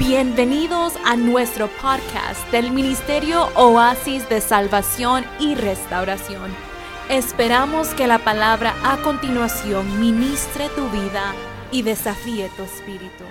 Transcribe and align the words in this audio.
Bienvenidos 0.00 0.94
a 1.04 1.14
nuestro 1.14 1.68
podcast 1.82 2.50
del 2.50 2.72
Ministerio 2.72 3.48
Oasis 3.54 4.26
de 4.30 4.40
Salvación 4.40 5.24
y 5.38 5.54
Restauración. 5.54 6.50
Esperamos 7.10 7.94
que 7.94 8.06
la 8.06 8.18
palabra 8.18 8.74
a 8.82 9.02
continuación 9.02 10.00
ministre 10.00 10.70
tu 10.74 10.88
vida 10.88 11.34
y 11.70 11.82
desafíe 11.82 12.48
tu 12.56 12.62
espíritu. 12.62 13.24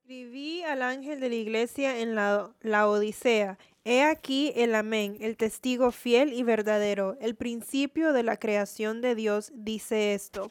Escribí 0.00 0.64
al 0.64 0.82
ángel 0.82 1.20
de 1.20 1.28
la 1.28 1.36
iglesia 1.36 2.00
en 2.00 2.16
la, 2.16 2.52
la 2.60 2.88
Odisea. 2.88 3.58
He 3.84 4.02
aquí 4.02 4.52
el 4.56 4.74
amén, 4.74 5.16
el 5.20 5.36
testigo 5.36 5.92
fiel 5.92 6.32
y 6.32 6.42
verdadero, 6.42 7.16
el 7.20 7.36
principio 7.36 8.12
de 8.12 8.24
la 8.24 8.38
creación 8.38 9.02
de 9.02 9.14
Dios, 9.14 9.52
dice 9.54 10.14
esto. 10.14 10.50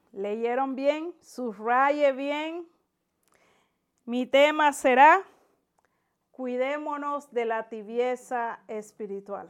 ¿Leyeron 0.11 0.75
bien? 0.75 1.13
Subraye 1.21 2.11
bien. 2.11 2.67
Mi 4.03 4.25
tema 4.25 4.73
será, 4.73 5.21
cuidémonos 6.31 7.31
de 7.31 7.45
la 7.45 7.69
tibieza 7.69 8.59
espiritual. 8.67 9.49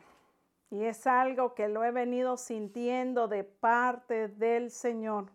Y 0.70 0.84
es 0.84 1.08
algo 1.08 1.56
que 1.56 1.68
lo 1.68 1.84
he 1.84 1.92
venido 1.92 2.38
sintiendo 2.38 3.28
de 3.28 3.44
parte 3.44 4.28
del 4.28 4.72
Señor. 4.72 5.32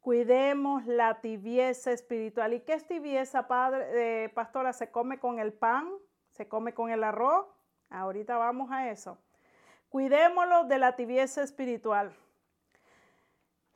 Cuidemos 0.00 0.84
la 0.86 1.20
tibieza 1.20 1.92
espiritual. 1.92 2.52
¿Y 2.52 2.60
qué 2.60 2.74
es 2.74 2.86
tibieza, 2.86 3.46
padre, 3.46 4.24
eh, 4.24 4.28
pastora? 4.30 4.72
¿Se 4.72 4.90
come 4.90 5.20
con 5.20 5.38
el 5.38 5.52
pan? 5.52 5.88
¿Se 6.30 6.48
come 6.48 6.74
con 6.74 6.90
el 6.90 7.04
arroz? 7.04 7.46
Ahorita 7.88 8.36
vamos 8.36 8.70
a 8.72 8.90
eso. 8.90 9.18
Cuidémoslo 9.88 10.64
de 10.64 10.78
la 10.78 10.96
tibieza 10.96 11.42
espiritual. 11.42 12.12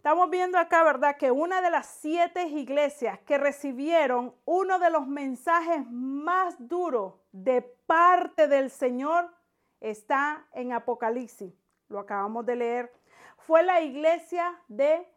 Estamos 0.07 0.31
viendo 0.31 0.57
acá, 0.57 0.85
¿verdad? 0.85 1.17
Que 1.17 1.33
una 1.33 1.61
de 1.61 1.69
las 1.69 1.85
siete 1.85 2.47
iglesias 2.47 3.19
que 3.27 3.39
recibieron 3.39 4.37
uno 4.45 4.79
de 4.79 4.89
los 4.89 5.09
mensajes 5.09 5.85
más 5.91 6.55
duros 6.61 7.15
de 7.33 7.61
parte 7.61 8.47
del 8.47 8.71
Señor 8.71 9.29
está 9.81 10.47
en 10.53 10.73
Apocalipsis. 10.73 11.53
Lo 11.89 11.99
acabamos 11.99 12.47
de 12.47 12.55
leer. 12.55 12.93
Fue 13.37 13.65
la 13.65 13.81
iglesia 13.81 14.57
de 14.69 15.13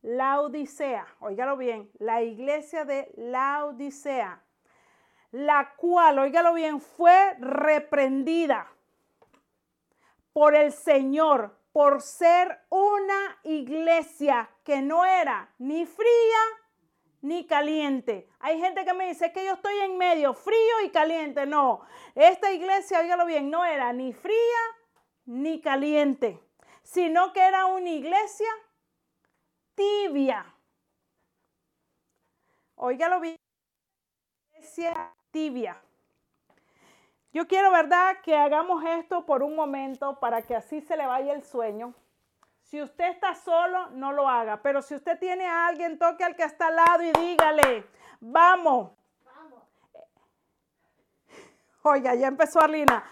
la 0.00 0.40
Odisea. 0.40 1.06
Óigalo 1.20 1.56
bien, 1.56 1.88
la 2.00 2.22
iglesia 2.22 2.84
de 2.84 3.08
la 3.16 3.66
Odisea. 3.66 4.42
La 5.30 5.74
cual, 5.76 6.18
óigalo 6.18 6.54
bien, 6.54 6.80
fue 6.80 7.36
reprendida 7.38 8.66
por 10.32 10.56
el 10.56 10.72
Señor 10.72 11.61
por 11.72 12.02
ser 12.02 12.60
una 12.68 13.38
iglesia 13.44 14.50
que 14.64 14.82
no 14.82 15.04
era 15.04 15.54
ni 15.58 15.86
fría 15.86 16.38
ni 17.22 17.46
caliente. 17.46 18.28
Hay 18.40 18.60
gente 18.60 18.84
que 18.84 18.92
me 18.92 19.08
dice 19.08 19.32
que 19.32 19.44
yo 19.44 19.54
estoy 19.54 19.78
en 19.78 19.96
medio, 19.96 20.34
frío 20.34 20.80
y 20.84 20.90
caliente. 20.90 21.46
No, 21.46 21.80
esta 22.14 22.52
iglesia, 22.52 23.00
óigalo 23.00 23.24
bien, 23.24 23.50
no 23.50 23.64
era 23.64 23.92
ni 23.92 24.12
fría 24.12 24.36
ni 25.24 25.60
caliente, 25.60 26.42
sino 26.82 27.32
que 27.32 27.40
era 27.40 27.66
una 27.66 27.88
iglesia 27.88 28.48
tibia. 29.74 30.54
Óigalo 32.74 33.20
bien, 33.20 33.36
iglesia 34.52 35.14
tibia. 35.30 35.80
Yo 37.32 37.48
quiero, 37.48 37.70
¿verdad?, 37.70 38.18
que 38.22 38.36
hagamos 38.36 38.84
esto 38.84 39.24
por 39.24 39.42
un 39.42 39.56
momento 39.56 40.20
para 40.20 40.42
que 40.42 40.54
así 40.54 40.82
se 40.82 40.96
le 40.96 41.06
vaya 41.06 41.32
el 41.32 41.42
sueño. 41.42 41.94
Si 42.60 42.80
usted 42.80 43.10
está 43.10 43.34
solo, 43.34 43.88
no 43.90 44.12
lo 44.12 44.28
haga. 44.28 44.62
Pero 44.62 44.82
si 44.82 44.94
usted 44.94 45.18
tiene 45.18 45.46
a 45.46 45.66
alguien, 45.66 45.98
toque 45.98 46.24
al 46.24 46.36
que 46.36 46.42
está 46.42 46.66
al 46.68 46.76
lado 46.76 47.02
y 47.02 47.12
dígale, 47.12 47.86
vamos. 48.20 48.92
Vamos. 49.24 49.62
Oiga, 51.82 52.14
ya 52.14 52.28
empezó 52.28 52.60
Arlina. 52.60 53.02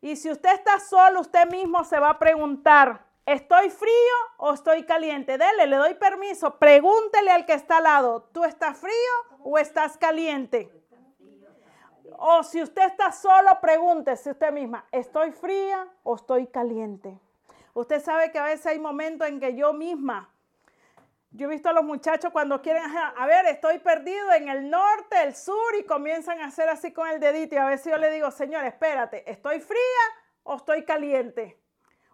Y 0.00 0.16
si 0.16 0.30
usted 0.30 0.52
está 0.54 0.80
solo, 0.80 1.20
usted 1.20 1.48
mismo 1.50 1.84
se 1.84 1.98
va 1.98 2.10
a 2.10 2.18
preguntar, 2.18 3.04
¿estoy 3.24 3.70
frío 3.70 4.16
o 4.38 4.54
estoy 4.54 4.84
caliente? 4.84 5.38
Dele, 5.38 5.66
le 5.66 5.76
doy 5.76 5.94
permiso. 5.94 6.58
Pregúntele 6.58 7.30
al 7.30 7.46
que 7.46 7.52
está 7.52 7.76
al 7.76 7.84
lado, 7.84 8.22
¿tú 8.32 8.44
estás 8.44 8.78
frío 8.78 9.38
o 9.44 9.58
estás 9.58 9.96
caliente? 9.98 10.81
O 12.18 12.42
si 12.42 12.62
usted 12.62 12.86
está 12.86 13.12
solo, 13.12 13.58
pregúntese 13.60 14.30
usted 14.30 14.52
misma, 14.52 14.84
¿estoy 14.92 15.32
fría 15.32 15.86
o 16.02 16.16
estoy 16.16 16.46
caliente? 16.46 17.18
Usted 17.74 18.02
sabe 18.02 18.30
que 18.30 18.38
a 18.38 18.44
veces 18.44 18.66
hay 18.66 18.78
momentos 18.78 19.28
en 19.28 19.40
que 19.40 19.54
yo 19.54 19.72
misma, 19.72 20.28
yo 21.34 21.46
he 21.46 21.50
visto 21.50 21.70
a 21.70 21.72
los 21.72 21.84
muchachos 21.84 22.30
cuando 22.30 22.60
quieren, 22.60 22.82
a 22.84 23.26
ver, 23.26 23.46
estoy 23.46 23.78
perdido 23.78 24.32
en 24.34 24.50
el 24.50 24.68
norte, 24.68 25.22
el 25.22 25.34
sur, 25.34 25.74
y 25.80 25.84
comienzan 25.84 26.40
a 26.40 26.46
hacer 26.46 26.68
así 26.68 26.92
con 26.92 27.08
el 27.08 27.20
dedito. 27.20 27.54
Y 27.54 27.58
a 27.58 27.64
veces 27.64 27.90
yo 27.90 27.96
le 27.96 28.10
digo, 28.10 28.30
Señor, 28.30 28.64
espérate, 28.64 29.30
¿estoy 29.30 29.60
fría 29.60 29.80
o 30.42 30.56
estoy 30.56 30.84
caliente? 30.84 31.58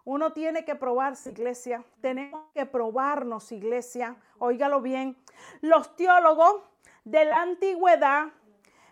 Uno 0.05 0.31
tiene 0.31 0.63
que 0.63 0.75
probarse, 0.75 1.31
iglesia. 1.31 1.83
Tenemos 1.99 2.45
que 2.53 2.65
probarnos, 2.65 3.51
iglesia. 3.51 4.15
Óigalo 4.37 4.79
bien. 4.81 5.17
Los 5.59 5.97
teólogos 5.97 6.63
de 7.03 7.25
la 7.25 7.41
antigüedad 7.41 8.27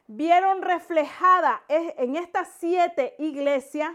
vieron 0.08 0.62
reflejada 0.62 1.64
en 1.68 2.16
estas 2.16 2.50
siete 2.60 3.16
iglesias 3.20 3.92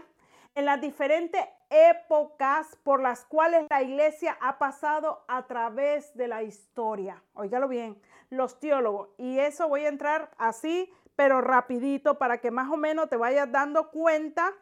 en 0.55 0.65
las 0.65 0.79
diferentes 0.79 1.43
épocas 1.69 2.77
por 2.83 3.01
las 3.01 3.25
cuales 3.25 3.65
la 3.69 3.81
iglesia 3.81 4.37
ha 4.41 4.59
pasado 4.59 5.23
a 5.27 5.47
través 5.47 6.15
de 6.15 6.27
la 6.27 6.43
historia. 6.43 7.23
Óigalo 7.33 7.67
bien, 7.67 7.99
los 8.29 8.59
teólogos. 8.59 9.09
Y 9.17 9.39
eso 9.39 9.67
voy 9.67 9.85
a 9.85 9.89
entrar 9.89 10.29
así, 10.37 10.93
pero 11.15 11.41
rapidito 11.41 12.19
para 12.19 12.39
que 12.39 12.51
más 12.51 12.69
o 12.71 12.77
menos 12.77 13.09
te 13.09 13.17
vayas 13.17 13.51
dando 13.51 13.89
cuenta 13.89 14.53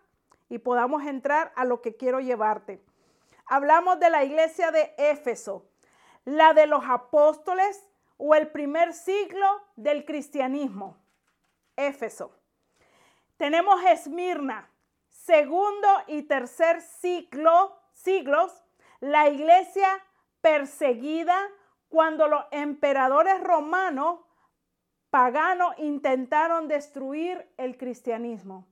y 0.50 0.60
podamos 0.60 1.04
entrar 1.06 1.52
a 1.56 1.66
lo 1.66 1.82
que 1.82 1.96
quiero 1.96 2.20
llevarte. 2.20 2.82
Hablamos 3.46 4.00
de 4.00 4.10
la 4.10 4.24
iglesia 4.24 4.72
de 4.72 4.94
Éfeso, 4.98 5.66
la 6.24 6.54
de 6.54 6.68
los 6.68 6.84
apóstoles 6.88 7.86
o 8.18 8.36
el 8.36 8.50
primer 8.50 8.94
siglo 8.94 9.48
del 9.76 10.06
cristianismo. 10.06 11.01
Éfeso. 11.76 12.36
Tenemos 13.38 13.84
Esmirna, 13.86 14.70
segundo 15.08 15.88
y 16.08 16.24
tercer 16.24 16.82
siglo, 16.82 17.76
siglos, 17.94 18.64
la 19.00 19.30
iglesia 19.30 20.04
perseguida 20.42 21.38
cuando 21.90 22.28
los 22.28 22.46
emperadores 22.52 23.42
romanos 23.42 24.20
paganos 25.10 25.74
intentaron 25.78 26.68
destruir 26.68 27.52
el 27.58 27.78
cristianismo. 27.78 28.68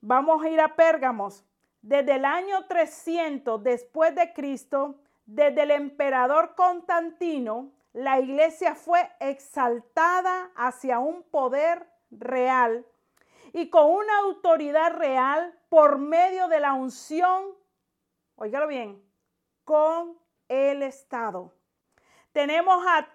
Vamos 0.00 0.42
a 0.42 0.48
ir 0.48 0.60
a 0.60 0.76
Pérgamos. 0.76 1.44
Desde 1.80 2.16
el 2.16 2.24
año 2.24 2.66
300 2.66 3.62
después 3.62 4.14
de 4.14 4.32
Cristo, 4.32 5.00
desde 5.24 5.62
el 5.62 5.70
emperador 5.70 6.54
Constantino, 6.54 7.72
la 7.92 8.20
iglesia 8.20 8.74
fue 8.74 9.10
exaltada 9.20 10.50
hacia 10.54 10.98
un 10.98 11.22
poder 11.22 11.86
real 12.10 12.86
y 13.52 13.70
con 13.70 13.90
una 13.90 14.18
autoridad 14.18 14.94
real 14.94 15.58
por 15.68 15.98
medio 15.98 16.48
de 16.48 16.60
la 16.60 16.74
unción, 16.74 17.54
óigalo 18.36 18.66
bien, 18.66 19.02
con 19.64 20.18
el 20.48 20.82
Estado. 20.82 21.54
Tenemos 22.32 22.84
a 22.86 23.08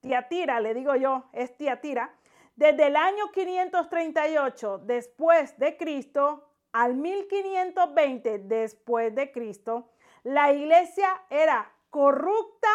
Tiatira, 0.00 0.60
le 0.60 0.74
digo 0.74 0.94
yo, 0.96 1.24
es 1.32 1.56
Tiatira, 1.56 2.14
desde 2.56 2.88
el 2.88 2.96
año 2.96 3.30
538 3.32 4.78
después 4.78 5.56
de 5.58 5.76
Cristo 5.76 6.48
al 6.72 6.94
1520 6.94 8.38
después 8.40 9.14
de 9.14 9.30
Cristo, 9.32 9.90
la 10.24 10.52
iglesia 10.52 11.22
era 11.30 11.72
corrupta 11.90 12.68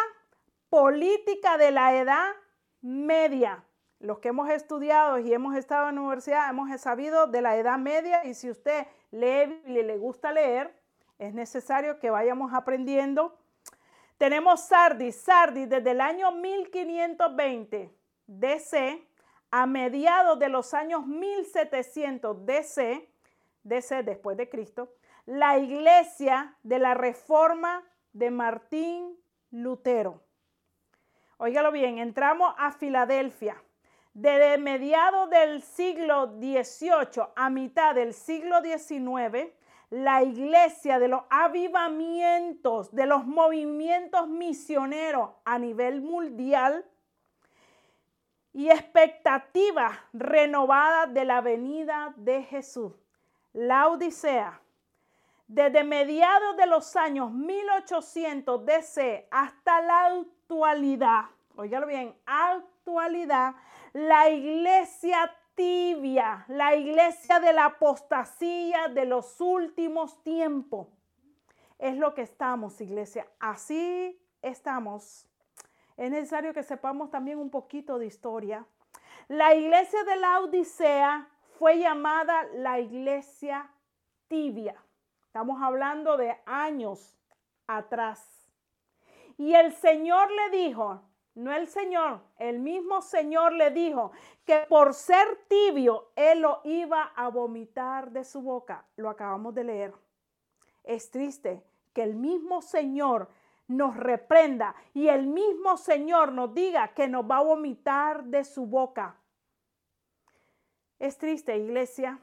política 0.69 1.57
de 1.57 1.71
la 1.71 1.95
edad 1.95 2.31
media 2.81 3.63
los 4.03 4.19
que 4.19 4.27
hemos 4.27 4.49
estudiado 4.49 5.17
y 5.17 5.33
hemos 5.33 5.55
estado 5.55 5.87
en 5.87 5.95
la 5.95 6.01
universidad, 6.01 6.49
hemos 6.49 6.69
sabido 6.81 7.25
de 7.27 7.41
la 7.41 7.55
Edad 7.55 7.77
Media 7.77 8.25
y 8.25 8.33
si 8.33 8.49
usted 8.49 8.85
lee 9.11 9.61
y 9.65 9.81
le 9.81 9.97
gusta 9.97 10.33
leer, 10.33 10.77
es 11.19 11.33
necesario 11.33 11.99
que 11.99 12.09
vayamos 12.09 12.53
aprendiendo. 12.53 13.39
Tenemos 14.17 14.59
Sardis, 14.59 15.15
Sardis 15.15 15.69
desde 15.69 15.91
el 15.91 16.01
año 16.01 16.33
1520 16.33 17.95
DC 18.27 19.07
a 19.51 19.65
mediados 19.67 20.37
de 20.37 20.49
los 20.49 20.73
años 20.73 21.07
1700 21.07 22.45
DC, 22.45 23.09
DC 23.63 24.03
después 24.03 24.35
de 24.35 24.49
Cristo, 24.49 24.91
la 25.25 25.57
iglesia 25.57 26.57
de 26.61 26.79
la 26.79 26.93
reforma 26.93 27.85
de 28.11 28.31
Martín 28.31 29.17
Lutero. 29.49 30.21
Óigalo 31.37 31.71
bien, 31.71 31.99
entramos 31.99 32.53
a 32.57 32.73
Filadelfia. 32.73 33.63
Desde 34.13 34.59
mediados 34.59 35.29
del 35.31 35.63
siglo 35.63 36.37
XVIII 36.37 37.23
a 37.35 37.49
mitad 37.49 37.95
del 37.95 38.13
siglo 38.13 38.61
XIX, 38.61 39.51
la 39.89 40.21
iglesia 40.21 40.99
de 40.99 41.07
los 41.07 41.21
avivamientos, 41.29 42.93
de 42.93 43.07
los 43.07 43.25
movimientos 43.25 44.27
misioneros 44.27 45.31
a 45.45 45.57
nivel 45.57 46.01
mundial 46.01 46.85
y 48.53 48.69
expectativas 48.69 49.97
renovadas 50.13 51.11
de 51.11 51.25
la 51.25 51.41
venida 51.41 52.13
de 52.15 52.43
Jesús. 52.43 52.93
La 53.51 53.87
Odisea, 53.87 54.61
desde 55.47 55.83
mediados 55.83 56.55
de 56.57 56.67
los 56.67 56.95
años 56.95 57.31
1800 57.31 58.65
DC 58.65 59.27
hasta 59.31 59.81
la 59.81 60.05
actualidad, 60.05 61.25
óigalo 61.55 61.87
bien, 61.87 62.15
actualidad, 62.25 63.55
la 63.93 64.29
iglesia 64.29 65.31
tibia, 65.55 66.45
la 66.47 66.75
iglesia 66.75 67.39
de 67.39 67.53
la 67.53 67.65
apostasía 67.65 68.87
de 68.87 69.05
los 69.05 69.39
últimos 69.39 70.21
tiempos. 70.23 70.87
Es 71.77 71.95
lo 71.97 72.13
que 72.13 72.23
estamos, 72.23 72.81
iglesia. 72.81 73.27
Así 73.39 74.19
estamos. 74.41 75.27
Es 75.95 76.09
necesario 76.09 76.53
que 76.53 76.63
sepamos 76.63 77.11
también 77.11 77.37
un 77.37 77.51
poquito 77.51 77.99
de 77.99 78.07
historia. 78.07 78.65
La 79.27 79.53
iglesia 79.53 80.03
de 80.03 80.15
la 80.15 80.39
Odisea 80.39 81.29
fue 81.59 81.77
llamada 81.77 82.43
la 82.55 82.79
iglesia 82.79 83.69
tibia. 84.27 84.75
Estamos 85.27 85.61
hablando 85.61 86.17
de 86.17 86.35
años 86.45 87.15
atrás. 87.67 88.27
Y 89.37 89.53
el 89.53 89.73
Señor 89.73 90.29
le 90.31 90.57
dijo, 90.57 91.01
no 91.35 91.51
el 91.51 91.67
Señor, 91.67 92.21
el 92.37 92.59
mismo 92.59 93.01
Señor 93.01 93.53
le 93.53 93.71
dijo 93.71 94.11
que 94.45 94.65
por 94.69 94.93
ser 94.93 95.45
tibio, 95.47 96.11
Él 96.15 96.41
lo 96.41 96.61
iba 96.63 97.11
a 97.15 97.29
vomitar 97.29 98.11
de 98.11 98.23
su 98.23 98.41
boca. 98.41 98.85
Lo 98.97 99.09
acabamos 99.09 99.55
de 99.55 99.63
leer. 99.63 99.93
Es 100.83 101.09
triste 101.09 101.63
que 101.93 102.03
el 102.03 102.15
mismo 102.15 102.61
Señor 102.61 103.29
nos 103.67 103.95
reprenda 103.97 104.75
y 104.93 105.07
el 105.07 105.25
mismo 105.25 105.77
Señor 105.77 106.31
nos 106.31 106.53
diga 106.53 106.93
que 106.93 107.07
nos 107.07 107.29
va 107.29 107.37
a 107.37 107.43
vomitar 107.43 108.25
de 108.25 108.43
su 108.43 108.67
boca. 108.67 109.15
Es 110.99 111.17
triste, 111.17 111.57
iglesia. 111.57 112.19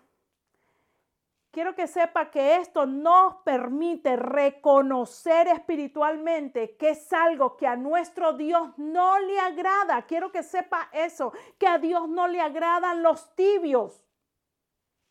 Quiero 1.53 1.75
que 1.75 1.89
sepa 1.89 2.31
que 2.31 2.57
esto 2.57 2.87
nos 2.87 3.37
permite 3.43 4.15
reconocer 4.15 5.49
espiritualmente 5.49 6.77
que 6.77 6.91
es 6.91 7.13
algo 7.13 7.57
que 7.57 7.67
a 7.67 7.75
nuestro 7.75 8.35
Dios 8.35 8.71
no 8.77 9.19
le 9.19 9.41
agrada. 9.41 10.03
Quiero 10.03 10.31
que 10.31 10.45
sepa 10.45 10.89
eso, 10.93 11.33
que 11.59 11.67
a 11.67 11.79
Dios 11.79 12.09
no 12.09 12.29
le 12.29 12.41
agradan 12.41 13.03
los 13.03 13.35
tibios. 13.35 14.05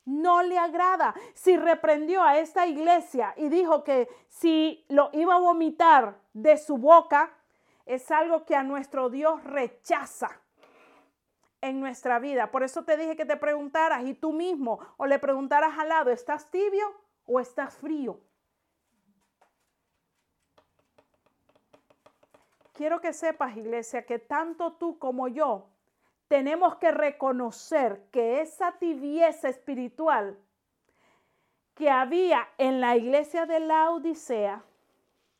No 0.05 0.41
le 0.41 0.57
agrada. 0.57 1.13
Si 1.33 1.57
reprendió 1.57 2.23
a 2.23 2.37
esta 2.37 2.65
iglesia 2.65 3.33
y 3.35 3.49
dijo 3.49 3.83
que 3.83 4.07
si 4.29 4.85
lo 4.87 5.09
iba 5.11 5.35
a 5.35 5.39
vomitar 5.39 6.21
de 6.31 6.57
su 6.57 6.77
boca, 6.77 7.33
es 7.85 8.09
algo 8.11 8.45
que 8.45 8.55
a 8.55 8.63
nuestro 8.63 9.09
Dios 9.09 9.43
rechaza 9.43 10.39
en 11.61 11.79
nuestra 11.79 12.19
vida. 12.19 12.51
Por 12.51 12.63
eso 12.63 12.83
te 12.83 12.97
dije 12.97 13.15
que 13.15 13.25
te 13.25 13.37
preguntaras 13.37 14.05
y 14.05 14.13
tú 14.13 14.31
mismo 14.31 14.79
o 14.97 15.05
le 15.05 15.19
preguntaras 15.19 15.77
al 15.77 15.89
lado, 15.89 16.11
¿estás 16.11 16.49
tibio 16.49 16.85
o 17.25 17.39
estás 17.39 17.75
frío? 17.77 18.19
Quiero 22.73 23.01
que 23.01 23.11
sepas, 23.11 23.57
iglesia, 23.57 24.05
que 24.05 24.19
tanto 24.19 24.73
tú 24.73 24.97
como 24.99 25.27
yo 25.27 25.67
tenemos 26.29 26.77
que 26.77 26.91
reconocer 26.91 28.05
que 28.11 28.39
esa 28.39 28.71
tibieza 28.73 29.49
espiritual 29.49 30.37
que 31.73 31.89
había 31.89 32.47
en 32.57 32.79
la 32.79 32.95
iglesia 32.95 33.45
de 33.45 33.59
la 33.59 33.91
Odisea, 33.91 34.63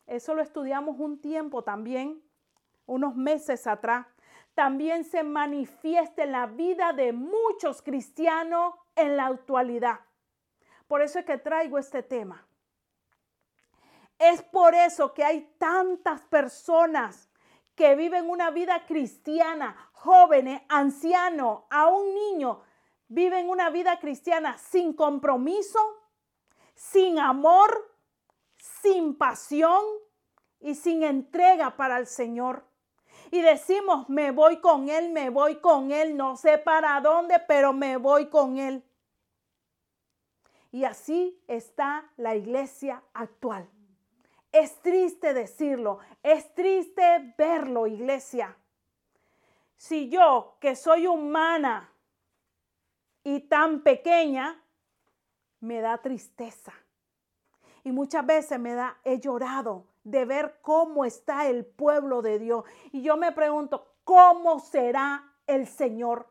eso 0.07 0.33
lo 0.33 0.41
estudiamos 0.41 0.99
un 0.99 1.21
tiempo 1.21 1.63
también, 1.63 2.21
unos 2.87 3.15
meses 3.15 3.67
atrás, 3.67 4.07
también 4.53 5.03
se 5.03 5.23
manifiesta 5.23 6.23
en 6.23 6.31
la 6.31 6.45
vida 6.45 6.93
de 6.93 7.13
muchos 7.13 7.81
cristianos 7.81 8.75
en 8.95 9.15
la 9.15 9.27
actualidad. 9.27 9.99
Por 10.87 11.01
eso 11.01 11.19
es 11.19 11.25
que 11.25 11.37
traigo 11.37 11.77
este 11.77 12.03
tema. 12.03 12.45
Es 14.17 14.41
por 14.41 14.75
eso 14.75 15.13
que 15.13 15.23
hay 15.23 15.53
tantas 15.57 16.21
personas 16.21 17.29
que 17.75 17.95
viven 17.95 18.29
una 18.29 18.51
vida 18.51 18.85
cristiana, 18.85 19.89
jóvenes, 19.93 20.61
ancianos, 20.67 21.63
un 21.71 22.13
niño, 22.13 22.61
viven 23.07 23.49
una 23.49 23.69
vida 23.69 23.99
cristiana 23.99 24.57
sin 24.57 24.93
compromiso, 24.93 25.79
sin 26.75 27.19
amor, 27.19 27.95
sin 28.57 29.17
pasión 29.17 29.81
y 30.59 30.75
sin 30.75 31.03
entrega 31.03 31.77
para 31.77 31.97
el 31.97 32.07
Señor 32.07 32.68
y 33.31 33.41
decimos, 33.41 34.09
me 34.09 34.31
voy 34.31 34.57
con 34.57 34.89
Él, 34.89 35.11
me 35.11 35.29
voy 35.29 35.57
con 35.57 35.91
Él, 35.91 36.17
no 36.17 36.35
sé 36.35 36.57
para 36.57 36.99
dónde, 37.01 37.39
pero 37.47 37.73
me 37.73 37.97
voy 37.97 38.27
con 38.27 38.57
Él. 38.57 38.83
Y 40.71 40.83
así 40.83 41.41
está 41.47 42.11
la 42.17 42.35
iglesia 42.35 43.03
actual. 43.13 43.69
Es 44.51 44.81
triste 44.81 45.33
decirlo, 45.33 45.99
es 46.23 46.53
triste 46.55 47.33
verlo, 47.37 47.87
iglesia. 47.87 48.55
Si 49.77 50.09
yo, 50.09 50.57
que 50.59 50.75
soy 50.75 51.07
humana 51.07 51.93
y 53.23 53.41
tan 53.41 53.81
pequeña, 53.81 54.61
me 55.59 55.81
da 55.81 55.97
tristeza. 55.99 56.73
Y 57.83 57.91
muchas 57.91 58.25
veces 58.25 58.59
me 58.59 58.73
da, 58.73 58.97
he 59.03 59.19
llorado 59.19 59.88
de 60.09 60.25
ver 60.25 60.59
cómo 60.61 61.05
está 61.05 61.47
el 61.47 61.65
pueblo 61.65 62.21
de 62.21 62.39
Dios. 62.39 62.65
Y 62.91 63.01
yo 63.01 63.17
me 63.17 63.31
pregunto, 63.31 63.85
¿cómo 64.03 64.59
será 64.59 65.35
el 65.45 65.67
Señor? 65.67 66.27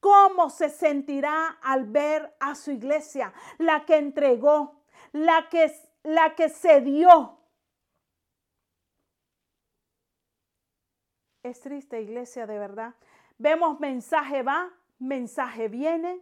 ¿Cómo 0.00 0.50
se 0.50 0.68
sentirá 0.68 1.58
al 1.62 1.84
ver 1.84 2.36
a 2.40 2.54
su 2.54 2.70
iglesia, 2.70 3.32
la 3.58 3.84
que 3.84 3.96
entregó, 3.96 4.82
la 5.12 5.48
que, 5.48 5.72
la 6.04 6.34
que 6.34 6.48
se 6.48 6.80
dio? 6.82 7.38
Es 11.42 11.60
triste, 11.60 12.02
iglesia, 12.02 12.46
de 12.46 12.58
verdad. 12.58 12.94
Vemos 13.38 13.80
mensaje 13.80 14.42
va, 14.42 14.70
mensaje 14.98 15.68
viene, 15.68 16.20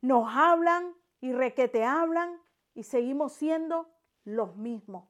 nos 0.00 0.26
hablan 0.34 0.94
y 1.20 1.32
requete 1.32 1.84
hablan 1.84 2.40
y 2.74 2.84
seguimos 2.84 3.32
siendo 3.32 3.90
los 4.24 4.56
mismos. 4.56 5.04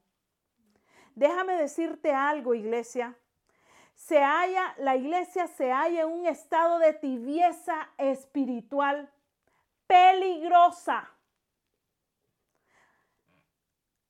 Déjame 1.21 1.55
decirte 1.55 2.11
algo, 2.11 2.55
iglesia. 2.55 3.15
Se 3.93 4.23
halla, 4.23 4.73
la 4.79 4.95
iglesia 4.95 5.45
se 5.45 5.71
halla 5.71 6.01
en 6.01 6.09
un 6.09 6.25
estado 6.25 6.79
de 6.79 6.93
tibieza 6.93 7.91
espiritual 7.99 9.07
peligrosa. 9.85 11.07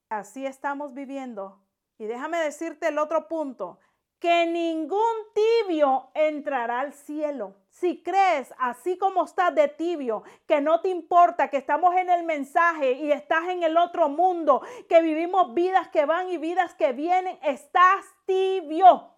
Así 0.07 0.45
estamos 0.45 0.93
viviendo. 0.93 1.59
Y 1.97 2.05
déjame 2.05 2.37
decirte 2.37 2.87
el 2.87 2.97
otro 2.97 3.27
punto 3.27 3.77
que 4.17 4.45
ningún 4.45 5.17
tibio 5.35 6.11
entrará 6.13 6.79
al 6.79 6.93
cielo. 6.93 7.57
Si 7.71 8.03
crees, 8.03 8.53
así 8.59 8.97
como 8.97 9.23
estás 9.23 9.55
de 9.55 9.67
tibio, 9.67 10.23
que 10.45 10.61
no 10.61 10.81
te 10.81 10.89
importa, 10.89 11.49
que 11.49 11.57
estamos 11.57 11.95
en 11.95 12.09
el 12.09 12.23
mensaje 12.23 12.91
y 12.91 13.11
estás 13.11 13.47
en 13.47 13.63
el 13.63 13.77
otro 13.77 14.09
mundo, 14.09 14.61
que 14.87 15.01
vivimos 15.01 15.53
vidas 15.53 15.87
que 15.87 16.05
van 16.05 16.29
y 16.29 16.37
vidas 16.37 16.75
que 16.75 16.91
vienen, 16.91 17.39
estás 17.41 18.05
tibio. 18.25 19.15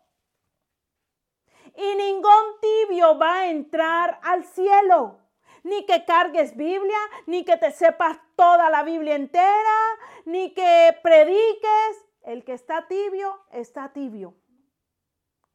Y 1.75 1.95
ningún 1.95 2.59
tibio 2.61 3.17
va 3.17 3.39
a 3.39 3.47
entrar 3.49 4.19
al 4.23 4.45
cielo. 4.45 5.19
Ni 5.63 5.85
que 5.85 6.05
cargues 6.05 6.55
Biblia, 6.55 6.99
ni 7.25 7.43
que 7.43 7.57
te 7.57 7.71
sepas 7.71 8.19
toda 8.35 8.69
la 8.69 8.83
Biblia 8.83 9.15
entera, 9.15 9.79
ni 10.25 10.53
que 10.53 10.95
prediques. 11.01 12.05
El 12.21 12.45
que 12.45 12.53
está 12.53 12.87
tibio, 12.87 13.43
está 13.51 13.91
tibio 13.91 14.35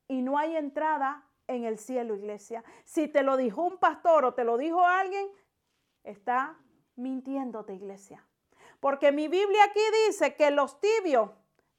y 0.09 0.23
no 0.23 0.39
hay 0.39 0.57
entrada 0.57 1.28
en 1.49 1.65
el 1.65 1.79
cielo, 1.79 2.15
iglesia. 2.15 2.63
Si 2.85 3.09
te 3.09 3.23
lo 3.23 3.37
dijo 3.37 3.65
un 3.65 3.79
pastor 3.79 4.25
o 4.25 4.35
te 4.35 4.45
lo 4.45 4.57
dijo 4.57 4.85
alguien, 4.85 5.29
está 6.05 6.57
mintiéndote, 6.95 7.75
iglesia. 7.75 8.25
Porque 8.81 9.11
mi 9.11 9.27
Biblia 9.29 9.65
aquí 9.65 9.81
dice 10.07 10.37
que 10.37 10.51
los 10.51 10.81
tibios 10.81 11.31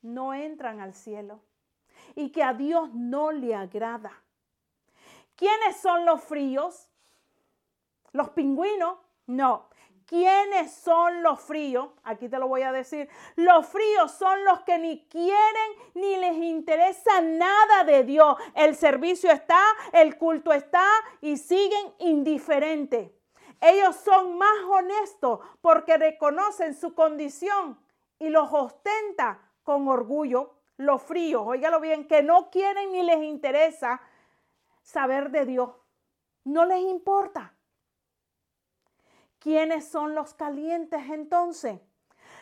no 0.02 0.34
entran 0.34 0.82
al 0.82 0.94
cielo 0.94 1.42
y 2.16 2.32
que 2.32 2.44
a 2.44 2.54
Dios 2.54 2.94
no 2.94 3.32
le 3.32 3.56
agrada. 3.56 4.24
¿Quiénes 5.36 5.78
son 5.78 6.06
los 6.06 6.22
fríos? 6.24 6.90
¿Los 8.12 8.32
pingüinos? 8.32 8.98
No. 9.28 9.69
¿Quiénes 10.10 10.74
son 10.74 11.22
los 11.22 11.40
fríos? 11.40 11.90
Aquí 12.04 12.30
te 12.30 12.40
lo 12.40 12.48
voy 12.48 12.64
a 12.64 12.72
decir. 12.72 13.08
Los 13.36 13.68
fríos 13.68 14.12
son 14.12 14.44
los 14.44 14.62
que 14.62 14.80
ni 14.80 15.06
quieren 15.06 15.72
ni 15.94 16.18
les 16.18 16.36
interesa 16.36 17.22
nada 17.22 17.84
de 17.84 18.04
Dios. 18.04 18.36
El 18.56 18.76
servicio 18.76 19.30
está, 19.30 19.62
el 19.94 20.18
culto 20.18 20.52
está 20.52 20.84
y 21.22 21.38
siguen 21.38 21.94
indiferentes. 22.00 23.12
Ellos 23.62 23.98
son 23.98 24.36
más 24.36 24.58
honestos 24.68 25.42
porque 25.62 25.96
reconocen 25.96 26.74
su 26.74 26.96
condición 26.96 27.80
y 28.18 28.30
los 28.30 28.52
ostenta 28.52 29.40
con 29.62 29.88
orgullo. 29.88 30.56
Los 30.78 31.04
fríos, 31.04 31.44
óigalo 31.46 31.80
bien, 31.80 32.08
que 32.08 32.24
no 32.24 32.50
quieren 32.50 32.94
ni 32.94 33.04
les 33.04 33.22
interesa 33.22 34.02
saber 34.82 35.30
de 35.30 35.46
Dios. 35.46 35.70
No 36.46 36.66
les 36.66 36.82
importa. 36.82 37.54
¿Quiénes 39.40 39.88
son 39.88 40.16
los 40.16 40.34
calientes 40.34 41.02
entonces? 41.10 41.80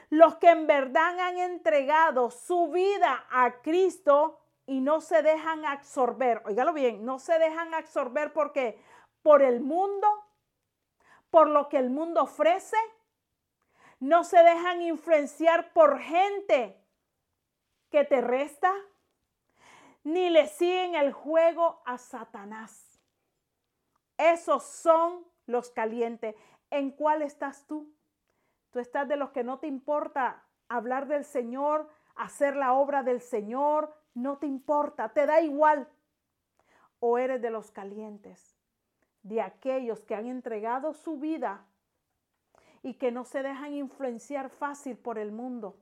Los 0.10 0.36
que 0.38 0.50
en 0.50 0.68
verdad 0.68 1.20
han 1.20 1.38
entregado 1.38 2.32
su 2.32 2.70
vida 2.72 3.26
a 3.30 3.62
Cristo 3.62 4.42
y 4.66 4.82
no 4.82 5.02
se 5.02 5.22
dejan 5.22 5.66
absorber. 5.66 6.42
Óigalo 6.46 6.74
bien, 6.74 7.06
no 7.06 7.20
se 7.20 7.38
dejan 7.40 7.74
absorber 7.74 8.34
porque 8.34 8.82
por 9.22 9.42
el 9.42 9.62
mundo, 9.62 10.08
por 11.30 11.48
lo 11.48 11.70
que 11.70 11.78
el 11.78 11.90
mundo 11.90 12.24
ofrece, 12.24 12.78
no 14.00 14.24
se 14.24 14.42
dejan 14.44 14.82
influenciar 14.82 15.74
por 15.74 16.00
gente 16.00 16.80
que 17.90 18.04
te 18.04 18.22
resta, 18.22 18.74
ni 20.04 20.30
le 20.30 20.48
siguen 20.48 20.96
el 20.96 21.12
juego 21.12 21.82
a 21.86 21.98
Satanás. 21.98 23.00
Esos 24.18 24.64
son 24.64 25.26
los 25.46 25.72
calientes. 25.72 26.36
¿En 26.70 26.92
cuál 26.92 27.22
estás 27.22 27.66
tú? 27.68 27.94
Tú 28.72 28.80
estás 28.80 29.08
de 29.08 29.18
los 29.18 29.32
que 29.32 29.44
no 29.44 29.60
te 29.60 29.68
importa 29.68 30.44
hablar 30.68 31.08
del 31.08 31.24
Señor, 31.24 31.90
hacer 32.16 32.56
la 32.56 32.74
obra 32.74 33.04
del 33.04 33.22
Señor, 33.22 33.96
no 34.14 34.38
te 34.38 34.48
importa, 34.48 35.10
te 35.10 35.26
da 35.26 35.42
igual. 35.42 35.88
O 37.00 37.18
eres 37.18 37.42
de 37.42 37.52
los 37.52 37.72
calientes, 37.72 38.58
de 39.22 39.42
aquellos 39.42 40.04
que 40.04 40.16
han 40.16 40.26
entregado 40.26 40.94
su 40.94 41.18
vida 41.18 41.66
y 42.82 42.96
que 42.96 43.12
no 43.12 43.24
se 43.24 43.44
dejan 43.44 43.74
influenciar 43.74 44.50
fácil 44.50 44.98
por 44.98 45.18
el 45.18 45.32
mundo. 45.32 45.80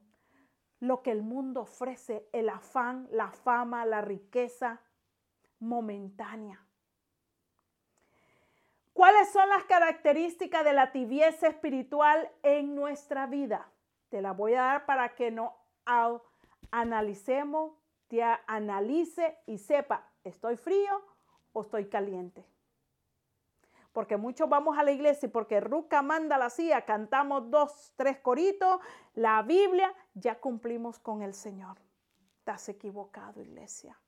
Lo 0.80 1.02
que 1.02 1.12
el 1.12 1.24
mundo 1.24 1.62
ofrece, 1.62 2.28
el 2.34 2.50
afán, 2.50 3.08
la 3.12 3.32
fama, 3.32 3.86
la 3.86 4.02
riqueza 4.02 4.82
momentánea. 5.60 6.65
¿Cuáles 8.96 9.30
son 9.34 9.50
las 9.50 9.66
características 9.66 10.64
de 10.64 10.72
la 10.72 10.94
tibieza 10.94 11.50
espiritual 11.50 12.32
en 12.44 12.76
nuestra 12.76 13.28
vida? 13.28 13.70
Te 14.08 14.22
la 14.22 14.32
voy 14.32 14.54
a 14.54 14.62
dar 14.62 14.86
para 14.86 15.16
que 15.16 15.32
no 15.32 15.54
analicemos, 16.72 17.74
te 18.08 18.24
analice 18.24 19.38
y 19.48 19.58
sepa, 19.58 20.10
¿estoy 20.24 20.56
frío 20.56 21.04
o 21.52 21.64
estoy 21.64 21.90
caliente? 21.90 22.46
Porque 23.92 24.16
muchos 24.16 24.48
vamos 24.48 24.78
a 24.78 24.84
la 24.84 24.94
iglesia 24.94 25.28
y 25.28 25.30
porque 25.30 25.60
Ruca 25.60 26.02
manda 26.02 26.38
la 26.38 26.50
silla, 26.50 26.86
cantamos 26.86 27.52
dos, 27.52 27.92
tres 27.98 28.20
coritos, 28.20 28.80
la 29.14 29.42
Biblia, 29.42 29.94
ya 30.14 30.40
cumplimos 30.40 31.00
con 31.00 31.22
el 31.22 31.34
Señor. 31.34 31.80
Estás 32.38 32.70
equivocado, 32.70 33.42
iglesia. 33.42 34.00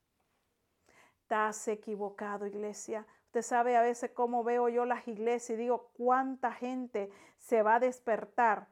Estás 1.28 1.68
equivocado, 1.68 2.46
iglesia. 2.46 3.06
Usted 3.26 3.42
sabe 3.42 3.76
a 3.76 3.82
veces 3.82 4.12
cómo 4.12 4.46
veo 4.46 4.70
yo 4.70 4.86
las 4.86 5.10
iglesias 5.10 5.60
y 5.60 5.62
digo 5.62 5.92
cuánta 5.98 6.54
gente 6.54 7.12
se 7.38 7.64
va 7.64 7.76
a 7.76 7.80
despertar 7.82 8.70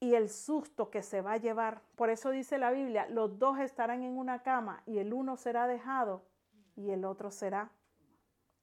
y 0.00 0.14
el 0.14 0.30
susto 0.30 0.88
que 0.88 1.02
se 1.02 1.20
va 1.20 1.32
a 1.32 1.36
llevar. 1.36 1.82
Por 1.94 2.08
eso 2.08 2.30
dice 2.30 2.56
la 2.56 2.70
Biblia, 2.70 3.06
los 3.10 3.38
dos 3.38 3.58
estarán 3.58 4.02
en 4.02 4.16
una 4.16 4.42
cama 4.42 4.82
y 4.86 4.96
el 4.96 5.12
uno 5.12 5.36
será 5.36 5.66
dejado 5.66 6.26
y 6.74 6.88
el 6.90 7.04
otro 7.04 7.30
será 7.30 7.70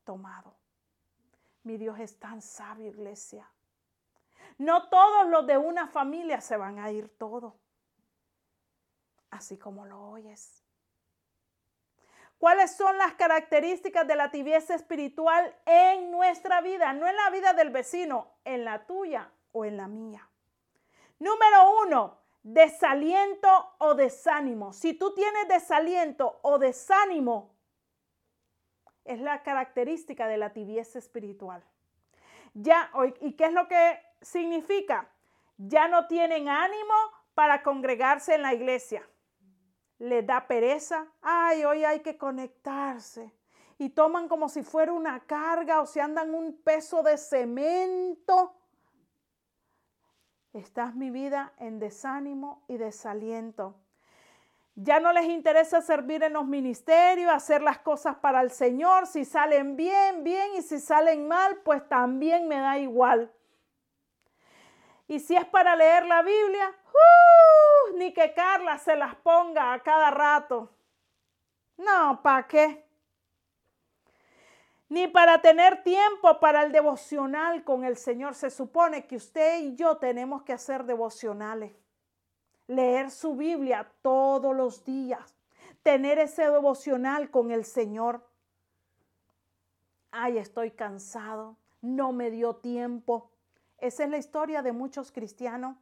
tomado. 0.03 0.55
Mi 1.62 1.77
Dios 1.77 2.00
es 2.00 2.17
tan 2.17 2.41
sabio, 2.41 2.89
iglesia. 2.89 3.47
No 4.57 4.89
todos 4.89 5.27
los 5.29 5.45
de 5.45 5.59
una 5.59 5.85
familia 5.85 6.41
se 6.41 6.57
van 6.57 6.79
a 6.79 6.91
ir 6.91 7.07
todos, 7.19 7.53
así 9.29 9.59
como 9.59 9.85
lo 9.85 10.09
oyes. 10.09 10.62
¿Cuáles 12.43 12.75
son 12.75 12.97
las 12.97 13.13
características 13.13 14.05
de 14.05 14.17
la 14.17 14.29
tibieza 14.29 14.75
espiritual 14.75 15.55
en 15.65 16.12
nuestra 16.12 16.59
vida? 16.59 16.91
No 16.91 17.07
en 17.07 17.15
la 17.15 17.29
vida 17.29 17.53
del 17.53 17.69
vecino, 17.69 18.33
en 18.43 18.65
la 18.65 18.85
tuya 18.85 19.31
o 19.53 19.63
en 19.63 19.77
la 19.77 19.88
mía. 19.88 20.27
Número 21.19 21.79
uno, 21.85 22.17
desaliento 22.43 23.47
o 23.77 23.95
desánimo. 23.95 24.73
Si 24.73 24.93
tú 24.93 25.13
tienes 25.13 25.47
desaliento 25.47 26.41
o 26.41 26.59
desánimo, 26.59 27.55
es 29.05 29.21
la 29.21 29.41
característica 29.41 30.27
de 30.27 30.35
la 30.35 30.51
tibieza 30.51 31.00
espiritual. 31.00 31.63
Ya, 32.53 32.91
¿y 33.21 33.38
qué 33.38 33.45
es 33.45 33.53
lo 33.53 33.69
que 33.69 34.01
significa? 34.21 35.07
Ya 35.55 35.88
no 35.88 36.07
tienen 36.07 36.50
ánimo 36.50 36.93
para 37.35 37.63
congregarse 37.63 38.35
en 38.35 38.41
la 38.41 38.53
iglesia 38.53 39.07
le 40.03 40.22
da 40.22 40.48
pereza, 40.48 41.07
ay, 41.22 41.63
hoy 41.63 41.86
hay 41.86 42.01
que 42.01 42.17
conectarse. 42.17 43.31
Y 43.77 43.89
toman 43.89 44.27
como 44.27 44.50
si 44.50 44.62
fuera 44.62 44.91
una 44.91 45.22
carga 45.22 45.79
o 45.79 45.86
se 45.86 46.01
andan 46.01 46.36
un 46.36 46.57
peso 46.57 47.03
de 47.03 47.17
cemento. 47.17 48.53
Estás 50.51 50.93
mi 50.93 51.10
vida 51.10 51.53
en 51.57 51.79
desánimo 51.79 52.63
y 52.67 52.75
desaliento. 52.75 53.75
Ya 54.75 55.00
no 55.00 55.13
les 55.13 55.25
interesa 55.25 55.81
servir 55.81 56.22
en 56.22 56.33
los 56.33 56.45
ministerios, 56.45 57.31
hacer 57.31 57.62
las 57.62 57.79
cosas 57.79 58.17
para 58.17 58.41
el 58.41 58.51
Señor. 58.51 59.07
Si 59.07 59.24
salen 59.24 59.77
bien, 59.77 60.25
bien, 60.25 60.55
y 60.57 60.63
si 60.63 60.81
salen 60.81 61.29
mal, 61.29 61.62
pues 61.63 61.88
también 61.88 62.50
me 62.50 62.57
da 62.57 62.77
igual. 62.77 63.31
Y 65.13 65.20
si 65.20 65.36
es 65.36 65.46
para 65.46 65.75
leer 65.75 66.08
la 66.08 66.24
Biblia, 66.24 66.74
¡uh! 66.88 67.98
ni 67.98 68.12
que 68.15 68.34
Carla 68.34 68.79
se 68.79 68.96
las 68.96 69.13
ponga 69.17 69.72
a 69.72 69.84
cada 69.84 70.10
rato. 70.10 70.72
No, 71.77 72.20
¿para 72.24 72.48
qué? 72.48 72.84
Ni 74.89 75.08
para 75.08 75.39
tener 75.39 75.84
tiempo 75.84 76.39
para 76.39 76.63
el 76.63 76.72
devocional 76.72 77.63
con 77.63 77.84
el 77.84 77.96
Señor. 77.96 78.34
Se 78.34 78.50
supone 78.50 79.05
que 79.05 79.17
usted 79.17 79.60
y 79.60 79.75
yo 79.75 79.98
tenemos 79.98 80.41
que 80.41 80.53
hacer 80.53 80.84
devocionales. 80.84 81.74
Leer 82.65 83.12
su 83.12 83.36
Biblia 83.36 83.88
todos 84.01 84.55
los 84.55 84.84
días. 84.84 85.36
Tener 85.84 86.17
ese 86.17 86.50
devocional 86.50 87.29
con 87.29 87.51
el 87.51 87.65
Señor. 87.65 88.27
Ay, 90.10 90.39
estoy 90.39 90.72
cansado. 90.72 91.55
No 91.82 92.13
me 92.13 92.32
dio 92.32 92.55
tiempo. 92.55 93.29
Esa 93.83 94.05
es 94.05 94.09
la 94.09 94.17
historia 94.17 94.61
de 94.61 94.71
muchos 94.71 95.11
cristianos. 95.11 95.75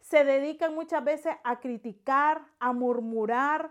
Se 0.00 0.24
dedican 0.24 0.74
muchas 0.74 1.04
veces 1.04 1.36
a 1.44 1.60
criticar, 1.60 2.40
a 2.58 2.72
murmurar 2.72 3.70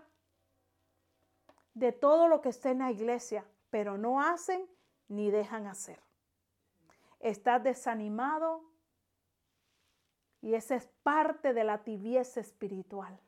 de 1.74 1.90
todo 1.90 2.28
lo 2.28 2.40
que 2.40 2.50
está 2.50 2.70
en 2.70 2.78
la 2.78 2.92
iglesia, 2.92 3.44
pero 3.70 3.98
no 3.98 4.22
hacen 4.22 4.64
ni 5.08 5.28
dejan 5.32 5.66
hacer. 5.66 5.98
Estás 7.18 7.64
desanimado 7.64 8.62
y 10.40 10.54
esa 10.54 10.76
es 10.76 10.86
parte 11.02 11.52
de 11.52 11.64
la 11.64 11.82
tibieza 11.82 12.38
espiritual. 12.38 13.18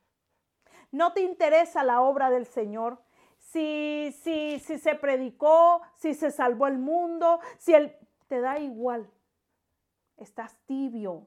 No 0.93 1.13
te 1.13 1.23
interesa 1.23 1.83
la 1.83 2.03
obra 2.03 2.31
del 2.31 2.47
Señor. 2.47 3.03
Si, 3.39 4.15
si, 4.23 4.61
si 4.61 4.79
se 4.79 4.95
predicó, 4.95 5.83
si 5.97 6.15
se 6.15 6.31
salvó 6.31 6.69
el 6.69 6.79
mundo, 6.79 7.41
si 7.59 7.75
él 7.75 7.97
te 8.29 8.41
da 8.41 8.61
igual 8.61 9.11
estás 10.17 10.57
tibio. 10.67 11.27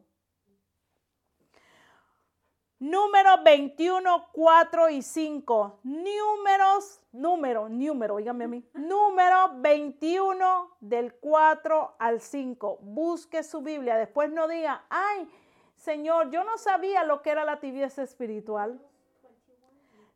Número 2.79 3.43
21, 3.43 4.29
4 4.31 4.89
y 4.89 5.01
5. 5.01 5.79
Números, 5.84 7.01
número, 7.12 7.67
número, 7.67 8.15
dígame 8.15 8.46
a 8.46 8.48
mí. 8.48 8.69
Número 8.74 9.51
21 9.58 10.77
del 10.79 11.13
4 11.15 11.96
al 12.00 12.22
5. 12.22 12.77
Busque 12.81 13.43
su 13.43 13.62
Biblia. 13.62 13.98
Después 13.98 14.31
no 14.31 14.48
diga, 14.48 14.86
ay, 14.89 15.29
Señor, 15.75 16.29
yo 16.29 16.46
no 16.46 16.58
sabía 16.58 17.03
lo 17.03 17.22
que 17.22 17.31
era 17.31 17.43
la 17.43 17.60
tibieza 17.60 18.01
espiritual. 18.01 18.79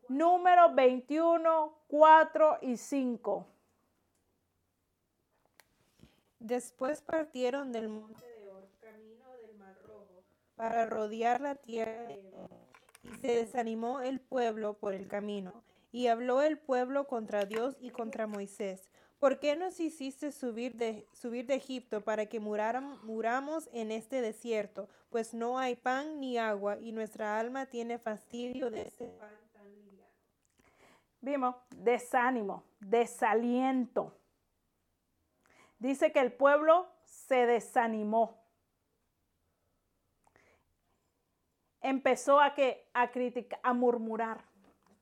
Número 0.08 0.74
21, 0.74 1.74
4 1.86 2.58
y 2.62 2.78
5. 2.78 3.46
Después 6.38 7.02
partieron 7.02 7.72
del 7.72 7.88
monte 7.90 8.33
para 10.56 10.86
rodear 10.86 11.40
la 11.40 11.54
tierra 11.54 12.12
y 13.02 13.08
se 13.20 13.34
desanimó 13.36 14.00
el 14.00 14.20
pueblo 14.20 14.74
por 14.74 14.94
el 14.94 15.08
camino 15.08 15.64
Y 15.92 16.06
habló 16.08 16.42
el 16.42 16.58
pueblo 16.58 17.06
contra 17.06 17.44
Dios 17.44 17.76
y 17.80 17.90
contra 17.90 18.26
Moisés. 18.26 18.90
¿Por 19.18 19.38
qué 19.38 19.56
nos 19.56 19.80
hiciste 19.80 20.32
subir 20.32 20.74
de, 20.74 21.06
subir 21.12 21.46
de 21.46 21.54
Egipto 21.54 22.02
para 22.02 22.26
que 22.26 22.40
muramos 22.40 23.70
en 23.72 23.90
este 23.90 24.20
desierto? 24.20 24.88
Pues 25.08 25.32
no 25.32 25.58
hay 25.58 25.76
pan 25.76 26.20
ni 26.20 26.36
agua 26.36 26.78
y 26.78 26.92
nuestra 26.92 27.38
alma 27.38 27.66
tiene 27.66 27.98
fastidio 27.98 28.70
de 28.70 28.82
este 28.82 29.06
pan 29.06 29.30
tan 29.52 29.72
liviano. 29.72 30.12
Vimos, 31.20 31.56
desánimo, 31.70 32.64
desaliento. 32.80 34.14
Dice 35.78 36.12
que 36.12 36.20
el 36.20 36.32
pueblo 36.32 36.88
se 37.04 37.46
desanimó. 37.46 38.43
Empezó 41.84 42.40
a, 42.40 42.54
que, 42.54 42.88
a 42.94 43.10
criticar, 43.10 43.60
a 43.62 43.74
murmurar. 43.74 44.42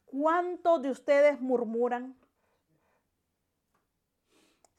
¿Cuántos 0.05 0.83
de 0.83 0.91
ustedes 0.91 1.41
murmuran? 1.41 2.17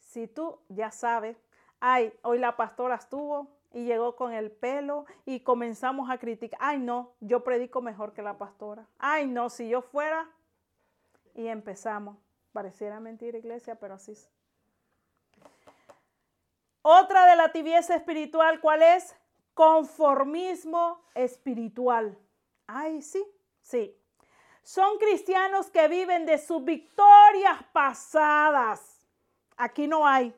Si 0.01 0.27
tú 0.27 0.60
ya 0.67 0.91
sabes, 0.91 1.38
ay, 1.79 2.13
hoy 2.22 2.39
la 2.39 2.57
pastora 2.57 2.95
estuvo 2.95 3.48
y 3.72 3.86
llegó 3.86 4.17
con 4.17 4.33
el 4.33 4.51
pelo 4.51 5.05
y 5.25 5.39
comenzamos 5.39 6.10
a 6.10 6.17
criticar, 6.17 6.60
ay 6.62 6.77
no, 6.77 7.13
yo 7.22 7.45
predico 7.45 7.81
mejor 7.81 8.12
que 8.13 8.22
la 8.22 8.38
pastora, 8.38 8.86
ay 9.00 9.25
no, 9.25 9.50
si 9.50 9.69
yo 9.69 9.81
fuera, 9.81 10.29
y 11.33 11.48
empezamos, 11.48 12.17
pareciera 12.51 13.00
mentira 13.00 13.38
iglesia, 13.38 13.75
pero 13.75 13.93
así 13.93 14.12
es. 14.12 14.29
Otra 16.81 17.25
de 17.27 17.38
la 17.38 17.53
tibieza 17.53 17.95
espiritual, 17.95 18.60
¿cuál 18.60 18.83
es? 18.83 19.15
Conformismo 19.53 21.01
espiritual. 21.13 22.17
Ay, 22.67 23.01
sí, 23.01 23.24
sí. 23.62 23.95
Son 24.63 24.98
cristianos 24.98 25.69
que 25.69 25.88
viven 25.88 26.25
de 26.25 26.38
sus 26.38 26.63
victorias 26.63 27.63
pasadas 27.74 28.93
Aquí 29.57 29.88
no 29.88 30.07
hay. 30.07 30.36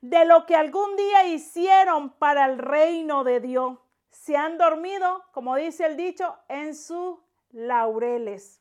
De 0.00 0.24
lo 0.24 0.46
que 0.46 0.56
algún 0.56 0.96
día 0.96 1.26
hicieron 1.26 2.10
para 2.10 2.46
el 2.46 2.58
reino 2.58 3.24
de 3.24 3.40
Dios. 3.40 3.78
Se 4.10 4.36
han 4.36 4.58
dormido, 4.58 5.24
como 5.32 5.56
dice 5.56 5.86
el 5.86 5.96
dicho, 5.96 6.36
en 6.48 6.74
sus 6.74 7.18
laureles. 7.50 8.60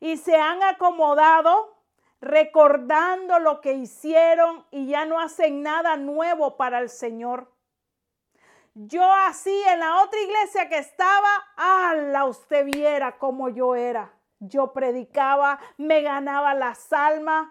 Y 0.00 0.16
se 0.16 0.36
han 0.36 0.62
acomodado 0.62 1.74
recordando 2.20 3.38
lo 3.38 3.60
que 3.60 3.74
hicieron 3.74 4.64
y 4.70 4.86
ya 4.86 5.04
no 5.04 5.20
hacen 5.20 5.62
nada 5.62 5.96
nuevo 5.96 6.56
para 6.56 6.78
el 6.78 6.88
Señor. 6.88 7.53
Yo 8.74 9.08
así 9.12 9.62
en 9.68 9.78
la 9.78 10.02
otra 10.02 10.20
iglesia 10.20 10.68
que 10.68 10.78
estaba, 10.78 11.28
ala, 11.56 12.24
usted 12.24 12.64
viera 12.64 13.18
cómo 13.18 13.48
yo 13.48 13.76
era. 13.76 14.12
Yo 14.40 14.72
predicaba, 14.72 15.60
me 15.78 16.02
ganaba 16.02 16.54
las 16.54 16.92
almas, 16.92 17.48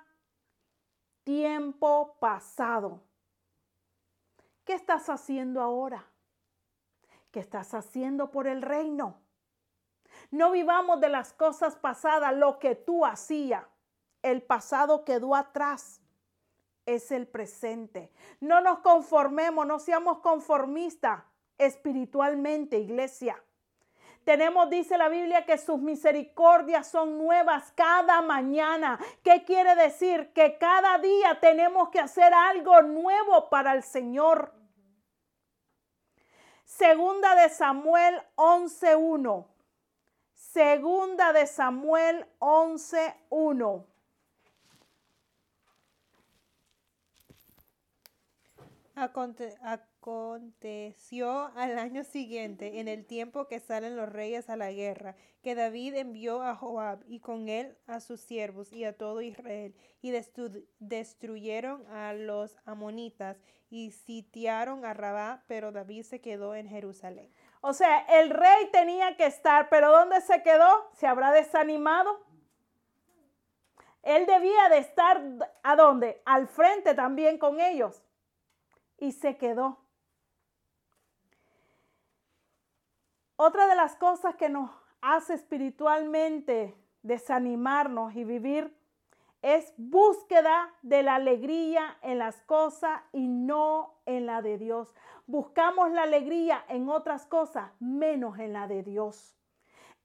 tiempo 1.24 2.18
pasado. 2.20 3.02
¿Qué 4.66 4.74
estás 4.74 5.10
haciendo 5.10 5.62
ahora? 5.62 6.06
¿Qué 7.32 7.40
estás 7.40 7.74
haciendo 7.74 8.30
por 8.30 8.46
el 8.48 8.62
reino? 8.62 9.22
No 10.30 10.52
vivamos 10.52 11.00
de 11.00 11.08
las 11.08 11.32
cosas 11.32 11.78
pasadas, 11.78 12.36
lo 12.36 12.60
que 12.60 12.76
tú 12.76 13.06
hacías. 13.06 13.66
El 14.22 14.42
pasado 14.44 15.06
quedó 15.06 15.36
atrás. 15.36 16.03
Es 16.86 17.12
el 17.12 17.28
presente. 17.28 18.12
No 18.40 18.62
nos 18.62 18.80
conformemos, 18.80 19.66
no 19.66 19.80
seamos 19.80 20.20
conformistas 20.20 21.24
espiritualmente, 21.58 22.78
iglesia. 22.80 23.42
Tenemos, 24.24 24.70
dice 24.70 24.98
la 24.98 25.10
Biblia, 25.10 25.46
que 25.46 25.58
sus 25.58 25.80
misericordias 25.80 26.88
son 26.88 27.18
nuevas 27.18 27.74
cada 27.76 28.22
mañana. 28.22 28.98
¿Qué 29.22 29.44
quiere 29.44 29.76
decir? 29.76 30.32
Que 30.34 30.58
cada 30.58 30.98
día 31.00 31.40
tenemos 31.42 31.90
que 31.90 32.00
hacer 32.00 32.34
algo 32.34 32.82
nuevo 32.84 33.50
para 33.50 33.74
el 33.74 33.84
Señor. 33.84 34.54
Segunda 36.64 37.36
de 37.36 37.50
Samuel 37.50 38.22
11.1. 38.36 39.46
Segunda 40.34 41.34
de 41.34 41.46
Samuel 41.46 42.26
11.1. 42.40 43.86
Aconte 48.96 49.58
Aconteció 50.04 51.52
al 51.56 51.80
año 51.80 52.04
siguiente, 52.04 52.80
en 52.80 52.88
el 52.88 53.06
tiempo 53.06 53.48
que 53.48 53.60
salen 53.60 53.96
los 53.96 54.10
reyes 54.10 54.50
a 54.50 54.58
la 54.58 54.72
guerra, 54.72 55.16
que 55.42 55.56
David 55.56 55.96
envió 55.96 56.44
a 56.44 56.56
Joab 56.56 57.04
y 57.08 57.20
con 57.20 57.50
él 57.50 57.78
a 57.88 58.02
sus 58.02 58.22
siervos 58.22 58.72
y 58.74 58.84
a 58.84 58.98
todo 58.98 59.22
Israel, 59.22 59.74
y 60.02 60.12
destruyeron 60.80 61.88
a 61.88 62.14
los 62.14 62.58
amonitas 62.66 63.38
y 63.70 63.92
sitiaron 63.92 64.86
a 64.86 64.94
Rabá, 64.94 65.44
pero 65.48 65.72
David 65.72 66.04
se 66.04 66.22
quedó 66.22 66.54
en 66.54 66.68
Jerusalén. 66.68 67.34
O 67.62 67.74
sea, 67.74 68.00
el 68.20 68.30
rey 68.30 68.70
tenía 68.72 69.18
que 69.18 69.26
estar, 69.26 69.70
pero 69.70 69.90
¿dónde 69.90 70.22
se 70.22 70.44
quedó? 70.44 70.90
¿Se 70.94 71.08
habrá 71.08 71.32
desanimado? 71.32 72.24
Él 74.04 74.26
debía 74.26 74.70
de 74.70 74.80
estar, 74.80 75.24
¿a 75.64 75.76
dónde? 75.78 76.22
Al 76.26 76.48
frente 76.48 76.94
también 76.94 77.38
con 77.38 77.62
ellos. 77.62 78.04
Y 79.04 79.12
se 79.12 79.36
quedó. 79.36 79.80
Otra 83.36 83.68
de 83.68 83.76
las 83.76 83.98
cosas 83.98 84.38
que 84.38 84.48
nos 84.48 84.72
hace 85.02 85.34
espiritualmente 85.34 86.74
desanimarnos 87.02 88.16
y 88.16 88.24
vivir 88.24 88.74
es 89.42 89.74
búsqueda 89.76 90.74
de 90.84 91.04
la 91.04 91.16
alegría 91.16 91.98
en 92.02 92.18
las 92.18 92.42
cosas 92.44 93.02
y 93.12 93.28
no 93.28 93.94
en 94.06 94.26
la 94.26 94.42
de 94.42 94.58
Dios. 94.58 94.96
Buscamos 95.28 95.92
la 95.92 96.04
alegría 96.04 96.64
en 96.70 96.88
otras 96.88 97.26
cosas, 97.26 97.72
menos 97.82 98.40
en 98.40 98.54
la 98.54 98.68
de 98.68 98.84
Dios. 98.84 99.36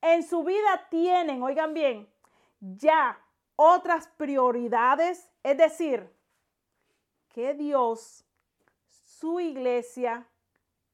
En 0.00 0.24
su 0.24 0.42
vida 0.42 0.88
tienen, 0.90 1.40
oigan 1.44 1.72
bien, 1.72 2.12
ya 2.58 3.16
otras 3.54 4.08
prioridades, 4.08 5.30
es 5.44 5.56
decir, 5.56 6.12
que 7.28 7.54
Dios, 7.54 8.24
su 9.18 9.40
iglesia, 9.40 10.28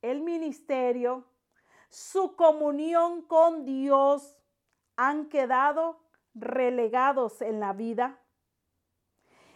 el 0.00 0.22
ministerio, 0.22 1.24
su 1.90 2.36
comunión 2.36 3.22
con 3.22 3.66
Dios 3.66 4.38
han 4.96 5.28
quedado 5.28 6.00
relegados 6.34 7.42
en 7.42 7.60
la 7.60 7.72
vida. 7.72 8.18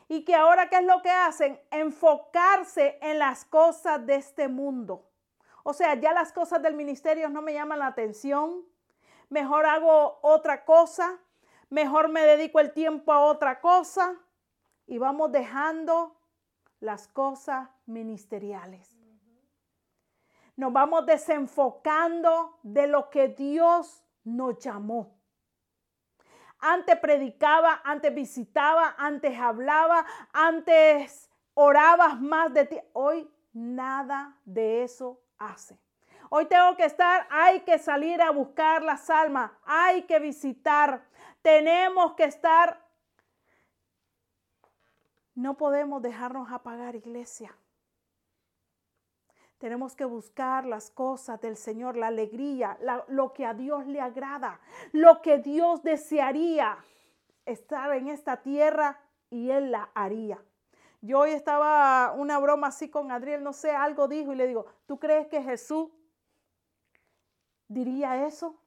Y 0.07 0.25
que 0.25 0.35
ahora, 0.35 0.69
¿qué 0.69 0.77
es 0.77 0.85
lo 0.85 1.01
que 1.03 1.11
hacen? 1.11 1.61
Enfocarse 1.71 2.99
en 3.01 3.19
las 3.19 3.45
cosas 3.45 4.05
de 4.07 4.17
este 4.17 4.49
mundo. 4.49 5.11
O 5.63 5.73
sea, 5.73 5.95
ya 5.95 6.13
las 6.13 6.33
cosas 6.33 6.63
del 6.63 6.75
ministerio 6.75 7.29
no 7.29 7.43
me 7.43 7.55
llaman 7.55 7.79
la 7.79 7.89
atención. 7.89 8.65
Mejor 9.29 9.67
hago 9.67 10.19
otra 10.23 10.65
cosa. 10.65 11.19
Mejor 11.71 12.09
me 12.09 12.23
dedico 12.23 12.61
el 12.61 12.73
tiempo 12.73 13.13
a 13.13 13.21
otra 13.21 13.61
cosa. 13.61 14.15
Y 14.87 14.99
vamos 14.99 15.33
dejando 15.33 16.17
las 16.81 17.09
cosas 17.09 17.69
ministeriales 17.89 18.99
nos 20.59 20.73
vamos 20.73 21.07
desenfocando 21.07 22.59
de 22.65 22.89
lo 22.89 23.11
que 23.11 23.29
Dios 23.29 24.05
nos 24.25 24.59
llamó. 24.59 25.17
Antes 26.59 26.99
predicaba, 26.99 27.81
antes 27.85 28.13
visitaba, 28.13 28.97
antes 28.99 29.39
hablaba, 29.39 30.05
antes 30.33 31.31
orabas 31.55 32.21
más 32.21 32.53
de 32.53 32.67
ti. 32.67 32.77
Hoy 32.93 33.31
nada 33.53 34.37
de 34.45 34.83
eso 34.83 35.23
hace. 35.39 35.79
Hoy 36.29 36.47
tengo 36.47 36.77
que 36.77 36.87
estar, 36.87 37.29
hay 37.31 37.61
que 37.61 37.79
salir 37.79 38.21
a 38.21 38.33
buscar 38.33 38.83
las 38.83 39.09
almas, 39.11 39.53
hay 39.65 40.03
que 40.03 40.19
visitar, 40.19 41.05
tenemos 41.41 42.15
que 42.15 42.25
estar. 42.25 42.85
No 45.37 45.57
podemos 45.57 46.03
dejarnos 46.03 46.51
apagar, 46.51 46.97
iglesia. 46.97 47.57
Tenemos 49.59 49.97
que 49.97 50.05
buscar 50.05 50.65
las 50.65 50.91
cosas 50.91 51.41
del 51.41 51.57
Señor, 51.57 51.97
la 51.97 52.07
alegría, 52.07 52.79
lo 53.09 53.33
que 53.33 53.45
a 53.45 53.55
Dios 53.55 53.87
le 53.87 54.01
agrada, 54.01 54.61
lo 54.93 55.21
que 55.21 55.39
Dios 55.39 55.83
desearía 55.83 56.79
estar 57.45 57.93
en 57.95 58.07
esta 58.09 58.41
tierra 58.41 59.01
y 59.31 59.51
Él 59.51 59.73
la 59.73 59.91
haría. 59.95 60.41
Yo 61.01 61.21
hoy 61.21 61.31
estaba 61.31 62.13
una 62.13 62.39
broma 62.39 62.69
así 62.69 62.89
con 62.89 63.11
Adriel, 63.11 63.43
no 63.43 63.53
sé, 63.53 63.71
algo 63.71 64.07
dijo 64.07 64.33
y 64.33 64.37
le 64.37 64.47
digo, 64.47 64.67
¿tú 64.87 64.99
crees 64.99 65.27
que 65.27 65.43
Jesús 65.43 65.91
diría 67.67 68.27
eso? 68.27 68.61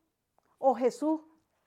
¿O 0.58 0.76
Jesús 0.76 1.22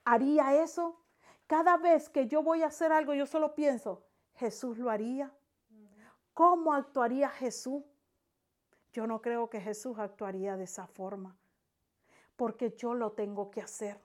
haría 0.04 0.62
eso? 0.62 1.00
Cada 1.46 1.76
vez 1.78 2.08
que 2.08 2.26
yo 2.26 2.42
voy 2.42 2.62
a 2.62 2.66
hacer 2.66 2.92
algo, 2.92 3.14
yo 3.14 3.26
solo 3.26 3.54
pienso, 3.54 4.04
Jesús 4.34 4.78
lo 4.78 4.90
haría. 4.90 5.32
¿Cómo 6.32 6.72
actuaría 6.72 7.28
Jesús? 7.28 7.84
Yo 8.94 9.08
no 9.08 9.20
creo 9.20 9.50
que 9.50 9.60
Jesús 9.60 9.98
actuaría 9.98 10.56
de 10.56 10.64
esa 10.64 10.86
forma, 10.86 11.36
porque 12.36 12.76
yo 12.76 12.94
lo 12.94 13.10
tengo 13.10 13.50
que 13.50 13.60
hacer. 13.60 14.00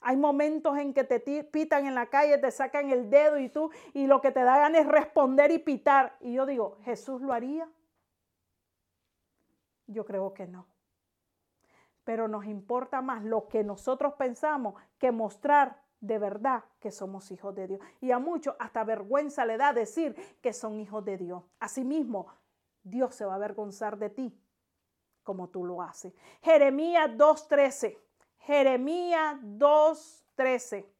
Hay 0.00 0.16
momentos 0.16 0.78
en 0.78 0.94
que 0.94 1.04
te 1.04 1.20
pitan 1.44 1.86
en 1.86 1.94
la 1.94 2.06
calle, 2.06 2.38
te 2.38 2.50
sacan 2.50 2.88
el 2.88 3.10
dedo 3.10 3.38
y 3.38 3.50
tú, 3.50 3.70
y 3.92 4.06
lo 4.06 4.22
que 4.22 4.32
te 4.32 4.42
da 4.42 4.56
ganas 4.56 4.80
es 4.80 4.88
responder 4.88 5.50
y 5.50 5.58
pitar. 5.58 6.16
Y 6.20 6.32
yo 6.32 6.46
digo, 6.46 6.78
¿Jesús 6.82 7.20
lo 7.20 7.34
haría? 7.34 7.68
Yo 9.86 10.06
creo 10.06 10.32
que 10.32 10.46
no. 10.46 10.66
Pero 12.02 12.26
nos 12.26 12.46
importa 12.46 13.02
más 13.02 13.22
lo 13.22 13.48
que 13.48 13.62
nosotros 13.62 14.14
pensamos 14.14 14.74
que 14.96 15.12
mostrar 15.12 15.82
de 16.00 16.18
verdad 16.18 16.64
que 16.80 16.90
somos 16.90 17.30
hijos 17.30 17.54
de 17.54 17.68
Dios. 17.68 17.80
Y 18.00 18.12
a 18.12 18.18
muchos 18.18 18.56
hasta 18.58 18.82
vergüenza 18.82 19.44
le 19.44 19.58
da 19.58 19.74
decir 19.74 20.16
que 20.40 20.54
son 20.54 20.80
hijos 20.80 21.04
de 21.04 21.18
Dios. 21.18 21.44
Asimismo, 21.60 22.26
Dios 22.82 23.14
se 23.14 23.24
va 23.24 23.32
a 23.32 23.36
avergonzar 23.36 23.98
de 23.98 24.10
ti 24.10 24.38
como 25.22 25.48
tú 25.48 25.64
lo 25.64 25.82
haces. 25.82 26.12
Jeremías 26.42 27.10
2.13. 27.10 27.98
Jeremías 28.38 29.36
2.13. 29.42 30.91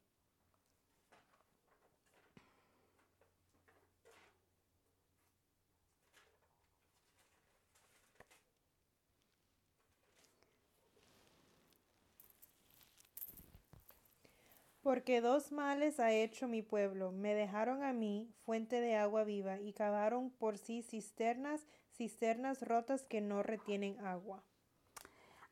Porque 14.83 15.21
dos 15.21 15.53
males 15.53 16.01
ha 16.01 16.11
hecho 16.13 16.49
mi 16.49 16.61
pueblo. 16.61 17.13
Me 17.13 17.35
dejaron 17.35 17.85
a 17.85 17.93
mí 17.93 18.29
fuente 18.45 18.81
de 18.81 18.97
agua 18.97 19.23
viva 19.23 19.61
y 19.61 19.73
cavaron 19.73 20.31
por 20.31 20.59
sí 20.59 20.83
cisternas, 20.83 21.69
cisternas 21.93 22.63
rotas 22.63 23.05
que 23.05 23.21
no 23.21 23.45
retienen 23.45 23.99
agua. 24.05 24.43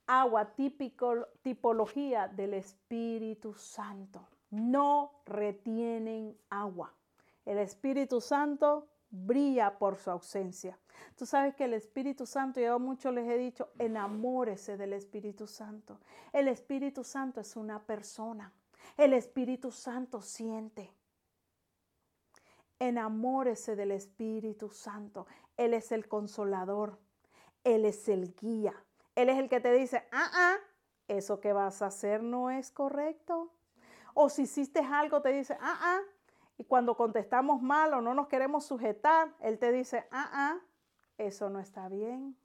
Agua, 0.08 0.56
típico, 0.56 1.28
tipología 1.42 2.26
del 2.26 2.54
Espíritu 2.54 3.54
Santo. 3.54 4.28
No 4.50 5.22
retienen 5.26 6.36
agua. 6.48 6.92
El 7.46 7.58
Espíritu 7.58 8.20
Santo 8.20 8.88
brilla 9.10 9.78
por 9.78 9.96
su 9.96 10.10
ausencia. 10.10 10.76
Tú 11.16 11.24
sabes 11.24 11.54
que 11.54 11.64
el 11.64 11.74
Espíritu 11.74 12.26
Santo, 12.26 12.60
yo 12.60 12.80
mucho 12.80 13.12
les 13.12 13.28
he 13.28 13.38
dicho, 13.38 13.70
enamórese 13.78 14.76
del 14.76 14.92
Espíritu 14.92 15.46
Santo. 15.46 16.00
El 16.32 16.48
Espíritu 16.48 17.04
Santo 17.04 17.40
es 17.40 17.54
una 17.54 17.80
persona. 17.86 18.52
El 18.96 19.12
Espíritu 19.12 19.70
Santo 19.70 20.22
siente. 20.22 20.92
Enamórese 22.78 23.76
del 23.76 23.92
Espíritu 23.92 24.70
Santo. 24.70 25.26
Él 25.56 25.74
es 25.74 25.92
el 25.92 26.08
consolador. 26.08 26.98
Él 27.64 27.84
es 27.84 28.08
el 28.08 28.34
guía. 28.34 28.74
Él 29.14 29.28
es 29.28 29.38
el 29.38 29.48
que 29.48 29.60
te 29.60 29.72
dice, 29.72 30.06
ah, 30.12 30.30
ah, 30.32 30.56
eso 31.08 31.40
que 31.40 31.52
vas 31.52 31.82
a 31.82 31.86
hacer 31.86 32.22
no 32.22 32.50
es 32.50 32.70
correcto. 32.70 33.52
O 34.14 34.28
si 34.28 34.42
hiciste 34.42 34.80
algo, 34.80 35.20
te 35.20 35.30
dice, 35.30 35.56
ah, 35.60 35.78
ah. 35.80 36.00
Y 36.56 36.64
cuando 36.64 36.96
contestamos 36.96 37.62
mal 37.62 37.94
o 37.94 38.00
no 38.00 38.14
nos 38.14 38.28
queremos 38.28 38.64
sujetar, 38.64 39.34
Él 39.40 39.58
te 39.58 39.72
dice, 39.72 40.06
ah, 40.10 40.30
ah, 40.32 40.60
eso 41.18 41.50
no 41.50 41.60
está 41.60 41.88
bien. 41.88 42.36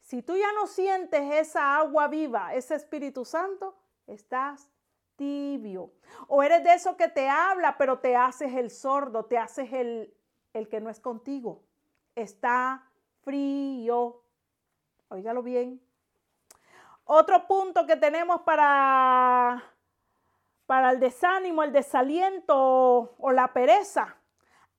Si 0.00 0.22
tú 0.22 0.36
ya 0.36 0.52
no 0.52 0.66
sientes 0.66 1.32
esa 1.32 1.76
agua 1.76 2.08
viva, 2.08 2.54
ese 2.54 2.74
Espíritu 2.74 3.24
Santo, 3.24 3.76
estás 4.06 4.70
tibio. 5.16 5.92
O 6.28 6.42
eres 6.42 6.62
de 6.64 6.74
eso 6.74 6.96
que 6.96 7.08
te 7.08 7.28
habla, 7.28 7.76
pero 7.78 7.98
te 7.98 8.16
haces 8.16 8.54
el 8.54 8.70
sordo, 8.70 9.24
te 9.24 9.38
haces 9.38 9.72
el, 9.72 10.14
el 10.52 10.68
que 10.68 10.80
no 10.80 10.90
es 10.90 11.00
contigo. 11.00 11.62
Está 12.14 12.88
frío. 13.22 14.22
Óigalo 15.08 15.42
bien. 15.42 15.80
Otro 17.04 17.46
punto 17.46 17.86
que 17.86 17.96
tenemos 17.96 18.42
para, 18.42 19.62
para 20.66 20.90
el 20.90 21.00
desánimo, 21.00 21.62
el 21.62 21.72
desaliento 21.72 23.14
o 23.18 23.32
la 23.32 23.52
pereza. 23.52 24.16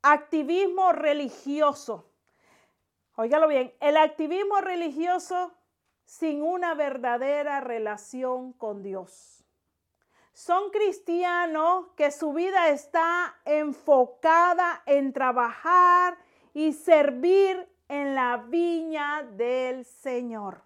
Activismo 0.01 0.91
religioso. 0.91 2.09
Óigalo 3.15 3.47
bien, 3.47 3.73
el 3.79 3.95
activismo 3.95 4.59
religioso 4.59 5.53
sin 6.03 6.41
una 6.41 6.73
verdadera 6.73 7.61
relación 7.61 8.53
con 8.53 8.83
Dios 8.83 9.44
son 10.35 10.69
cristianos 10.69 11.85
que 11.95 12.11
su 12.11 12.33
vida 12.33 12.67
está 12.67 13.37
enfocada 13.45 14.83
en 14.85 15.13
trabajar 15.13 16.17
y 16.53 16.73
servir 16.73 17.65
en 17.87 18.15
la 18.15 18.43
viña 18.45 19.23
del 19.23 19.85
Señor. 19.85 20.61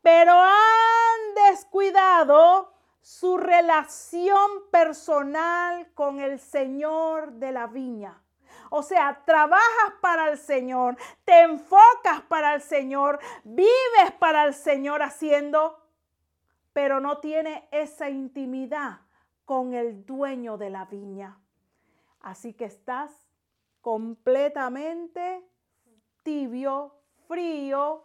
Pero 0.00 0.32
han 0.40 1.50
descuidado 1.50 2.72
su 3.00 3.36
relación 3.36 4.48
personal 4.70 5.92
con 5.94 6.20
el 6.20 6.38
Señor 6.38 7.32
de 7.32 7.50
la 7.50 7.66
viña. 7.66 8.22
O 8.70 8.84
sea, 8.84 9.22
trabajas 9.26 9.94
para 10.00 10.30
el 10.30 10.38
Señor, 10.38 10.96
te 11.24 11.40
enfocas 11.40 12.20
para 12.28 12.54
el 12.54 12.62
Señor, 12.62 13.18
vives 13.42 14.12
para 14.20 14.44
el 14.44 14.54
Señor 14.54 15.02
haciendo 15.02 15.81
pero 16.72 17.00
no 17.00 17.18
tiene 17.18 17.68
esa 17.70 18.08
intimidad 18.08 19.00
con 19.44 19.74
el 19.74 20.06
dueño 20.06 20.56
de 20.56 20.70
la 20.70 20.84
viña. 20.86 21.38
Así 22.20 22.54
que 22.54 22.64
estás 22.64 23.10
completamente 23.80 25.44
tibio, 26.22 26.94
frío. 27.26 28.04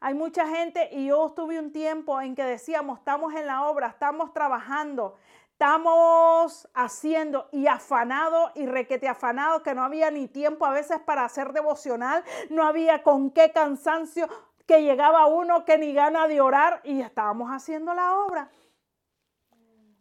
Hay 0.00 0.14
mucha 0.14 0.48
gente 0.48 0.88
y 0.90 1.06
yo 1.06 1.26
estuve 1.26 1.60
un 1.60 1.70
tiempo 1.70 2.20
en 2.20 2.34
que 2.34 2.44
decíamos, 2.44 2.98
estamos 2.98 3.34
en 3.34 3.46
la 3.46 3.68
obra, 3.68 3.88
estamos 3.88 4.32
trabajando, 4.32 5.16
estamos 5.52 6.68
haciendo 6.74 7.48
y 7.52 7.68
afanado 7.68 8.50
y 8.56 8.66
requete 8.66 9.06
afanado 9.06 9.62
que 9.62 9.74
no 9.74 9.84
había 9.84 10.10
ni 10.10 10.26
tiempo 10.26 10.66
a 10.66 10.72
veces 10.72 10.98
para 10.98 11.24
hacer 11.24 11.52
devocional, 11.52 12.24
no 12.50 12.64
había 12.64 13.04
con 13.04 13.30
qué 13.30 13.52
cansancio 13.52 14.28
que 14.72 14.82
llegaba 14.82 15.26
uno 15.26 15.66
que 15.66 15.76
ni 15.76 15.92
gana 15.92 16.26
de 16.26 16.40
orar 16.40 16.80
y 16.82 17.02
estábamos 17.02 17.50
haciendo 17.50 17.92
la 17.92 18.20
obra. 18.20 18.50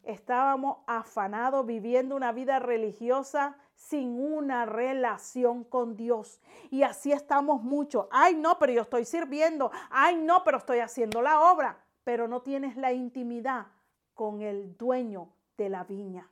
Estábamos 0.02 0.78
afanados 0.88 1.66
viviendo 1.66 2.16
una 2.16 2.32
vida 2.32 2.58
religiosa 2.60 3.58
sin 3.76 4.18
una 4.18 4.66
relación 4.66 5.66
con 5.66 5.98
Dios. 5.98 6.40
Y 6.70 6.84
así 6.84 7.12
estamos 7.12 7.62
muchos. 7.62 8.08
Ay, 8.12 8.36
no, 8.36 8.58
pero 8.60 8.72
yo 8.72 8.84
estoy 8.84 9.04
sirviendo. 9.04 9.72
Ay, 9.90 10.16
no, 10.16 10.42
pero 10.46 10.60
estoy 10.60 10.80
haciendo 10.80 11.22
la 11.22 11.42
obra. 11.52 11.78
Pero 12.06 12.30
no 12.30 12.42
tienes 12.42 12.78
la 12.78 12.94
intimidad 12.94 13.68
con 14.14 14.42
el 14.42 14.78
dueño 14.78 15.34
de 15.58 15.68
la 15.68 15.84
viña. 15.84 16.30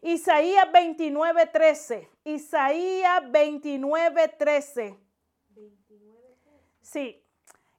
Isaías 0.00 0.66
29:13. 0.72 2.08
Isaías 2.24 3.22
29:13. 3.30 4.98
Sí, 6.82 7.22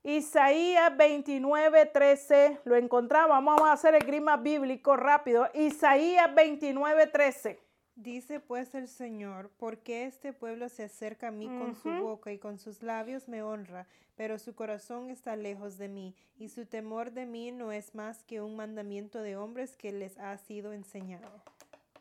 Isaías 0.03 0.95
29, 0.97 1.85
13, 1.85 2.59
lo 2.65 2.75
encontramos, 2.75 3.29
vamos 3.29 3.61
a 3.61 3.73
hacer 3.73 3.95
el 3.95 4.03
grima 4.03 4.37
bíblico 4.37 4.97
rápido. 4.97 5.47
Isaías 5.53 6.33
29, 6.33 7.07
13. 7.07 7.59
Dice 7.95 8.39
pues 8.39 8.73
el 8.73 8.87
Señor, 8.87 9.51
porque 9.57 10.05
este 10.05 10.33
pueblo 10.33 10.67
se 10.67 10.83
acerca 10.83 11.27
a 11.27 11.31
mí 11.31 11.45
con 11.45 11.75
su 11.75 11.89
boca 11.89 12.31
y 12.31 12.39
con 12.39 12.57
sus 12.57 12.81
labios 12.81 13.27
me 13.27 13.43
honra, 13.43 13.87
pero 14.15 14.39
su 14.39 14.55
corazón 14.55 15.09
está 15.09 15.35
lejos 15.35 15.77
de 15.77 15.89
mí, 15.89 16.15
y 16.37 16.49
su 16.49 16.65
temor 16.65 17.11
de 17.11 17.25
mí 17.25 17.51
no 17.51 17.71
es 17.71 17.93
más 17.93 18.23
que 18.23 18.41
un 18.41 18.55
mandamiento 18.55 19.19
de 19.19 19.37
hombres 19.37 19.77
que 19.77 19.91
les 19.91 20.17
ha 20.17 20.35
sido 20.37 20.73
enseñado. 20.73 21.29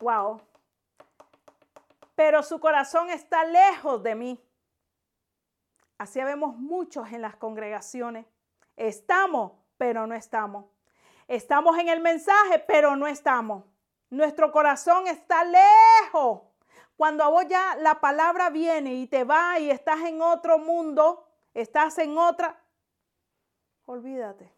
Wow. 0.00 0.40
Pero 2.16 2.42
su 2.42 2.58
corazón 2.58 3.10
está 3.10 3.44
lejos 3.44 4.02
de 4.02 4.14
mí. 4.14 4.40
Así 6.02 6.20
vemos 6.20 6.56
muchos 6.56 7.12
en 7.12 7.22
las 7.22 7.36
congregaciones. 7.36 8.26
Estamos, 8.74 9.52
pero 9.78 10.04
no 10.08 10.16
estamos. 10.16 10.64
Estamos 11.28 11.78
en 11.78 11.88
el 11.88 12.00
mensaje, 12.00 12.58
pero 12.58 12.96
no 12.96 13.06
estamos. 13.06 13.62
Nuestro 14.10 14.50
corazón 14.50 15.06
está 15.06 15.44
lejos. 15.44 16.40
Cuando 16.96 17.22
a 17.22 17.28
vos 17.28 17.46
ya 17.48 17.76
la 17.76 18.00
palabra 18.00 18.50
viene 18.50 18.94
y 18.94 19.06
te 19.06 19.22
va 19.22 19.60
y 19.60 19.70
estás 19.70 20.00
en 20.00 20.20
otro 20.20 20.58
mundo, 20.58 21.24
estás 21.54 21.96
en 21.98 22.18
otra, 22.18 22.60
olvídate. 23.86 24.52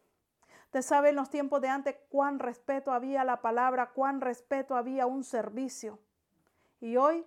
Usted 0.65 0.81
sabe 0.81 1.11
en 1.11 1.17
los 1.17 1.29
tiempos 1.29 1.61
de 1.61 1.69
antes 1.69 1.97
cuán 2.09 2.39
respeto 2.39 2.91
había 2.91 3.23
la 3.23 3.43
palabra, 3.43 3.91
cuán 3.91 4.23
respeto 4.23 4.77
había 4.77 5.03
a 5.03 5.07
un 5.07 5.25
servicio. 5.25 5.99
Y 6.81 6.97
hoy, 6.97 7.27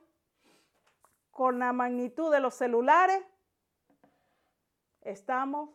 con 1.29 1.59
la 1.59 1.71
magnitud 1.71 2.31
de 2.31 2.39
los 2.39 2.55
celulares, 2.55 3.23
Estamos 5.07 5.69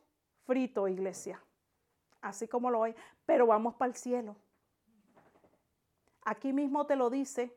fritos, 0.44 0.90
iglesia. 0.90 1.42
Así 2.20 2.46
como 2.46 2.70
lo 2.70 2.82
hay. 2.82 2.94
Pero 3.24 3.46
vamos 3.46 3.74
para 3.76 3.90
el 3.90 3.96
cielo. 3.96 4.36
Aquí 6.22 6.52
mismo 6.52 6.86
te 6.86 6.96
lo 6.96 7.08
dice. 7.08 7.56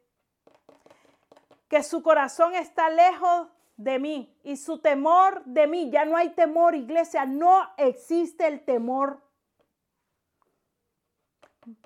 Que 1.67 1.83
su 1.83 2.01
corazón 2.01 2.55
está 2.55 2.89
lejos 2.89 3.49
de 3.75 3.99
mí 3.99 4.39
y 4.43 4.55
su 4.55 4.79
temor 4.79 5.43
de 5.43 5.67
mí. 5.67 5.89
Ya 5.91 6.05
no 6.05 6.15
hay 6.15 6.29
temor, 6.29 6.75
iglesia. 6.75 7.25
No 7.25 7.69
existe 7.77 8.47
el 8.47 8.63
temor. 8.63 9.21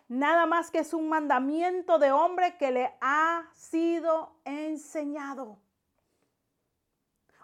nada 0.08 0.46
más 0.46 0.70
que 0.70 0.80
es 0.80 0.94
un 0.94 1.10
mandamiento 1.10 1.98
de 1.98 2.12
hombre 2.12 2.58
que 2.58 2.72
le 2.72 2.94
ha 3.02 3.50
sido 3.54 4.36
enseñado. 4.44 5.58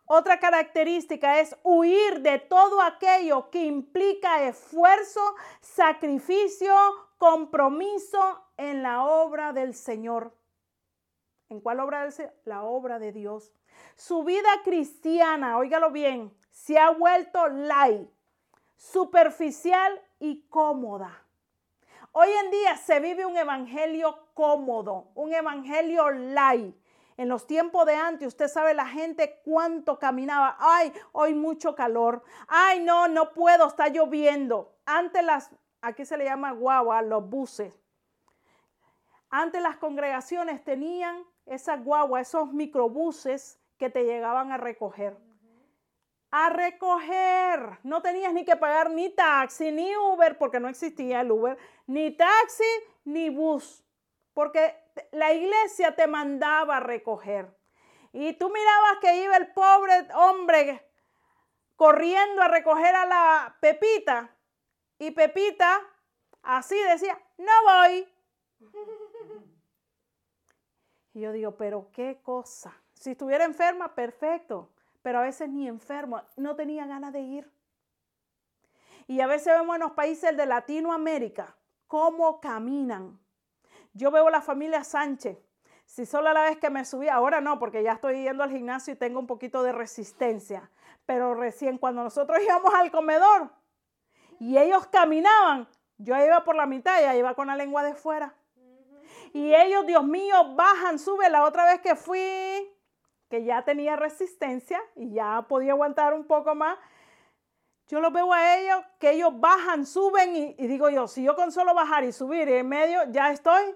Otra 0.08 0.40
característica 0.40 1.40
es 1.40 1.56
huir 1.64 2.22
de 2.22 2.38
todo 2.38 2.82
aquello 2.82 3.50
que 3.50 3.66
implica 3.66 4.44
esfuerzo, 4.44 5.22
sacrificio, 5.62 6.76
compromiso 7.18 8.44
en 8.58 8.84
la 8.84 9.04
obra 9.04 9.52
del 9.52 9.74
Señor. 9.74 10.32
¿En 11.50 11.60
cuál 11.60 11.80
obra 11.80 12.04
del 12.04 12.12
Señor? 12.12 12.34
La 12.46 12.64
obra 12.64 13.00
de 13.00 13.12
Dios. 13.12 13.52
Su 13.96 14.24
vida 14.24 14.50
cristiana, 14.64 15.58
óigalo 15.58 15.92
bien, 15.92 16.32
se 16.52 16.78
ha 16.78 16.92
vuelto 16.92 17.48
light, 17.48 18.08
superficial 18.76 20.00
y 20.20 20.44
cómoda. 20.50 21.24
Hoy 22.12 22.30
en 22.46 22.52
día 22.52 22.78
se 22.78 23.00
vive 23.00 23.26
un 23.26 23.36
evangelio 23.36 24.28
cómodo, 24.34 25.12
un 25.16 25.34
evangelio 25.34 26.12
light. 26.12 26.76
En 27.18 27.30
los 27.30 27.48
tiempos 27.48 27.86
de 27.86 27.96
antes, 27.96 28.28
usted 28.28 28.48
sabe 28.48 28.74
la 28.74 28.88
gente 28.88 29.42
cuánto 29.46 30.00
caminaba. 30.00 30.58
Ay, 30.60 30.92
hoy 31.14 31.34
mucho 31.34 31.74
calor. 31.74 32.24
Ay, 32.48 32.82
no, 32.82 33.08
no 33.08 33.32
puedo, 33.34 33.68
está 33.68 33.88
lloviendo. 33.88 34.76
Antes 34.86 35.24
las, 35.24 35.50
aquí 35.82 36.06
se 36.06 36.18
le 36.18 36.26
llama 36.26 36.52
guagua, 36.52 37.02
los 37.02 37.30
buses. 37.30 37.74
Antes 39.30 39.62
las 39.62 39.78
congregaciones 39.78 40.64
tenían 40.64 41.24
esa 41.46 41.78
guagua, 41.78 42.20
esos 42.20 42.52
microbuses 42.54 43.62
que 43.78 43.90
te 43.90 44.04
llegaban 44.04 44.52
a 44.52 44.58
recoger. 44.58 45.18
A 46.32 46.50
recoger. 46.50 47.80
No 47.84 48.02
tenías 48.02 48.34
ni 48.34 48.44
que 48.44 48.58
pagar 48.58 48.90
ni 48.90 49.10
taxi, 49.10 49.72
ni 49.72 49.96
Uber, 49.96 50.38
porque 50.38 50.60
no 50.60 50.68
existía 50.68 51.22
el 51.22 51.32
Uber, 51.32 51.58
ni 51.88 52.12
taxi, 52.12 52.64
ni 53.06 53.30
bus. 53.30 53.86
Porque 54.34 54.85
la 55.12 55.34
iglesia 55.34 55.96
te 55.96 56.08
mandaba 56.08 56.78
a 56.78 56.80
recoger. 56.80 57.56
Y 58.14 58.34
tú 58.34 58.50
mirabas 58.50 58.98
que 59.02 59.24
iba 59.24 59.36
el 59.38 59.52
pobre 59.52 60.08
hombre 60.14 60.90
corriendo 61.76 62.42
a 62.42 62.48
recoger 62.48 62.96
a 62.96 63.06
la 63.06 63.58
Pepita. 63.60 64.30
Y 65.00 65.12
Pepita 65.12 65.82
así 66.44 66.76
decía, 66.84 67.20
no 67.38 67.52
voy. 67.64 68.08
Y 71.14 71.22
yo 71.22 71.32
digo, 71.32 71.56
pero 71.56 71.90
qué 71.92 72.20
cosa. 72.24 72.74
Si 72.94 73.12
estuviera 73.12 73.46
enferma, 73.46 73.94
perfecto. 73.96 74.70
Pero 75.02 75.20
a 75.20 75.24
veces 75.24 75.50
ni 75.50 75.68
enfermo, 75.68 76.22
no 76.36 76.56
tenía 76.56 76.86
ganas 76.86 77.14
de 77.14 77.22
ir. 77.22 77.52
Y 79.08 79.22
a 79.22 79.28
veces 79.28 79.54
vemos 79.58 79.76
en 79.76 79.82
los 79.82 79.92
países 79.92 80.36
de 80.36 80.46
Latinoamérica 80.46 81.56
cómo 81.88 82.40
caminan. 82.42 83.20
Yo 83.96 84.12
veo 84.12 84.30
la 84.30 84.42
familia 84.42 84.84
Sánchez. 84.84 85.40
Si 85.86 86.06
solo 86.06 86.32
la 86.34 86.44
vez 86.44 86.58
que 86.58 86.70
me 86.70 86.84
subí, 86.84 87.08
ahora 87.08 87.40
no, 87.40 87.58
porque 87.60 87.82
ya 87.82 87.94
estoy 87.94 88.24
yendo 88.24 88.44
al 88.44 88.52
gimnasio 88.52 88.94
y 88.94 88.98
tengo 88.98 89.20
un 89.20 89.26
poquito 89.26 89.64
de 89.64 89.72
resistencia. 89.72 90.70
Pero 91.06 91.34
recién 91.34 91.78
cuando 91.78 92.04
nosotros 92.04 92.40
íbamos 92.46 92.74
al 92.74 92.92
comedor 92.92 93.50
y 94.40 94.58
ellos 94.58 94.86
caminaban, 94.88 95.68
yo 95.98 96.14
iba 96.18 96.44
por 96.44 96.56
la 96.56 96.66
mitad 96.66 97.02
y 97.02 97.18
iba 97.18 97.34
con 97.36 97.48
la 97.48 97.56
lengua 97.56 97.84
de 97.84 97.96
fuera. 97.96 98.36
Y 99.32 99.56
ellos, 99.56 99.86
Dios 99.86 100.04
mío, 100.04 100.56
bajan, 100.56 101.00
suben. 101.00 101.32
La 101.32 101.46
otra 101.46 101.66
vez 101.66 101.80
que 101.80 101.96
fui, 101.96 102.70
que 103.30 103.46
ya 103.46 103.64
tenía 103.64 103.96
resistencia 103.96 104.82
y 104.96 105.14
ya 105.14 105.46
podía 105.48 105.72
aguantar 105.72 106.14
un 106.14 106.26
poco 106.26 106.54
más, 106.54 106.78
yo 107.88 108.02
los 108.02 108.12
veo 108.12 108.34
a 108.34 108.58
ellos, 108.58 108.84
que 109.00 109.12
ellos 109.12 109.40
bajan, 109.40 109.86
suben 109.86 110.36
y, 110.36 110.68
digo 110.68 110.90
yo, 110.90 111.08
si 111.08 111.24
yo 111.24 111.36
con 111.36 111.52
solo 111.52 111.74
bajar 111.74 112.04
y 112.04 112.12
subir 112.12 112.50
en 112.50 112.68
medio, 112.68 113.00
ya 113.12 113.32
estoy. 113.32 113.76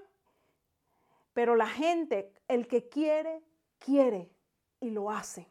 Pero 1.33 1.55
la 1.55 1.67
gente, 1.67 2.33
el 2.47 2.67
que 2.67 2.89
quiere, 2.89 3.43
quiere 3.79 4.31
y 4.79 4.89
lo 4.89 5.11
hace. 5.11 5.47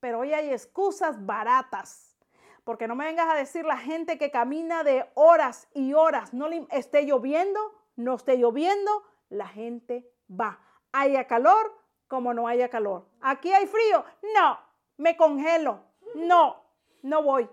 Pero 0.00 0.20
hoy 0.20 0.32
hay 0.32 0.50
excusas 0.50 1.24
baratas. 1.24 2.16
Porque 2.64 2.86
no 2.86 2.94
me 2.94 3.06
vengas 3.06 3.30
a 3.30 3.34
decir 3.34 3.64
la 3.64 3.78
gente 3.78 4.18
que 4.18 4.30
camina 4.30 4.84
de 4.84 5.08
horas 5.14 5.68
y 5.72 5.94
horas, 5.94 6.34
no 6.34 6.48
le 6.48 6.66
esté 6.70 7.06
lloviendo, 7.06 7.58
no 7.96 8.14
esté 8.14 8.36
lloviendo, 8.36 9.04
la 9.30 9.48
gente 9.48 10.10
va. 10.28 10.60
Haya 10.92 11.26
calor 11.26 11.78
como 12.08 12.34
no 12.34 12.48
haya 12.48 12.68
calor. 12.68 13.08
Aquí 13.20 13.52
hay 13.52 13.66
frío. 13.66 14.04
No, 14.34 14.58
me 14.96 15.16
congelo. 15.16 15.84
No, 16.14 16.62
no 17.02 17.22
voy. 17.22 17.48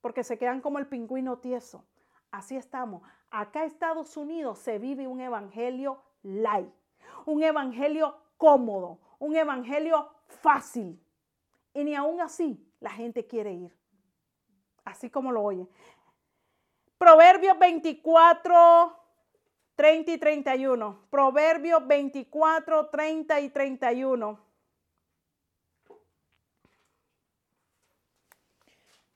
Porque 0.00 0.24
se 0.24 0.38
quedan 0.38 0.60
como 0.60 0.78
el 0.78 0.88
pingüino 0.88 1.38
tieso. 1.38 1.84
Así 2.30 2.56
estamos. 2.56 3.02
Acá 3.30 3.60
en 3.60 3.66
Estados 3.66 4.16
Unidos 4.16 4.58
se 4.58 4.78
vive 4.78 5.06
un 5.06 5.20
evangelio 5.20 6.02
light, 6.22 6.72
un 7.26 7.42
evangelio 7.42 8.16
cómodo, 8.36 8.98
un 9.18 9.36
evangelio 9.36 10.08
fácil. 10.26 11.00
Y 11.74 11.84
ni 11.84 11.94
aún 11.94 12.20
así 12.20 12.64
la 12.80 12.90
gente 12.90 13.26
quiere 13.26 13.52
ir. 13.52 13.76
Así 14.84 15.10
como 15.10 15.32
lo 15.32 15.42
oye. 15.42 15.66
Proverbios 16.96 17.58
24, 17.58 18.96
30 19.76 20.12
y 20.12 20.18
31. 20.18 20.98
Proverbios 21.10 21.86
24, 21.86 22.88
30 22.88 23.40
y 23.40 23.50
31. 23.50 24.47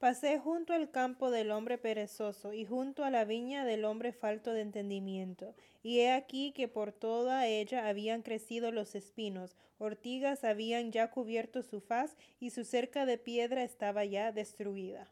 Pasé 0.02 0.40
junto 0.40 0.72
al 0.72 0.90
campo 0.90 1.30
del 1.30 1.52
hombre 1.52 1.78
perezoso 1.78 2.52
y 2.52 2.66
junto 2.66 3.04
a 3.04 3.10
la 3.10 3.24
viña 3.24 3.64
del 3.64 3.84
hombre 3.84 4.12
falto 4.12 4.52
de 4.52 4.62
entendimiento. 4.62 5.54
Y 5.80 6.00
he 6.00 6.12
aquí 6.12 6.50
que 6.50 6.66
por 6.66 6.90
toda 6.90 7.46
ella 7.46 7.86
habían 7.86 8.22
crecido 8.22 8.72
los 8.72 8.96
espinos, 8.96 9.54
ortigas 9.78 10.42
habían 10.42 10.90
ya 10.90 11.12
cubierto 11.12 11.62
su 11.62 11.80
faz 11.80 12.16
y 12.40 12.50
su 12.50 12.64
cerca 12.64 13.06
de 13.06 13.16
piedra 13.16 13.62
estaba 13.62 14.04
ya 14.04 14.32
destruida. 14.32 15.08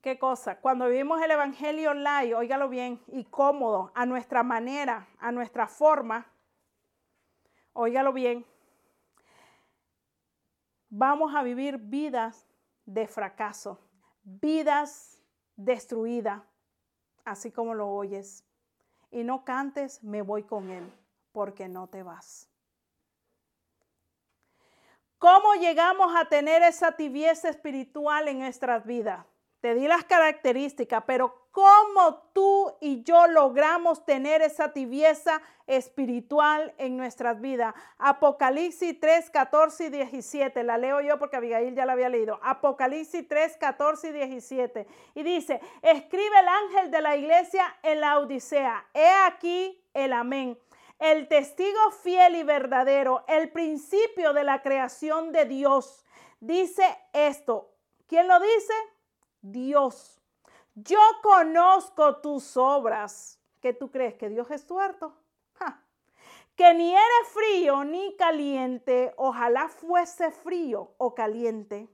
¿Qué 0.00 0.16
cosa? 0.16 0.60
Cuando 0.60 0.86
vivimos 0.86 1.20
el 1.20 1.32
Evangelio 1.32 1.92
light, 1.92 2.34
óigalo 2.34 2.68
bien, 2.68 3.00
y 3.08 3.24
cómodo, 3.24 3.90
a 3.96 4.06
nuestra 4.06 4.44
manera, 4.44 5.08
a 5.18 5.32
nuestra 5.32 5.66
forma, 5.66 6.30
óigalo 7.72 8.12
bien, 8.12 8.46
vamos 10.88 11.34
a 11.34 11.42
vivir 11.42 11.78
vidas 11.78 12.46
de 12.86 13.08
fracaso, 13.08 13.80
vidas 14.24 15.22
destruidas, 15.56 16.42
así 17.24 17.52
como 17.52 17.74
lo 17.74 17.88
oyes. 17.88 18.44
Y 19.10 19.22
no 19.22 19.44
cantes, 19.44 20.02
me 20.02 20.22
voy 20.22 20.42
con 20.42 20.70
él, 20.70 20.90
porque 21.32 21.68
no 21.68 21.86
te 21.86 22.02
vas. 22.02 22.48
¿Cómo 25.18 25.54
llegamos 25.54 26.14
a 26.16 26.28
tener 26.28 26.62
esa 26.62 26.92
tibieza 26.92 27.48
espiritual 27.48 28.28
en 28.28 28.40
nuestras 28.40 28.84
vidas? 28.84 29.24
Te 29.60 29.74
di 29.74 29.86
las 29.86 30.04
características, 30.04 31.04
pero 31.06 31.43
¿cómo 31.54 32.16
tú 32.32 32.74
y 32.80 33.04
yo 33.04 33.28
logramos 33.28 34.04
tener 34.04 34.42
esa 34.42 34.72
tibieza 34.72 35.40
espiritual 35.68 36.74
en 36.78 36.96
nuestras 36.96 37.40
vidas? 37.40 37.72
Apocalipsis 37.96 38.98
3, 38.98 39.30
14 39.30 39.86
y 39.86 39.90
17. 39.90 40.64
La 40.64 40.78
leo 40.78 41.00
yo 41.00 41.16
porque 41.20 41.36
Abigail 41.36 41.76
ya 41.76 41.86
la 41.86 41.92
había 41.92 42.08
leído. 42.08 42.40
Apocalipsis 42.42 43.28
3, 43.28 43.56
14 43.56 44.08
y 44.08 44.12
17. 44.12 44.86
Y 45.14 45.22
dice, 45.22 45.60
escribe 45.80 46.40
el 46.40 46.48
ángel 46.48 46.90
de 46.90 47.00
la 47.00 47.16
iglesia 47.16 47.64
en 47.84 48.00
la 48.00 48.18
Odisea. 48.18 48.84
He 48.92 49.08
aquí 49.24 49.80
el 49.94 50.12
amén. 50.12 50.58
El 50.98 51.28
testigo 51.28 51.92
fiel 52.02 52.34
y 52.34 52.42
verdadero, 52.42 53.24
el 53.28 53.52
principio 53.52 54.32
de 54.32 54.42
la 54.42 54.60
creación 54.60 55.30
de 55.30 55.44
Dios. 55.44 56.04
Dice 56.40 56.84
esto. 57.12 57.70
¿Quién 58.08 58.26
lo 58.26 58.40
dice? 58.40 58.74
Dios. 59.40 60.23
Yo 60.74 61.00
conozco 61.22 62.16
tus 62.16 62.56
obras. 62.56 63.40
¿Qué 63.60 63.72
tú 63.72 63.90
crees? 63.90 64.14
¿Que 64.14 64.28
Dios 64.28 64.50
es 64.50 64.66
tuerto? 64.66 65.14
Que 66.56 66.72
ni 66.72 66.92
eres 66.92 67.28
frío 67.32 67.82
ni 67.84 68.16
caliente. 68.16 69.12
Ojalá 69.16 69.68
fuese 69.68 70.30
frío 70.30 70.94
o 70.98 71.14
caliente. 71.14 71.88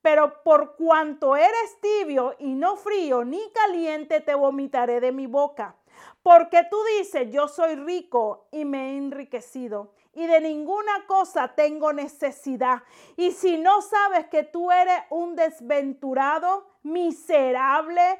Pero 0.00 0.42
por 0.42 0.76
cuanto 0.76 1.36
eres 1.36 1.80
tibio 1.80 2.34
y 2.38 2.54
no 2.54 2.76
frío 2.76 3.24
ni 3.24 3.50
caliente, 3.52 4.20
te 4.20 4.34
vomitaré 4.34 5.00
de 5.00 5.12
mi 5.12 5.26
boca. 5.26 5.76
Porque 6.22 6.62
tú 6.70 6.76
dices, 6.98 7.30
yo 7.30 7.48
soy 7.48 7.76
rico 7.76 8.48
y 8.50 8.64
me 8.64 8.92
he 8.92 8.96
enriquecido 8.96 9.92
y 10.14 10.26
de 10.26 10.40
ninguna 10.40 11.06
cosa 11.06 11.48
tengo 11.54 11.92
necesidad. 11.92 12.82
Y 13.16 13.32
si 13.32 13.58
no 13.58 13.80
sabes 13.82 14.26
que 14.26 14.42
tú 14.42 14.70
eres 14.70 15.00
un 15.10 15.36
desventurado, 15.36 16.71
miserable, 16.82 18.18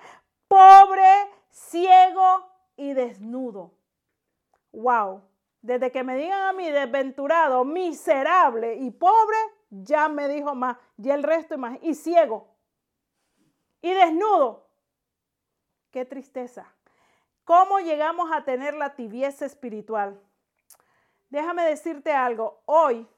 pobre, 0.49 1.31
ciego 1.51 2.47
y 2.77 2.95
desnudo. 2.95 3.73
Wow. 4.73 5.23
Desde 5.61 5.93
que 5.93 6.03
me 6.03 6.17
digan 6.17 6.43
a 6.43 6.53
mí 6.53 6.71
desventurado, 6.71 7.65
miserable 7.65 8.75
y 8.77 8.91
pobre, 8.91 9.37
ya 9.71 10.09
me 10.09 10.29
dijo 10.29 10.55
más. 10.55 10.77
Y 10.99 11.11
el 11.11 11.23
resto 11.23 11.55
y 11.55 11.59
más. 11.59 11.79
Y 11.83 11.95
ciego. 11.95 12.49
Y 13.81 13.93
desnudo. 13.93 14.67
Qué 15.91 16.05
tristeza. 16.05 16.73
¿Cómo 17.45 17.81
llegamos 17.81 18.31
a 18.33 18.45
tener 18.45 18.75
la 18.75 18.95
tibieza 18.95 19.45
espiritual? 19.45 20.21
Déjame 21.29 21.65
decirte 21.65 22.13
algo, 22.13 22.63
hoy, 22.67 23.09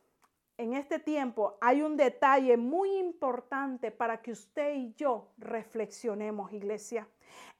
en 0.56 0.74
este 0.74 0.98
tiempo, 0.98 1.58
hay 1.60 1.82
un 1.82 1.96
detalle 1.96 2.56
muy 2.56 2.96
importante 2.98 3.90
para 3.90 4.22
que 4.22 4.32
usted 4.32 4.74
y 4.74 4.94
yo 4.94 5.32
reflexionemos, 5.38 6.52
iglesia. 6.52 7.08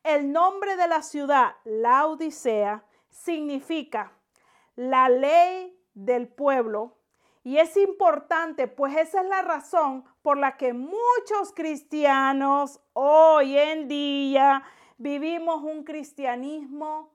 El 0.03 0.33
nombre 0.33 0.77
de 0.77 0.87
la 0.87 1.03
ciudad, 1.03 1.57
la 1.65 2.07
Odisea, 2.07 2.85
significa 3.09 4.13
la 4.77 5.09
ley 5.09 5.77
del 5.95 6.29
pueblo. 6.29 6.99
Y 7.43 7.59
es 7.59 7.77
importante, 7.77 8.69
pues 8.69 8.97
esa 8.97 9.21
es 9.21 9.29
la 9.29 9.43
razón 9.43 10.05
por 10.23 10.39
la 10.39 10.57
que 10.57 10.73
muchos 10.73 11.53
cristianos 11.55 12.81
hoy 12.95 13.59
en 13.59 13.87
día 13.89 14.63
vivimos 14.97 15.63
un 15.63 15.85
cristianismo 15.85 17.13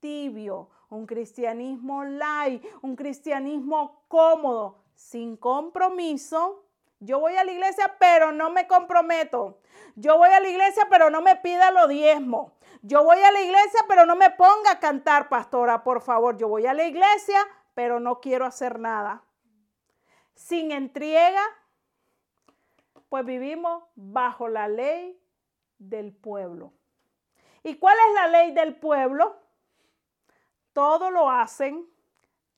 tibio, 0.00 0.68
un 0.90 1.06
cristianismo 1.06 2.04
light, 2.04 2.62
un 2.82 2.94
cristianismo 2.94 4.04
cómodo, 4.08 4.83
sin 4.94 5.36
compromiso. 5.36 6.64
Yo 7.00 7.20
voy 7.20 7.36
a 7.36 7.44
la 7.44 7.52
iglesia, 7.52 7.96
pero 7.98 8.32
no 8.32 8.50
me 8.50 8.66
comprometo. 8.66 9.60
Yo 9.94 10.16
voy 10.16 10.30
a 10.30 10.40
la 10.40 10.48
iglesia, 10.48 10.86
pero 10.90 11.10
no 11.10 11.20
me 11.20 11.36
pida 11.36 11.70
lo 11.70 11.86
diezmo. 11.86 12.52
Yo 12.82 13.04
voy 13.04 13.18
a 13.18 13.32
la 13.32 13.42
iglesia, 13.42 13.80
pero 13.88 14.06
no 14.06 14.16
me 14.16 14.30
ponga 14.30 14.72
a 14.72 14.80
cantar, 14.80 15.28
pastora, 15.28 15.84
por 15.84 16.00
favor. 16.00 16.36
Yo 16.36 16.48
voy 16.48 16.66
a 16.66 16.74
la 16.74 16.84
iglesia, 16.84 17.38
pero 17.74 18.00
no 18.00 18.20
quiero 18.20 18.44
hacer 18.44 18.78
nada. 18.78 19.22
Sin 20.34 20.70
entrega, 20.70 21.42
pues 23.08 23.24
vivimos 23.24 23.84
bajo 23.94 24.48
la 24.48 24.68
ley 24.68 25.20
del 25.78 26.12
pueblo. 26.12 26.72
¿Y 27.62 27.76
cuál 27.78 27.96
es 28.08 28.14
la 28.14 28.28
ley 28.28 28.52
del 28.52 28.76
pueblo? 28.76 29.40
Todo 30.72 31.10
lo 31.10 31.30
hacen, 31.30 31.88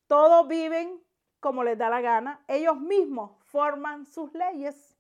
todos 0.07 0.49
viven 0.49 1.06
como 1.46 1.62
les 1.62 1.78
da 1.78 1.88
la 1.88 2.00
gana. 2.00 2.40
Ellos 2.48 2.76
mismos 2.80 3.30
forman 3.44 4.04
sus 4.04 4.35
leyes. 4.35 4.98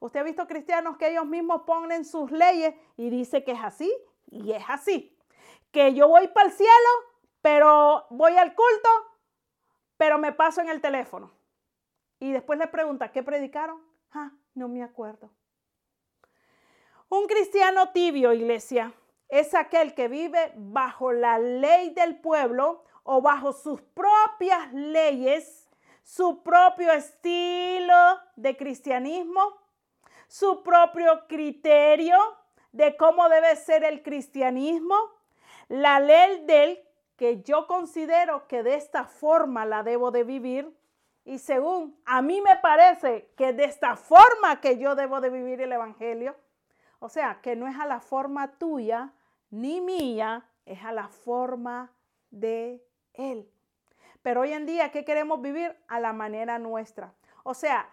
Usted 0.00 0.20
ha 0.20 0.22
visto 0.22 0.46
cristianos 0.46 0.98
que 0.98 1.08
ellos 1.08 1.24
mismos 1.24 1.62
ponen 1.62 2.04
sus 2.04 2.30
leyes 2.30 2.74
y 2.98 3.08
dice 3.08 3.42
que 3.42 3.52
es 3.52 3.64
así 3.64 3.90
y 4.26 4.52
es 4.52 4.62
así. 4.68 5.18
Que 5.72 5.94
yo 5.94 6.06
voy 6.06 6.28
para 6.28 6.48
el 6.48 6.52
cielo, 6.52 6.90
pero 7.40 8.04
voy 8.10 8.36
al 8.36 8.54
culto, 8.54 8.88
pero 9.96 10.18
me 10.18 10.32
paso 10.32 10.60
en 10.60 10.68
el 10.68 10.82
teléfono. 10.82 11.32
Y 12.20 12.32
después 12.32 12.58
le 12.58 12.66
pregunta, 12.66 13.10
¿qué 13.10 13.22
predicaron? 13.22 13.82
Ah, 14.12 14.32
no 14.52 14.68
me 14.68 14.82
acuerdo. 14.82 15.30
Un 17.08 17.26
cristiano 17.28 17.92
tibio, 17.92 18.34
iglesia, 18.34 18.92
es 19.30 19.54
aquel 19.54 19.94
que 19.94 20.08
vive 20.08 20.52
bajo 20.54 21.12
la 21.12 21.38
ley 21.38 21.94
del 21.94 22.20
pueblo 22.20 22.84
o 23.04 23.22
bajo 23.22 23.54
sus 23.54 23.80
propias 23.80 24.70
leyes, 24.74 25.57
su 26.08 26.42
propio 26.42 26.90
estilo 26.90 28.18
de 28.34 28.56
cristianismo, 28.56 29.42
su 30.26 30.62
propio 30.62 31.26
criterio 31.28 32.16
de 32.72 32.96
cómo 32.96 33.28
debe 33.28 33.54
ser 33.56 33.84
el 33.84 34.02
cristianismo, 34.02 34.96
la 35.68 36.00
ley 36.00 36.46
del 36.46 36.82
que 37.16 37.42
yo 37.42 37.66
considero 37.66 38.48
que 38.48 38.62
de 38.62 38.76
esta 38.76 39.04
forma 39.04 39.66
la 39.66 39.82
debo 39.82 40.10
de 40.10 40.24
vivir 40.24 40.74
y 41.26 41.40
según 41.40 42.00
a 42.06 42.22
mí 42.22 42.40
me 42.40 42.56
parece 42.56 43.30
que 43.36 43.52
de 43.52 43.64
esta 43.64 43.94
forma 43.94 44.62
que 44.62 44.78
yo 44.78 44.94
debo 44.94 45.20
de 45.20 45.28
vivir 45.28 45.60
el 45.60 45.72
evangelio, 45.72 46.34
o 47.00 47.10
sea, 47.10 47.42
que 47.42 47.54
no 47.54 47.68
es 47.68 47.78
a 47.78 47.84
la 47.84 48.00
forma 48.00 48.52
tuya 48.52 49.12
ni 49.50 49.82
mía, 49.82 50.48
es 50.64 50.82
a 50.84 50.92
la 50.92 51.08
forma 51.08 51.92
de 52.30 52.82
él. 53.12 53.52
Pero 54.28 54.42
hoy 54.42 54.52
en 54.52 54.66
día, 54.66 54.92
¿qué 54.92 55.06
queremos 55.06 55.40
vivir? 55.40 55.74
A 55.88 56.00
la 56.00 56.12
manera 56.12 56.58
nuestra. 56.58 57.14
O 57.44 57.54
sea, 57.54 57.88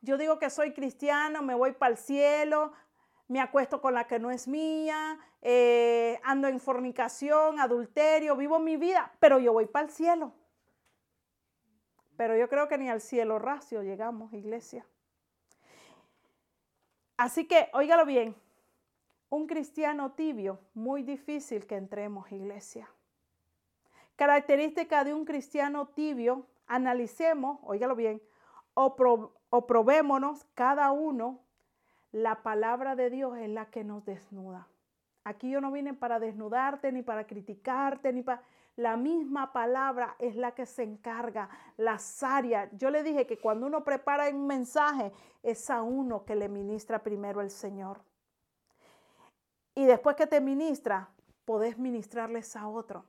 yo 0.00 0.16
digo 0.16 0.38
que 0.38 0.48
soy 0.48 0.72
cristiano, 0.72 1.42
me 1.42 1.54
voy 1.54 1.72
para 1.72 1.92
el 1.92 1.98
cielo, 1.98 2.72
me 3.28 3.38
acuesto 3.38 3.82
con 3.82 3.92
la 3.92 4.06
que 4.06 4.18
no 4.18 4.30
es 4.30 4.48
mía, 4.48 5.18
eh, 5.42 6.18
ando 6.24 6.48
en 6.48 6.58
fornicación, 6.58 7.60
adulterio, 7.60 8.34
vivo 8.34 8.58
mi 8.58 8.78
vida, 8.78 9.12
pero 9.20 9.38
yo 9.38 9.52
voy 9.52 9.66
para 9.66 9.84
el 9.84 9.90
cielo. 9.90 10.32
Pero 12.16 12.34
yo 12.34 12.48
creo 12.48 12.66
que 12.66 12.78
ni 12.78 12.88
al 12.88 13.02
cielo 13.02 13.38
racio 13.38 13.82
llegamos, 13.82 14.32
iglesia. 14.32 14.86
Así 17.18 17.46
que, 17.46 17.68
óigalo 17.74 18.06
bien, 18.06 18.34
un 19.28 19.46
cristiano 19.46 20.12
tibio, 20.12 20.60
muy 20.72 21.02
difícil 21.02 21.66
que 21.66 21.76
entremos, 21.76 22.32
iglesia. 22.32 22.88
Característica 24.16 25.04
de 25.04 25.12
un 25.12 25.24
cristiano 25.24 25.88
tibio, 25.88 26.46
analicemos, 26.66 27.58
óigalo 27.62 27.96
bien, 27.96 28.22
o, 28.74 28.96
probémonos 29.66 30.44
cada 30.54 30.90
uno 30.92 31.40
la 32.12 32.42
palabra 32.42 32.94
de 32.94 33.10
Dios 33.10 33.36
es 33.38 33.48
la 33.48 33.70
que 33.70 33.82
nos 33.82 34.04
desnuda. 34.04 34.68
Aquí 35.24 35.50
yo 35.50 35.60
no 35.60 35.72
vine 35.72 35.94
para 35.94 36.20
desnudarte, 36.20 36.92
ni 36.92 37.02
para 37.02 37.26
criticarte, 37.26 38.12
ni 38.12 38.22
para... 38.22 38.42
La 38.76 38.96
misma 38.96 39.52
palabra 39.52 40.16
es 40.18 40.34
la 40.34 40.52
que 40.52 40.66
se 40.66 40.82
encarga, 40.82 41.48
las 41.76 42.22
áreas. 42.24 42.68
Yo 42.72 42.90
le 42.90 43.04
dije 43.04 43.24
que 43.24 43.38
cuando 43.38 43.66
uno 43.66 43.84
prepara 43.84 44.28
un 44.28 44.48
mensaje, 44.48 45.12
es 45.44 45.70
a 45.70 45.82
uno 45.82 46.24
que 46.24 46.34
le 46.34 46.48
ministra 46.48 47.02
primero 47.02 47.40
el 47.40 47.50
Señor. 47.50 48.00
Y 49.76 49.84
después 49.84 50.16
que 50.16 50.26
te 50.26 50.40
ministra, 50.40 51.08
podés 51.44 51.78
ministrarles 51.78 52.56
a 52.56 52.66
otro. 52.66 53.04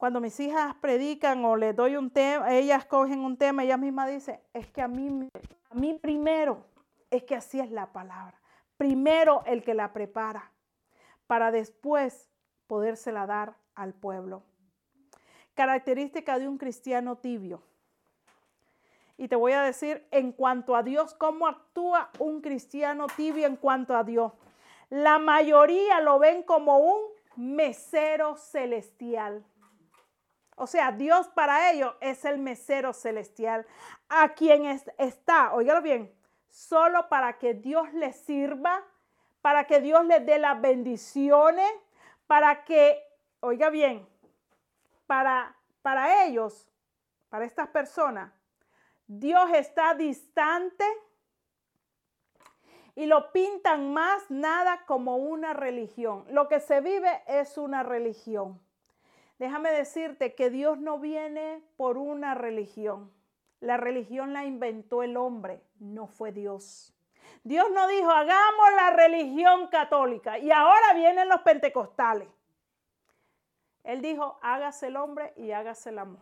Cuando 0.00 0.18
mis 0.18 0.40
hijas 0.40 0.74
predican 0.80 1.44
o 1.44 1.56
les 1.56 1.76
doy 1.76 1.94
un 1.94 2.08
tema, 2.08 2.54
ellas 2.54 2.86
cogen 2.86 3.20
un 3.20 3.36
tema, 3.36 3.64
ellas 3.64 3.78
mismas 3.78 4.10
dicen, 4.10 4.40
es 4.54 4.66
que 4.66 4.80
a 4.80 4.88
mí, 4.88 5.28
a 5.68 5.74
mí 5.74 5.98
primero 6.00 6.64
es 7.10 7.24
que 7.24 7.36
así 7.36 7.60
es 7.60 7.70
la 7.70 7.92
palabra. 7.92 8.40
Primero 8.78 9.42
el 9.44 9.62
que 9.62 9.74
la 9.74 9.92
prepara 9.92 10.52
para 11.26 11.50
después 11.50 12.30
podérsela 12.66 13.26
dar 13.26 13.58
al 13.74 13.92
pueblo. 13.92 14.42
Característica 15.52 16.38
de 16.38 16.48
un 16.48 16.56
cristiano 16.56 17.18
tibio. 17.18 17.62
Y 19.18 19.28
te 19.28 19.36
voy 19.36 19.52
a 19.52 19.60
decir 19.60 20.08
en 20.12 20.32
cuanto 20.32 20.76
a 20.76 20.82
Dios, 20.82 21.12
cómo 21.12 21.46
actúa 21.46 22.08
un 22.18 22.40
cristiano 22.40 23.06
tibio 23.18 23.46
en 23.46 23.56
cuanto 23.56 23.94
a 23.94 24.02
Dios. 24.02 24.32
La 24.88 25.18
mayoría 25.18 26.00
lo 26.00 26.18
ven 26.18 26.42
como 26.42 26.78
un 26.78 27.02
mesero 27.36 28.36
celestial. 28.36 29.44
O 30.60 30.66
sea, 30.66 30.92
Dios 30.92 31.26
para 31.28 31.70
ellos 31.70 31.94
es 32.02 32.22
el 32.26 32.36
mesero 32.36 32.92
celestial. 32.92 33.66
A 34.10 34.34
quien 34.34 34.66
está, 34.98 35.54
oígalo 35.54 35.80
bien, 35.80 36.14
solo 36.50 37.08
para 37.08 37.38
que 37.38 37.54
Dios 37.54 37.90
les 37.94 38.14
sirva, 38.14 38.84
para 39.40 39.64
que 39.64 39.80
Dios 39.80 40.04
les 40.04 40.26
dé 40.26 40.38
las 40.38 40.60
bendiciones, 40.60 41.66
para 42.26 42.62
que, 42.66 43.02
oiga 43.40 43.70
bien, 43.70 44.06
para, 45.06 45.56
para 45.80 46.26
ellos, 46.26 46.68
para 47.30 47.46
estas 47.46 47.68
personas, 47.68 48.30
Dios 49.06 49.48
está 49.54 49.94
distante 49.94 50.84
y 52.96 53.06
lo 53.06 53.32
pintan 53.32 53.94
más 53.94 54.30
nada 54.30 54.84
como 54.84 55.16
una 55.16 55.54
religión. 55.54 56.26
Lo 56.28 56.48
que 56.48 56.60
se 56.60 56.82
vive 56.82 57.22
es 57.26 57.56
una 57.56 57.82
religión. 57.82 58.60
Déjame 59.40 59.72
decirte 59.72 60.34
que 60.34 60.50
Dios 60.50 60.78
no 60.78 60.98
viene 60.98 61.62
por 61.78 61.96
una 61.96 62.34
religión. 62.34 63.10
La 63.60 63.78
religión 63.78 64.34
la 64.34 64.44
inventó 64.44 65.02
el 65.02 65.16
hombre, 65.16 65.62
no 65.78 66.06
fue 66.06 66.30
Dios. 66.30 66.92
Dios 67.42 67.70
no 67.72 67.88
dijo, 67.88 68.10
hagamos 68.10 68.66
la 68.76 68.90
religión 68.90 69.68
católica 69.68 70.38
y 70.38 70.50
ahora 70.50 70.92
vienen 70.92 71.30
los 71.30 71.40
pentecostales. 71.40 72.28
Él 73.82 74.02
dijo, 74.02 74.38
hágase 74.42 74.88
el 74.88 74.98
hombre 74.98 75.32
y 75.38 75.52
hágase 75.52 75.88
el 75.88 76.00
amor. 76.00 76.20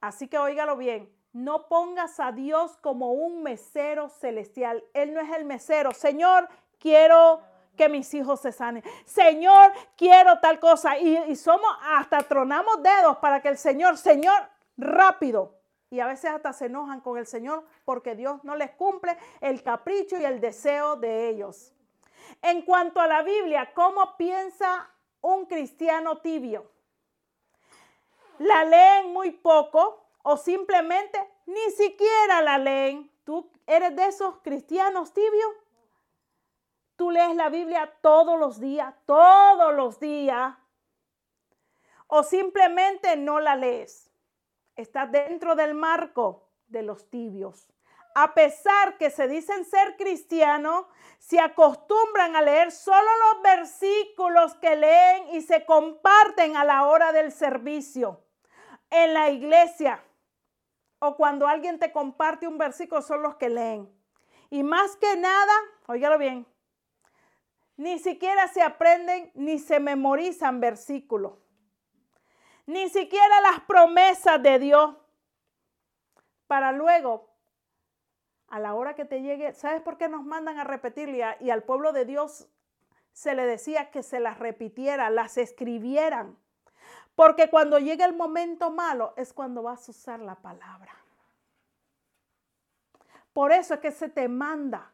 Así 0.00 0.28
que 0.28 0.38
óigalo 0.38 0.78
bien, 0.78 1.14
no 1.34 1.68
pongas 1.68 2.20
a 2.20 2.32
Dios 2.32 2.78
como 2.78 3.12
un 3.12 3.42
mesero 3.42 4.08
celestial. 4.08 4.82
Él 4.94 5.12
no 5.12 5.20
es 5.20 5.30
el 5.36 5.44
mesero. 5.44 5.92
Señor, 5.92 6.48
quiero 6.78 7.42
que 7.76 7.88
mis 7.88 8.12
hijos 8.14 8.40
se 8.40 8.52
sanen. 8.52 8.82
Señor, 9.04 9.72
quiero 9.96 10.38
tal 10.40 10.60
cosa. 10.60 10.98
Y, 10.98 11.16
y 11.28 11.36
somos, 11.36 11.70
hasta 11.82 12.18
tronamos 12.18 12.82
dedos 12.82 13.16
para 13.18 13.40
que 13.40 13.48
el 13.48 13.58
Señor, 13.58 13.96
Señor, 13.96 14.48
rápido, 14.76 15.60
y 15.90 15.98
a 15.98 16.06
veces 16.06 16.30
hasta 16.30 16.52
se 16.52 16.66
enojan 16.66 17.00
con 17.00 17.18
el 17.18 17.26
Señor 17.26 17.64
porque 17.84 18.14
Dios 18.14 18.44
no 18.44 18.54
les 18.54 18.70
cumple 18.70 19.16
el 19.40 19.62
capricho 19.62 20.16
y 20.16 20.24
el 20.24 20.40
deseo 20.40 20.96
de 20.96 21.28
ellos. 21.28 21.72
En 22.42 22.62
cuanto 22.62 23.00
a 23.00 23.08
la 23.08 23.22
Biblia, 23.22 23.72
¿cómo 23.74 24.16
piensa 24.16 24.88
un 25.20 25.46
cristiano 25.46 26.18
tibio? 26.18 26.70
La 28.38 28.64
leen 28.64 29.12
muy 29.12 29.32
poco 29.32 30.06
o 30.22 30.36
simplemente 30.36 31.18
ni 31.46 31.70
siquiera 31.72 32.40
la 32.40 32.56
leen. 32.58 33.10
¿Tú 33.24 33.50
eres 33.66 33.94
de 33.96 34.06
esos 34.06 34.38
cristianos 34.42 35.12
tibios? 35.12 35.52
Tú 37.00 37.10
lees 37.10 37.34
la 37.34 37.48
Biblia 37.48 37.90
todos 38.02 38.38
los 38.38 38.60
días, 38.60 38.94
todos 39.06 39.74
los 39.74 39.98
días. 40.00 40.54
O 42.08 42.22
simplemente 42.22 43.16
no 43.16 43.40
la 43.40 43.56
lees. 43.56 44.10
Estás 44.76 45.10
dentro 45.10 45.56
del 45.56 45.72
marco 45.72 46.50
de 46.66 46.82
los 46.82 47.08
tibios. 47.08 47.72
A 48.14 48.34
pesar 48.34 48.98
que 48.98 49.08
se 49.08 49.28
dicen 49.28 49.64
ser 49.64 49.96
cristianos, 49.96 50.84
se 51.18 51.40
acostumbran 51.40 52.36
a 52.36 52.42
leer 52.42 52.70
solo 52.70 53.08
los 53.32 53.42
versículos 53.44 54.54
que 54.56 54.76
leen 54.76 55.28
y 55.34 55.40
se 55.40 55.64
comparten 55.64 56.58
a 56.58 56.66
la 56.66 56.86
hora 56.86 57.12
del 57.12 57.32
servicio. 57.32 58.26
En 58.90 59.14
la 59.14 59.30
iglesia 59.30 60.04
o 60.98 61.16
cuando 61.16 61.46
alguien 61.46 61.78
te 61.78 61.92
comparte 61.92 62.46
un 62.46 62.58
versículo 62.58 63.00
son 63.00 63.22
los 63.22 63.36
que 63.36 63.48
leen. 63.48 63.90
Y 64.50 64.62
más 64.62 64.96
que 64.96 65.16
nada, 65.16 65.52
óigalo 65.86 66.18
bien, 66.18 66.46
ni 67.80 67.98
siquiera 67.98 68.46
se 68.46 68.60
aprenden 68.60 69.30
ni 69.32 69.58
se 69.58 69.80
memorizan 69.80 70.60
versículos. 70.60 71.32
Ni 72.66 72.90
siquiera 72.90 73.40
las 73.40 73.60
promesas 73.60 74.42
de 74.42 74.58
Dios. 74.58 74.96
Para 76.46 76.72
luego, 76.72 77.30
a 78.48 78.58
la 78.58 78.74
hora 78.74 78.94
que 78.94 79.06
te 79.06 79.22
llegue, 79.22 79.54
¿sabes 79.54 79.80
por 79.80 79.96
qué 79.96 80.10
nos 80.10 80.26
mandan 80.26 80.58
a 80.58 80.64
repetirle? 80.64 81.24
Y 81.40 81.48
al 81.48 81.62
pueblo 81.62 81.94
de 81.94 82.04
Dios 82.04 82.50
se 83.14 83.34
le 83.34 83.46
decía 83.46 83.90
que 83.90 84.02
se 84.02 84.20
las 84.20 84.38
repitiera, 84.38 85.08
las 85.08 85.38
escribieran. 85.38 86.36
Porque 87.14 87.48
cuando 87.48 87.78
llegue 87.78 88.04
el 88.04 88.14
momento 88.14 88.70
malo 88.70 89.14
es 89.16 89.32
cuando 89.32 89.62
vas 89.62 89.88
a 89.88 89.92
usar 89.92 90.20
la 90.20 90.34
palabra. 90.34 90.94
Por 93.32 93.52
eso 93.52 93.72
es 93.72 93.80
que 93.80 93.90
se 93.90 94.10
te 94.10 94.28
manda. 94.28 94.92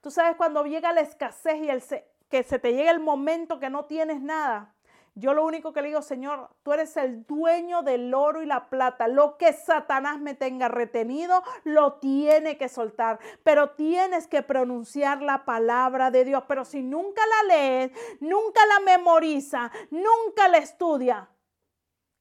Tú 0.00 0.10
sabes 0.10 0.36
cuando 0.36 0.64
llega 0.64 0.92
la 0.92 1.00
escasez 1.00 1.56
y 1.62 1.68
el 1.68 1.82
que 2.28 2.42
se 2.42 2.58
te 2.58 2.72
llega 2.72 2.90
el 2.90 3.00
momento 3.00 3.58
que 3.58 3.70
no 3.70 3.86
tienes 3.86 4.20
nada. 4.20 4.74
Yo 5.18 5.34
lo 5.34 5.44
único 5.44 5.72
que 5.72 5.82
le 5.82 5.88
digo, 5.88 6.00
Señor, 6.00 6.48
tú 6.62 6.72
eres 6.72 6.96
el 6.96 7.26
dueño 7.26 7.82
del 7.82 8.14
oro 8.14 8.40
y 8.40 8.46
la 8.46 8.70
plata. 8.70 9.08
Lo 9.08 9.36
que 9.36 9.52
Satanás 9.52 10.20
me 10.20 10.34
tenga 10.34 10.68
retenido, 10.68 11.42
lo 11.64 11.94
tiene 11.94 12.56
que 12.56 12.68
soltar. 12.68 13.18
Pero 13.42 13.70
tienes 13.70 14.28
que 14.28 14.44
pronunciar 14.44 15.20
la 15.20 15.44
palabra 15.44 16.12
de 16.12 16.24
Dios. 16.24 16.44
Pero 16.46 16.64
si 16.64 16.82
nunca 16.82 17.20
la 17.26 17.54
lees, 17.54 17.90
nunca 18.20 18.60
la 18.66 18.78
memoriza, 18.84 19.72
nunca 19.90 20.46
la 20.46 20.58
estudia. 20.58 21.28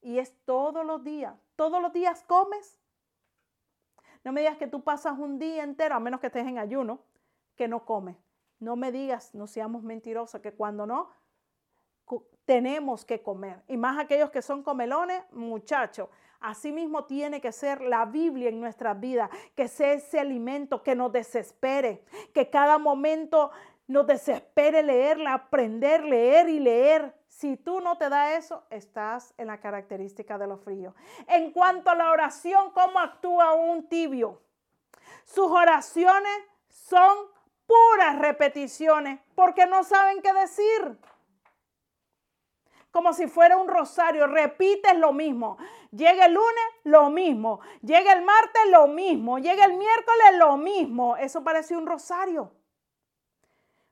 Y 0.02 0.18
es 0.18 0.34
todos 0.46 0.84
los 0.84 1.04
días. 1.04 1.36
Todos 1.56 1.80
los 1.80 1.94
días 1.94 2.24
comes. 2.24 2.80
No 4.24 4.32
me 4.32 4.42
digas 4.42 4.58
que 4.58 4.66
tú 4.66 4.84
pasas 4.84 5.20
un 5.20 5.38
día 5.38 5.64
entero, 5.64 5.94
a 5.94 6.00
menos 6.00 6.20
que 6.20 6.28
estés 6.28 6.48
en 6.48 6.58
ayuno, 6.58 7.00
que 7.58 7.68
no 7.68 7.84
comes. 7.84 8.16
No 8.60 8.76
me 8.76 8.92
digas, 8.92 9.36
no 9.36 9.48
seamos 9.48 9.84
mentirosos, 9.84 10.42
que 10.42 10.54
cuando 10.54 10.86
no, 10.86 11.10
tenemos 12.46 13.04
que 13.04 13.22
comer. 13.22 13.62
Y 13.68 13.76
más 13.76 14.00
aquellos 14.00 14.32
que 14.32 14.42
son 14.42 14.64
comelones, 14.64 15.22
muchachos. 15.32 16.08
Así 16.40 16.72
mismo 16.72 17.06
tiene 17.06 17.42
que 17.42 17.52
ser 17.52 17.82
la 17.82 18.06
Biblia 18.06 18.50
en 18.50 18.62
nuestras 18.62 19.00
vidas, 19.00 19.30
que 19.56 19.68
sea 19.68 19.92
ese 19.92 20.20
alimento 20.20 20.82
que 20.82 20.96
nos 20.96 21.12
desespere, 21.12 22.06
que 22.34 22.50
cada 22.50 22.78
momento 22.78 23.52
nos 23.88 24.08
desespere 24.08 24.84
leerla, 24.84 25.34
aprender, 25.34 26.04
leer 26.04 26.48
y 26.50 26.60
leer. 26.60 27.14
Si 27.28 27.58
tú 27.58 27.82
no 27.82 27.98
te 27.98 28.10
da 28.10 28.36
eso, 28.36 28.64
estás 28.70 29.34
en 29.38 29.48
la 29.48 29.60
característica 29.60 30.38
de 30.38 30.48
lo 30.48 30.58
frío. 30.58 30.96
En 31.28 31.52
cuanto 31.52 31.90
a 31.90 31.96
la 31.96 32.12
oración, 32.12 32.72
¿cómo 32.72 33.00
actúa 33.00 33.54
un 33.54 33.88
tibio? 33.90 34.42
Sus 35.26 35.52
oraciones 35.52 36.38
son 36.70 37.18
puras 37.68 38.18
repeticiones 38.20 39.20
porque 39.36 39.68
no 39.68 39.84
saben 39.84 40.22
qué 40.22 40.34
decir. 40.34 40.98
Como 42.92 43.14
si 43.14 43.28
fuera 43.28 43.58
un 43.58 43.68
rosario, 43.68 44.26
repites 44.26 44.98
lo 44.98 45.14
mismo. 45.14 45.58
Llega 45.92 46.26
el 46.26 46.34
lunes, 46.34 46.64
lo 46.84 47.10
mismo. 47.12 47.60
Llega 47.82 48.14
el 48.14 48.24
martes, 48.24 48.62
lo 48.72 48.88
mismo. 48.88 49.38
Llega 49.38 49.66
el 49.66 49.74
miércoles, 49.74 50.38
lo 50.38 50.58
mismo. 50.58 51.16
Eso 51.18 51.44
parece 51.44 51.78
un 51.78 51.86
rosario. 51.86 52.52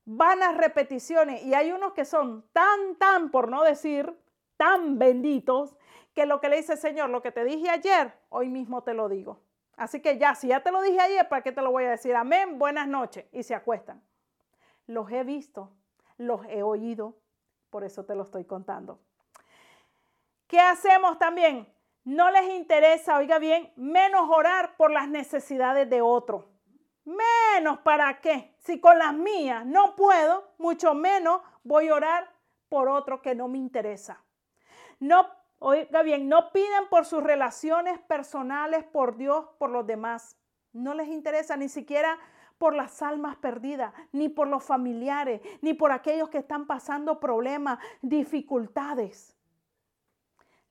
Vanas 0.05 0.57
repeticiones. 0.57 1.43
Y 1.43 1.53
hay 1.53 1.71
unos 1.71 1.93
que 1.93 2.05
son 2.05 2.49
tan, 2.51 2.95
tan, 2.95 3.30
por 3.30 3.49
no 3.49 3.63
decir, 3.63 4.11
tan 4.57 4.97
benditos, 4.97 5.76
que 6.15 6.26
lo 6.26 6.39
que 6.39 6.49
le 6.49 6.57
dice 6.57 6.78
Señor, 6.78 7.09
lo 7.09 7.21
que 7.21 7.32
te 7.32 7.43
dije 7.43 7.69
ayer, 7.69 8.13
hoy 8.30 8.49
mismo 8.49 8.84
te 8.84 8.93
lo 8.93 9.09
digo. 9.09 9.41
Así 9.78 10.01
que 10.01 10.17
ya, 10.17 10.36
si 10.36 10.47
ya 10.47 10.61
te 10.61 10.71
lo 10.71 10.82
dije 10.82 10.99
ayer, 10.99 11.28
¿para 11.28 11.41
qué 11.41 11.51
te 11.51 11.61
lo 11.61 11.71
voy 11.71 11.84
a 11.84 11.91
decir? 11.91 12.15
Amén, 12.15 12.57
buenas 12.57 12.88
noches. 12.88 13.26
Y 13.32 13.43
se 13.43 13.55
acuestan. 13.55 14.01
Los 14.88 15.11
he 15.11 15.23
visto, 15.23 15.71
los 16.17 16.45
he 16.45 16.63
oído, 16.63 17.17
por 17.69 17.84
eso 17.84 18.05
te 18.05 18.15
lo 18.15 18.23
estoy 18.23 18.45
contando. 18.45 18.99
¿Qué 20.47 20.59
hacemos 20.59 21.17
también? 21.17 21.67
No 22.05 22.30
les 22.30 22.53
interesa, 22.53 23.17
oiga 23.17 23.39
bien, 23.39 23.73
menos 23.76 24.30
orar 24.30 24.78
por 24.78 24.91
las 24.91 25.09
necesidades 25.09 25.89
de 25.89 26.01
otro. 26.01 26.47
Menos 27.03 27.80
para 27.80 28.21
qué. 28.21 28.55
Si 28.59 28.80
con 28.80 28.97
las 28.97 29.13
mías 29.13 29.65
no 29.65 29.95
puedo, 29.95 30.51
mucho 30.57 30.93
menos 30.93 31.41
voy 31.63 31.88
a 31.89 31.95
orar 31.95 32.32
por 32.69 32.89
otro 32.89 33.21
que 33.21 33.36
no 33.36 33.47
me 33.47 33.57
interesa. 33.57 34.23
No 34.99 35.30
Oiga 35.60 36.01
bien, 36.03 36.28
no 36.28 36.51
piden 36.51 36.89
por 36.89 37.06
sus 37.06 37.24
relaciones 37.24 37.99
personales, 37.99 38.84
por 38.84 39.16
Dios, 39.16 39.45
por 39.58 39.70
los 39.70 39.88
demás. 39.88 40.38
No 40.74 40.93
les 40.93 41.08
interesa 41.08 41.56
ni 41.56 41.70
siquiera 41.70 42.20
por 42.58 42.74
las 42.74 43.01
almas 43.01 43.36
perdidas, 43.38 43.93
ni 44.12 44.30
por 44.30 44.47
los 44.47 44.64
familiares, 44.64 45.41
ni 45.62 45.74
por 45.74 45.91
aquellos 45.91 46.30
que 46.30 46.38
están 46.38 46.68
pasando 46.68 47.20
problemas, 47.20 47.80
dificultades. 48.01 49.36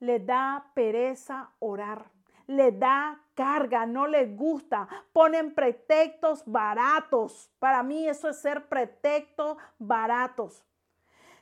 Les 0.00 0.24
da 0.24 0.70
pereza 0.74 1.50
orar, 1.58 2.10
les 2.46 2.78
da 2.78 3.20
carga, 3.34 3.86
no 3.86 4.06
les 4.06 4.36
gusta, 4.36 4.88
ponen 5.12 5.54
pretextos 5.54 6.42
baratos. 6.46 7.50
Para 7.58 7.82
mí 7.82 8.08
eso 8.08 8.28
es 8.28 8.40
ser 8.40 8.68
pretextos 8.68 9.56
baratos. 9.78 10.64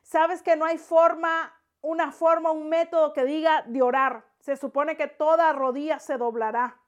Sabes 0.02 0.42
que 0.42 0.56
no 0.56 0.64
hay 0.64 0.78
forma 0.78 1.52
una 1.82 2.12
forma, 2.12 2.50
un 2.50 2.68
método 2.68 3.12
que 3.12 3.24
diga 3.24 3.62
de 3.66 3.82
orar. 3.82 4.24
Se 4.38 4.56
supone 4.56 4.96
que 4.96 5.08
toda 5.08 5.52
rodilla 5.52 5.98
se 5.98 6.16
doblará. 6.16 6.78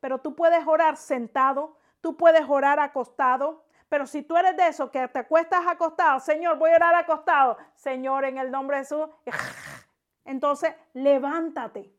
Pero 0.00 0.18
tú 0.18 0.36
puedes 0.36 0.66
orar 0.66 0.96
sentado, 0.96 1.78
tú 2.00 2.16
puedes 2.16 2.48
orar 2.48 2.78
acostado. 2.78 3.64
Pero 3.88 4.06
si 4.06 4.22
tú 4.22 4.36
eres 4.36 4.56
de 4.56 4.68
eso 4.68 4.90
que 4.90 5.08
te 5.08 5.20
acuestas 5.20 5.66
acostado, 5.66 6.20
Señor, 6.20 6.58
voy 6.58 6.70
a 6.70 6.76
orar 6.76 6.94
acostado. 6.94 7.56
Señor, 7.74 8.24
en 8.24 8.38
el 8.38 8.50
nombre 8.50 8.76
de 8.76 8.82
Jesús. 8.84 9.08
Entonces, 10.24 10.74
levántate. 10.92 11.92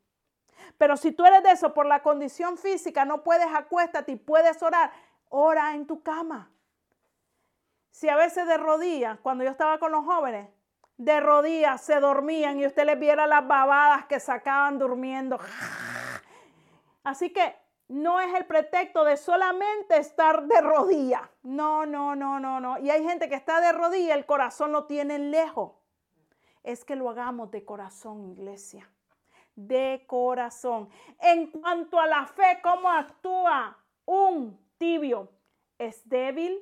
Pero 0.77 0.97
si 0.97 1.11
tú 1.11 1.25
eres 1.25 1.43
de 1.43 1.51
eso 1.51 1.73
por 1.73 1.85
la 1.85 2.01
condición 2.01 2.57
física, 2.57 3.05
no 3.05 3.23
puedes 3.23 3.47
acuéstate 3.53 4.13
y 4.13 4.15
puedes 4.17 4.61
orar, 4.61 4.91
ora 5.29 5.73
en 5.73 5.87
tu 5.87 6.01
cama. 6.03 6.51
Si 7.91 8.09
a 8.09 8.15
veces 8.15 8.45
de 8.47 8.57
rodillas, 8.57 9.19
cuando 9.21 9.43
yo 9.43 9.51
estaba 9.51 9.79
con 9.79 9.91
los 9.91 10.03
jóvenes, 10.03 10.49
de 10.97 11.19
rodillas 11.19 11.81
se 11.81 11.99
dormían 11.99 12.59
y 12.59 12.65
usted 12.65 12.85
les 12.85 12.99
viera 12.99 13.27
las 13.27 13.47
babadas 13.47 14.05
que 14.05 14.19
sacaban 14.19 14.79
durmiendo. 14.79 15.39
Así 17.03 17.31
que 17.31 17.55
no 17.87 18.19
es 18.19 18.33
el 18.33 18.45
pretexto 18.45 19.03
de 19.03 19.17
solamente 19.17 19.97
estar 19.97 20.47
de 20.47 20.61
rodillas. 20.61 21.21
No, 21.43 21.85
no, 21.85 22.15
no, 22.15 22.39
no, 22.39 22.59
no. 22.59 22.79
Y 22.79 22.89
hay 22.89 23.03
gente 23.03 23.29
que 23.29 23.35
está 23.35 23.61
de 23.61 23.71
rodillas, 23.71 24.17
el 24.17 24.25
corazón 24.25 24.71
lo 24.71 24.85
tiene 24.85 25.19
lejos. 25.19 25.73
Es 26.63 26.83
que 26.83 26.95
lo 26.95 27.09
hagamos 27.09 27.51
de 27.51 27.63
corazón, 27.63 28.25
iglesia. 28.25 28.89
De 29.55 30.03
corazón. 30.07 30.89
En 31.19 31.51
cuanto 31.51 31.99
a 31.99 32.07
la 32.07 32.25
fe, 32.25 32.59
¿cómo 32.63 32.89
actúa 32.89 33.77
un 34.05 34.59
tibio? 34.77 35.31
¿Es 35.77 36.07
débil? 36.09 36.59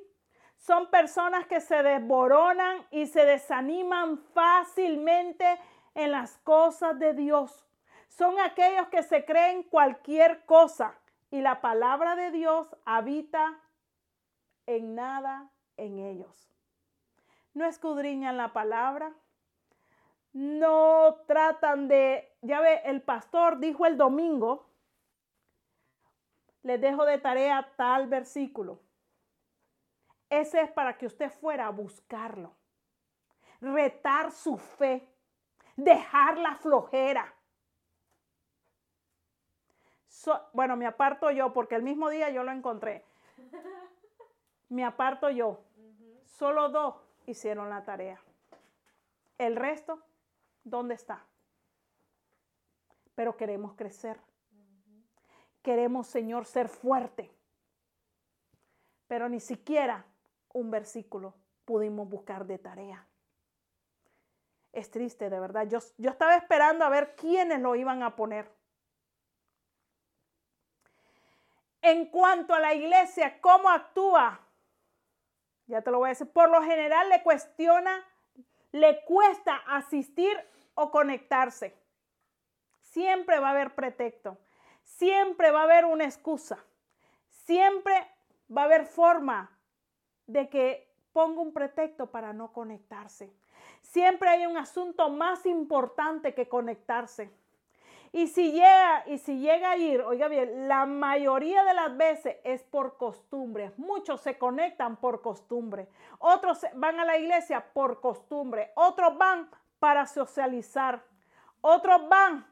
Son 0.64 0.88
personas 0.88 1.46
que 1.46 1.60
se 1.60 1.82
desboronan 1.82 2.86
y 2.90 3.04
se 3.04 3.26
desaniman 3.26 4.16
fácilmente 4.32 5.60
en 5.94 6.10
las 6.10 6.38
cosas 6.38 6.98
de 6.98 7.12
Dios. 7.12 7.66
Son 8.08 8.40
aquellos 8.40 8.88
que 8.88 9.02
se 9.02 9.26
creen 9.26 9.64
cualquier 9.64 10.46
cosa 10.46 10.98
y 11.30 11.42
la 11.42 11.60
palabra 11.60 12.16
de 12.16 12.30
Dios 12.30 12.74
habita 12.86 13.60
en 14.64 14.94
nada 14.94 15.50
en 15.76 15.98
ellos. 15.98 16.50
No 17.52 17.66
escudriñan 17.66 18.38
la 18.38 18.54
palabra, 18.54 19.12
no 20.32 21.16
tratan 21.26 21.88
de, 21.88 22.32
ya 22.40 22.62
ve, 22.62 22.80
el 22.86 23.02
pastor 23.02 23.58
dijo 23.58 23.84
el 23.84 23.98
domingo, 23.98 24.66
les 26.62 26.80
dejo 26.80 27.04
de 27.04 27.18
tarea 27.18 27.70
tal 27.76 28.06
versículo. 28.06 28.83
Ese 30.40 30.62
es 30.62 30.70
para 30.72 30.98
que 30.98 31.06
usted 31.06 31.30
fuera 31.30 31.68
a 31.68 31.70
buscarlo. 31.70 32.56
Retar 33.60 34.32
su 34.32 34.58
fe. 34.58 35.08
Dejar 35.76 36.38
la 36.38 36.56
flojera. 36.56 37.32
bueno, 40.52 40.76
me 40.76 40.86
aparto 40.86 41.30
yo 41.30 41.52
porque 41.52 41.76
el 41.76 41.84
mismo 41.84 42.08
día 42.10 42.30
yo 42.30 42.42
lo 42.42 42.50
encontré. 42.50 43.04
Me 44.70 44.84
aparto 44.84 45.30
yo. 45.30 45.62
Solo 46.24 46.68
dos 46.68 46.96
hicieron 47.26 47.70
la 47.70 47.84
tarea. 47.84 48.20
El 49.38 49.54
resto, 49.54 50.02
¿dónde 50.64 50.94
está? 50.94 51.24
Pero 53.14 53.36
queremos 53.36 53.74
crecer. 53.74 54.18
Queremos, 55.62 56.08
Señor, 56.08 56.44
ser 56.44 56.68
fuerte. 56.68 57.30
Pero 59.06 59.28
ni 59.28 59.38
siquiera 59.38 60.04
un 60.54 60.70
versículo 60.70 61.34
pudimos 61.64 62.08
buscar 62.08 62.46
de 62.46 62.58
tarea. 62.58 63.06
Es 64.72 64.90
triste, 64.90 65.28
de 65.30 65.38
verdad. 65.38 65.68
Yo, 65.68 65.78
yo 65.98 66.10
estaba 66.10 66.36
esperando 66.36 66.84
a 66.84 66.88
ver 66.88 67.14
quiénes 67.14 67.60
lo 67.60 67.76
iban 67.76 68.02
a 68.02 68.16
poner. 68.16 68.50
En 71.82 72.06
cuanto 72.06 72.54
a 72.54 72.60
la 72.60 72.74
iglesia, 72.74 73.40
¿cómo 73.40 73.68
actúa? 73.68 74.40
Ya 75.66 75.82
te 75.82 75.90
lo 75.90 75.98
voy 75.98 76.08
a 76.08 76.10
decir. 76.10 76.30
Por 76.30 76.50
lo 76.50 76.62
general 76.62 77.08
le 77.08 77.22
cuestiona, 77.22 78.04
le 78.72 79.04
cuesta 79.04 79.56
asistir 79.66 80.36
o 80.74 80.90
conectarse. 80.90 81.76
Siempre 82.80 83.38
va 83.38 83.48
a 83.48 83.50
haber 83.50 83.74
pretexto. 83.74 84.38
Siempre 84.82 85.50
va 85.50 85.60
a 85.60 85.64
haber 85.64 85.84
una 85.84 86.04
excusa. 86.04 86.64
Siempre 87.28 87.94
va 88.54 88.62
a 88.62 88.64
haber 88.64 88.86
forma 88.86 89.53
de 90.26 90.48
que 90.48 90.88
ponga 91.12 91.40
un 91.40 91.52
pretexto 91.52 92.10
para 92.10 92.32
no 92.32 92.52
conectarse. 92.52 93.32
Siempre 93.80 94.28
hay 94.28 94.46
un 94.46 94.56
asunto 94.56 95.10
más 95.10 95.46
importante 95.46 96.34
que 96.34 96.48
conectarse. 96.48 97.30
Y 98.14 98.28
si 98.28 98.52
llega, 98.52 99.02
y 99.06 99.18
si 99.18 99.40
llega 99.40 99.72
a 99.72 99.76
ir, 99.76 100.00
oiga 100.00 100.28
bien, 100.28 100.68
la 100.68 100.86
mayoría 100.86 101.64
de 101.64 101.74
las 101.74 101.96
veces 101.96 102.36
es 102.44 102.62
por 102.62 102.96
costumbre. 102.96 103.72
Muchos 103.76 104.20
se 104.20 104.38
conectan 104.38 104.96
por 104.98 105.20
costumbre. 105.20 105.88
Otros 106.20 106.64
van 106.74 107.00
a 107.00 107.04
la 107.04 107.18
iglesia 107.18 107.72
por 107.72 108.00
costumbre. 108.00 108.70
Otros 108.76 109.18
van 109.18 109.50
para 109.80 110.06
socializar. 110.06 111.04
Otros 111.60 112.08
van 112.08 112.46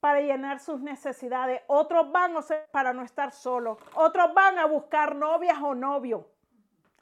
para 0.00 0.20
llenar 0.20 0.60
sus 0.60 0.80
necesidades. 0.80 1.62
Otros 1.66 2.12
van 2.12 2.34
para 2.72 2.92
no 2.92 3.04
estar 3.04 3.32
solos. 3.32 3.78
Otros 3.94 4.34
van 4.34 4.58
a 4.58 4.66
buscar 4.66 5.16
novias 5.16 5.56
o 5.62 5.74
novios. 5.74 6.26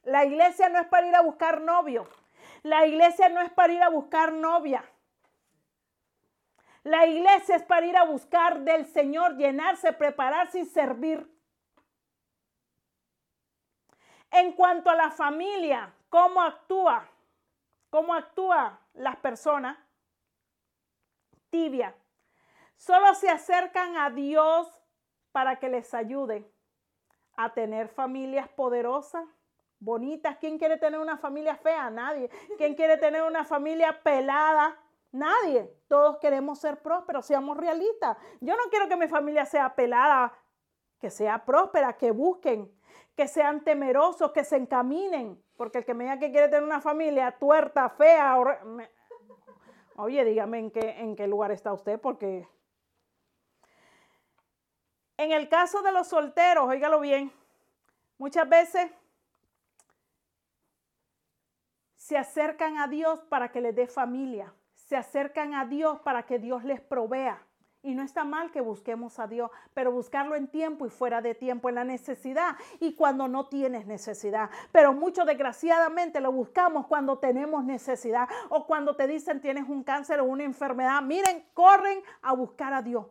La 0.02 0.24
iglesia 0.24 0.68
no 0.68 0.78
es 0.80 0.86
para 0.88 1.06
ir 1.06 1.14
a 1.14 1.22
buscar 1.22 1.60
novio. 1.60 2.08
La 2.62 2.86
iglesia 2.86 3.28
no 3.28 3.40
es 3.40 3.50
para 3.50 3.72
ir 3.72 3.82
a 3.82 3.88
buscar 3.88 4.32
novia. 4.32 4.84
La 6.82 7.06
iglesia 7.06 7.56
es 7.56 7.62
para 7.62 7.86
ir 7.86 7.96
a 7.96 8.04
buscar 8.04 8.60
del 8.60 8.86
Señor, 8.86 9.36
llenarse, 9.36 9.92
prepararse 9.92 10.60
y 10.60 10.64
servir. 10.64 11.30
En 14.30 14.52
cuanto 14.52 14.88
a 14.88 14.94
la 14.94 15.10
familia, 15.10 15.92
¿cómo 16.08 16.40
actúa? 16.40 17.06
¿Cómo 17.90 18.14
actúa 18.14 18.80
las 18.94 19.16
personas? 19.16 19.76
Tibia. 21.50 21.94
Solo 22.76 23.14
se 23.14 23.28
acercan 23.28 23.96
a 23.96 24.08
Dios 24.10 24.68
para 25.32 25.56
que 25.58 25.68
les 25.68 25.92
ayude 25.92 26.50
a 27.36 27.52
tener 27.52 27.88
familias 27.88 28.48
poderosas, 28.48 29.24
bonitas. 29.80 30.36
¿Quién 30.38 30.58
quiere 30.58 30.76
tener 30.76 31.00
una 31.00 31.16
familia 31.16 31.56
fea? 31.56 31.90
Nadie. 31.90 32.30
¿Quién 32.56 32.74
quiere 32.74 32.98
tener 32.98 33.22
una 33.22 33.44
familia 33.44 34.00
pelada? 34.02 34.78
Nadie. 35.10 35.74
Todos 35.88 36.18
queremos 36.18 36.60
ser 36.60 36.80
prósperos, 36.80 37.26
seamos 37.26 37.56
realistas. 37.56 38.16
Yo 38.40 38.54
no 38.56 38.64
quiero 38.70 38.88
que 38.88 38.96
mi 38.96 39.08
familia 39.08 39.44
sea 39.44 39.74
pelada, 39.74 40.32
que 41.00 41.10
sea 41.10 41.44
próspera, 41.44 41.94
que 41.94 42.12
busquen, 42.12 42.70
que 43.16 43.26
sean 43.26 43.64
temerosos, 43.64 44.30
que 44.30 44.44
se 44.44 44.56
encaminen. 44.56 45.42
Porque 45.56 45.78
el 45.78 45.84
que 45.84 45.94
me 45.94 46.04
diga 46.04 46.18
que 46.18 46.30
quiere 46.30 46.48
tener 46.48 46.62
una 46.62 46.80
familia 46.80 47.32
tuerta, 47.32 47.88
fea, 47.88 48.36
oye, 49.96 50.24
dígame 50.24 50.58
en 50.58 50.70
qué, 50.70 51.00
en 51.00 51.16
qué 51.16 51.26
lugar 51.26 51.50
está 51.50 51.72
usted, 51.72 52.00
porque 52.00 52.48
en 55.18 55.32
el 55.32 55.50
caso 55.50 55.82
de 55.82 55.92
los 55.92 56.08
solteros, 56.08 56.66
óigalo 56.66 57.00
bien, 57.00 57.30
muchas 58.16 58.48
veces 58.48 58.90
se 62.10 62.18
acercan 62.18 62.76
a 62.76 62.88
Dios 62.88 63.20
para 63.30 63.50
que 63.50 63.62
les 63.62 63.74
dé 63.74 63.86
familia 63.86 64.52
se 64.90 64.96
acercan 64.96 65.54
a 65.54 65.66
Dios 65.66 66.00
para 66.00 66.24
que 66.24 66.40
Dios 66.40 66.64
les 66.64 66.80
provea. 66.80 67.46
Y 67.80 67.94
no 67.94 68.02
está 68.02 68.24
mal 68.24 68.50
que 68.50 68.60
busquemos 68.60 69.20
a 69.20 69.28
Dios, 69.28 69.48
pero 69.72 69.92
buscarlo 69.92 70.34
en 70.34 70.48
tiempo 70.48 70.84
y 70.84 70.90
fuera 70.90 71.22
de 71.22 71.36
tiempo, 71.36 71.68
en 71.68 71.76
la 71.76 71.84
necesidad 71.84 72.56
y 72.80 72.96
cuando 72.96 73.28
no 73.28 73.46
tienes 73.46 73.86
necesidad. 73.86 74.50
Pero 74.72 74.92
mucho 74.92 75.24
desgraciadamente 75.24 76.20
lo 76.20 76.32
buscamos 76.32 76.88
cuando 76.88 77.20
tenemos 77.20 77.64
necesidad 77.64 78.28
o 78.48 78.66
cuando 78.66 78.96
te 78.96 79.06
dicen 79.06 79.40
tienes 79.40 79.68
un 79.68 79.84
cáncer 79.84 80.18
o 80.18 80.24
una 80.24 80.42
enfermedad. 80.42 81.00
Miren, 81.02 81.46
corren 81.54 82.02
a 82.20 82.32
buscar 82.32 82.74
a 82.74 82.82
Dios. 82.82 83.06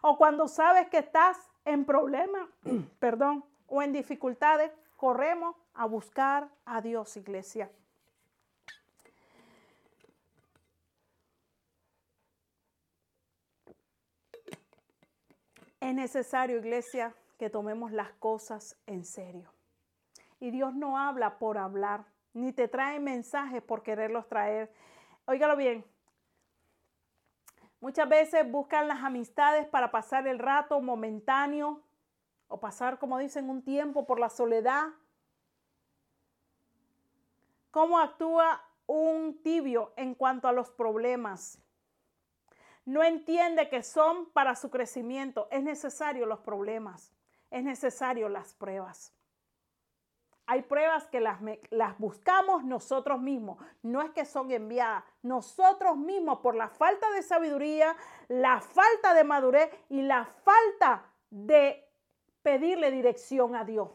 O 0.00 0.16
cuando 0.16 0.48
sabes 0.48 0.88
que 0.88 0.98
estás 0.98 1.36
en 1.66 1.84
problemas, 1.84 2.48
perdón, 2.98 3.44
o 3.66 3.82
en 3.82 3.92
dificultades, 3.92 4.72
corremos 4.96 5.54
a 5.74 5.86
buscar 5.86 6.48
a 6.64 6.80
Dios, 6.80 7.16
iglesia. 7.16 7.70
Es 15.80 15.94
necesario, 15.94 16.58
iglesia, 16.58 17.14
que 17.38 17.50
tomemos 17.50 17.92
las 17.92 18.10
cosas 18.14 18.76
en 18.86 19.04
serio. 19.04 19.52
Y 20.40 20.50
Dios 20.50 20.74
no 20.74 20.98
habla 20.98 21.38
por 21.38 21.58
hablar, 21.58 22.06
ni 22.32 22.52
te 22.52 22.66
trae 22.66 22.98
mensajes 22.98 23.62
por 23.62 23.82
quererlos 23.82 24.26
traer. 24.26 24.72
Óigalo 25.26 25.56
bien. 25.56 25.84
Muchas 27.80 28.08
veces 28.08 28.50
buscan 28.50 28.88
las 28.88 29.04
amistades 29.04 29.66
para 29.68 29.90
pasar 29.90 30.26
el 30.26 30.38
rato 30.38 30.80
momentáneo 30.80 31.85
o 32.48 32.60
pasar, 32.60 32.98
como 32.98 33.18
dicen, 33.18 33.50
un 33.50 33.62
tiempo 33.62 34.06
por 34.06 34.18
la 34.18 34.28
soledad. 34.28 34.88
¿Cómo 37.70 37.98
actúa 37.98 38.62
un 38.86 39.42
tibio 39.42 39.92
en 39.96 40.14
cuanto 40.14 40.48
a 40.48 40.52
los 40.52 40.70
problemas? 40.70 41.60
no 42.86 43.02
entiende 43.02 43.68
que 43.68 43.82
son 43.82 44.26
para 44.30 44.54
su 44.54 44.70
crecimiento. 44.70 45.48
Es 45.50 45.62
necesario 45.62 46.24
los 46.24 46.38
problemas, 46.40 47.12
es 47.50 47.62
necesario 47.62 48.28
las 48.28 48.54
pruebas. 48.54 49.12
Hay 50.46 50.62
pruebas 50.62 51.08
que 51.08 51.18
las, 51.18 51.40
las, 51.70 51.98
buscamos 51.98 52.62
nosotros 52.62 53.20
mismos, 53.20 53.58
no 53.82 54.00
es 54.00 54.10
que 54.10 54.24
son 54.24 54.52
enviadas, 54.52 55.02
nosotros 55.20 55.96
mismos 55.96 56.38
por 56.38 56.54
la 56.54 56.68
falta 56.68 57.10
de 57.10 57.22
sabiduría, 57.22 57.96
la 58.28 58.60
falta 58.60 59.12
de 59.12 59.24
madurez 59.24 59.68
y 59.88 60.02
la 60.02 60.24
falta 60.24 61.10
de 61.30 61.85
pedirle 62.46 62.92
dirección 62.92 63.56
a 63.56 63.64
Dios. 63.64 63.88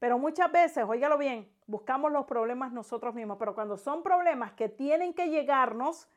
Pero 0.00 0.18
muchas 0.18 0.50
veces, 0.50 0.82
óigalo 0.84 1.16
bien, 1.18 1.48
buscamos 1.68 2.10
los 2.10 2.26
problemas 2.26 2.72
nosotros 2.72 3.14
mismos, 3.14 3.36
pero 3.38 3.54
cuando 3.54 3.76
son 3.76 4.02
problemas 4.02 4.54
que 4.54 4.68
tienen 4.68 5.14
que 5.14 5.28
llegarnos, 5.28 6.08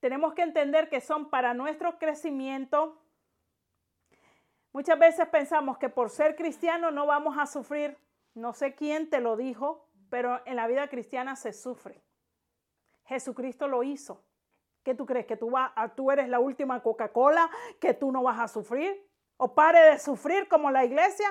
tenemos 0.00 0.32
que 0.32 0.40
entender 0.40 0.88
que 0.88 1.02
son 1.02 1.28
para 1.28 1.52
nuestro 1.52 1.98
crecimiento. 1.98 2.98
Muchas 4.72 4.98
veces 4.98 5.28
pensamos 5.28 5.76
que 5.76 5.90
por 5.90 6.08
ser 6.08 6.34
cristiano 6.34 6.90
no 6.90 7.04
vamos 7.04 7.36
a 7.36 7.44
sufrir. 7.44 7.98
No 8.32 8.54
sé 8.54 8.74
quién 8.74 9.10
te 9.10 9.20
lo 9.20 9.36
dijo, 9.36 9.86
pero 10.08 10.40
en 10.46 10.56
la 10.56 10.66
vida 10.66 10.88
cristiana 10.88 11.36
se 11.36 11.52
sufre. 11.52 12.02
Jesucristo 13.04 13.68
lo 13.68 13.82
hizo. 13.82 14.24
¿Qué 14.82 14.94
tú 14.94 15.06
crees? 15.06 15.26
¿Que 15.26 15.36
tú, 15.36 15.50
vas 15.50 15.72
tú 15.94 16.10
eres 16.10 16.28
la 16.28 16.40
última 16.40 16.82
Coca-Cola? 16.82 17.50
¿Que 17.80 17.94
tú 17.94 18.12
no 18.12 18.22
vas 18.22 18.38
a 18.40 18.48
sufrir? 18.48 19.06
¿O 19.36 19.54
pare 19.54 19.80
de 19.92 19.98
sufrir 19.98 20.48
como 20.48 20.70
la 20.70 20.84
iglesia? 20.84 21.26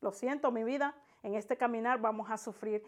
Lo 0.00 0.12
siento, 0.12 0.50
mi 0.50 0.64
vida. 0.64 0.94
En 1.22 1.34
este 1.34 1.56
caminar 1.56 2.00
vamos 2.00 2.30
a 2.30 2.36
sufrir. 2.36 2.84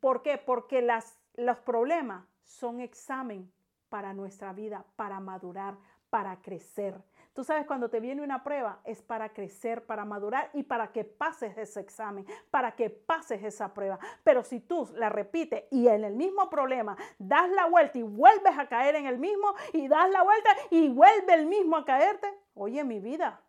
¿Por 0.00 0.22
qué? 0.22 0.38
Porque 0.38 0.82
las, 0.82 1.18
los 1.34 1.58
problemas 1.58 2.24
son 2.44 2.80
examen 2.80 3.50
para 3.88 4.12
nuestra 4.12 4.52
vida, 4.52 4.84
para 4.96 5.20
madurar, 5.20 5.76
para 6.10 6.40
crecer. 6.42 7.02
Tú 7.32 7.44
sabes, 7.44 7.64
cuando 7.64 7.88
te 7.88 8.00
viene 8.00 8.22
una 8.22 8.42
prueba 8.42 8.80
es 8.84 9.02
para 9.02 9.32
crecer, 9.32 9.86
para 9.86 10.04
madurar 10.04 10.50
y 10.52 10.64
para 10.64 10.90
que 10.90 11.04
pases 11.04 11.56
ese 11.56 11.80
examen, 11.80 12.26
para 12.50 12.74
que 12.74 12.90
pases 12.90 13.42
esa 13.44 13.72
prueba. 13.72 14.00
Pero 14.24 14.42
si 14.42 14.58
tú 14.60 14.88
la 14.96 15.08
repites 15.08 15.64
y 15.70 15.86
en 15.86 16.04
el 16.04 16.16
mismo 16.16 16.50
problema 16.50 16.96
das 17.18 17.48
la 17.50 17.66
vuelta 17.66 17.98
y 17.98 18.02
vuelves 18.02 18.58
a 18.58 18.68
caer 18.68 18.96
en 18.96 19.06
el 19.06 19.18
mismo 19.18 19.54
y 19.72 19.86
das 19.86 20.10
la 20.10 20.24
vuelta 20.24 20.50
y 20.70 20.88
vuelve 20.88 21.34
el 21.34 21.46
mismo 21.46 21.76
a 21.76 21.84
caerte, 21.84 22.26
oye 22.54 22.82
mi 22.82 22.98
vida, 22.98 23.40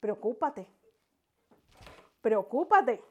preocúpate, 0.00 0.66
preocúpate 2.20 3.02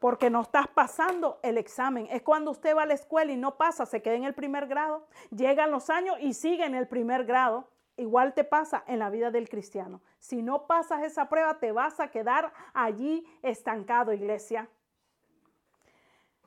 porque 0.00 0.30
no 0.30 0.40
estás 0.40 0.66
pasando 0.66 1.38
el 1.42 1.58
examen. 1.58 2.08
Es 2.10 2.22
cuando 2.22 2.50
usted 2.50 2.74
va 2.74 2.82
a 2.82 2.86
la 2.86 2.94
escuela 2.94 3.30
y 3.30 3.36
no 3.36 3.56
pasa, 3.56 3.86
se 3.86 4.02
queda 4.02 4.14
en 4.14 4.24
el 4.24 4.34
primer 4.34 4.66
grado, 4.66 5.06
llegan 5.30 5.70
los 5.70 5.90
años 5.90 6.16
y 6.20 6.34
sigue 6.34 6.64
en 6.64 6.74
el 6.74 6.88
primer 6.88 7.24
grado. 7.24 7.68
igual 7.96 8.32
te 8.32 8.44
pasa 8.44 8.82
en 8.86 8.98
la 8.98 9.10
vida 9.10 9.30
del 9.30 9.50
cristiano. 9.50 10.00
Si 10.18 10.40
no 10.40 10.66
pasas 10.66 11.02
esa 11.02 11.28
prueba, 11.28 11.58
te 11.58 11.70
vas 11.70 12.00
a 12.00 12.10
quedar 12.10 12.50
allí 12.72 13.26
estancado, 13.42 14.14
iglesia. 14.14 14.70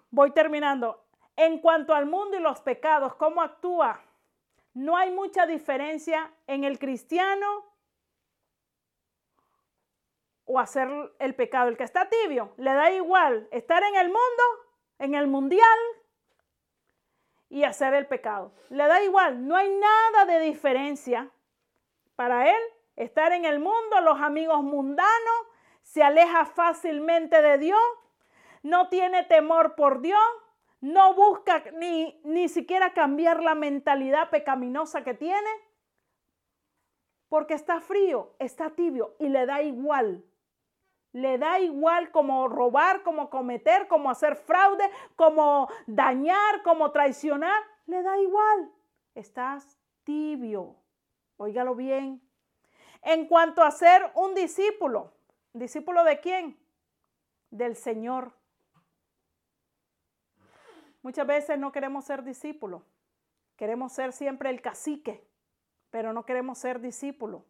Voy 0.10 0.32
terminando. 0.32 1.04
En 1.36 1.60
cuanto 1.60 1.94
al 1.94 2.08
mundo 2.08 2.38
y 2.38 2.42
los 2.42 2.60
pecados, 2.62 3.14
¿cómo 3.16 3.44
actúa? 3.44 4.02
No 4.74 4.98
hay 4.98 5.12
mucha 5.12 5.46
diferencia 5.46 6.32
en 6.48 6.64
el 6.64 6.80
cristiano 6.80 7.73
o 10.46 10.60
hacer 10.60 10.90
el 11.20 11.36
pecado. 11.36 11.70
El 11.70 11.78
que 11.78 11.84
está 11.84 12.10
tibio, 12.10 12.54
le 12.58 12.74
da 12.74 12.92
igual 12.92 13.48
estar 13.52 13.84
en 13.84 13.96
el 13.96 14.08
mundo, 14.08 14.44
en 15.00 15.16
el 15.16 15.28
mundial, 15.28 15.80
y 17.54 17.66
hacer 17.66 17.94
el 17.94 18.08
pecado. 18.08 18.52
Le 18.70 18.88
da 18.88 19.04
igual, 19.04 19.48
no 19.48 19.56
hay 19.56 19.70
nada 19.70 20.26
de 20.26 20.40
diferencia 20.40 21.30
para 22.16 22.50
él 22.50 22.62
estar 22.96 23.32
en 23.32 23.46
el 23.46 23.60
mundo, 23.60 24.02
los 24.02 24.20
amigos 24.20 24.64
mundanos, 24.64 25.48
se 25.84 26.02
aleja 26.02 26.46
fácilmente 26.46 27.44
de 27.44 27.60
Dios, 27.60 27.80
no 28.64 28.90
tiene 28.90 29.24
temor 29.24 29.76
por 29.76 30.02
Dios, 30.02 30.20
no 30.82 31.14
busca 31.14 31.64
ni, 31.74 32.20
ni 32.24 32.50
siquiera 32.50 32.94
cambiar 32.94 33.44
la 33.44 33.54
mentalidad 33.54 34.32
pecaminosa 34.32 35.04
que 35.04 35.14
tiene, 35.14 35.50
porque 37.30 37.54
está 37.54 37.82
frío, 37.82 38.36
está 38.40 38.72
tibio 38.72 39.16
y 39.20 39.30
le 39.30 39.46
da 39.46 39.62
igual. 39.62 40.26
Le 41.14 41.38
da 41.38 41.60
igual 41.60 42.10
como 42.12 42.48
robar, 42.48 43.04
como 43.04 43.30
cometer, 43.30 43.88
como 43.88 44.10
hacer 44.10 44.36
fraude, 44.36 44.90
como 45.16 45.70
dañar, 45.86 46.64
como 46.64 46.92
traicionar. 46.92 47.62
Le 47.86 48.02
da 48.02 48.18
igual. 48.18 48.72
Estás 49.14 49.80
tibio. 50.04 50.76
Óigalo 51.38 51.76
bien. 51.76 52.20
En 53.04 53.28
cuanto 53.28 53.62
a 53.62 53.70
ser 53.70 54.12
un 54.16 54.34
discípulo, 54.34 55.14
¿discípulo 55.54 56.04
de 56.04 56.20
quién? 56.20 56.60
Del 57.52 57.76
Señor. 57.76 58.34
Muchas 61.04 61.28
veces 61.28 61.60
no 61.60 61.72
queremos 61.72 62.06
ser 62.06 62.24
discípulos. 62.24 62.82
Queremos 63.56 63.94
ser 63.94 64.14
siempre 64.14 64.50
el 64.50 64.62
cacique, 64.62 65.28
pero 65.92 66.12
no 66.12 66.26
queremos 66.26 66.58
ser 66.58 66.80
discípulos 66.80 67.44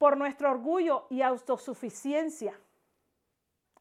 por 0.00 0.16
nuestro 0.16 0.50
orgullo 0.50 1.06
y 1.10 1.20
autosuficiencia. 1.20 2.58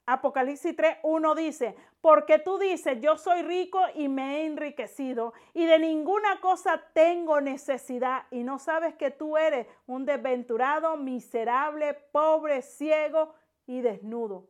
Apocalipsis 0.06 0.76
3, 0.76 0.98
1 1.04 1.36
dice, 1.36 1.78
porque 2.02 2.40
tú 2.40 2.58
dices, 2.58 3.00
yo 3.00 3.16
soy 3.16 3.42
rico 3.42 3.80
y 3.96 4.10
me 4.10 4.42
he 4.42 4.46
enriquecido 4.46 5.32
y 5.54 5.66
de 5.66 5.80
ninguna 5.80 6.42
cosa 6.42 6.84
tengo 6.92 7.40
necesidad 7.40 8.24
y 8.32 8.44
no 8.44 8.60
sabes 8.60 8.96
que 8.96 9.12
tú 9.12 9.38
eres 9.38 9.66
un 9.88 10.06
desventurado, 10.06 10.98
miserable, 10.98 11.94
pobre, 11.94 12.64
ciego 12.64 13.34
y 13.66 13.80
desnudo. 13.80 14.50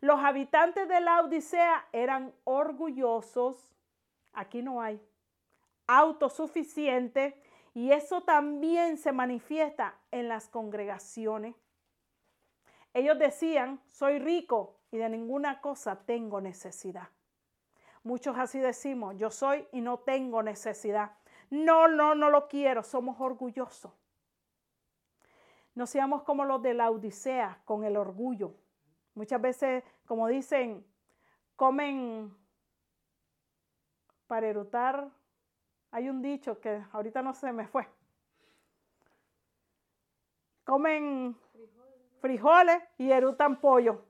Los 0.00 0.18
habitantes 0.18 0.88
de 0.88 1.00
la 1.00 1.20
Odisea 1.20 1.86
eran 1.92 2.34
orgullosos, 2.42 3.70
aquí 4.32 4.60
no 4.60 4.82
hay, 4.82 5.00
autosuficientes 5.86 7.34
y 7.72 7.92
eso 7.92 8.22
también 8.22 8.96
se 8.96 9.12
manifiesta 9.12 9.98
en 10.10 10.28
las 10.28 10.48
congregaciones. 10.48 11.54
Ellos 12.92 13.18
decían, 13.18 13.80
soy 13.88 14.18
rico 14.18 14.80
y 14.90 14.98
de 14.98 15.08
ninguna 15.08 15.60
cosa 15.60 16.04
tengo 16.04 16.40
necesidad. 16.40 17.08
Muchos 18.02 18.36
así 18.38 18.58
decimos, 18.58 19.16
yo 19.16 19.30
soy 19.30 19.68
y 19.72 19.80
no 19.80 19.98
tengo 19.98 20.42
necesidad. 20.42 21.12
No, 21.50 21.86
no, 21.86 22.14
no 22.14 22.30
lo 22.30 22.48
quiero, 22.48 22.82
somos 22.82 23.20
orgullosos. 23.20 23.92
No 25.74 25.86
seamos 25.86 26.22
como 26.24 26.44
los 26.44 26.62
de 26.62 26.74
la 26.74 26.90
Odisea, 26.90 27.60
con 27.64 27.84
el 27.84 27.96
orgullo. 27.96 28.54
Muchas 29.14 29.40
veces, 29.40 29.84
como 30.06 30.26
dicen, 30.26 30.84
comen 31.56 32.34
para 34.26 34.48
erutar 34.48 35.10
hay 35.92 36.08
un 36.08 36.22
dicho 36.22 36.60
que 36.60 36.82
ahorita 36.92 37.22
no 37.22 37.34
se 37.34 37.52
me 37.52 37.66
fue. 37.66 37.86
Comen 40.64 41.36
frijoles 42.20 42.82
y 42.98 43.10
erutan 43.10 43.60
pollo. 43.60 44.04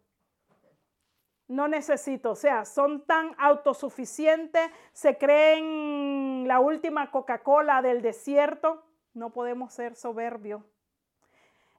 No 1.48 1.66
necesito, 1.66 2.32
o 2.32 2.36
sea, 2.36 2.64
son 2.64 3.04
tan 3.06 3.34
autosuficientes, 3.38 4.70
se 4.92 5.18
creen 5.18 6.46
la 6.46 6.60
última 6.60 7.10
Coca-Cola 7.10 7.82
del 7.82 8.02
desierto. 8.02 8.84
No 9.14 9.30
podemos 9.30 9.72
ser 9.72 9.96
soberbios. 9.96 10.62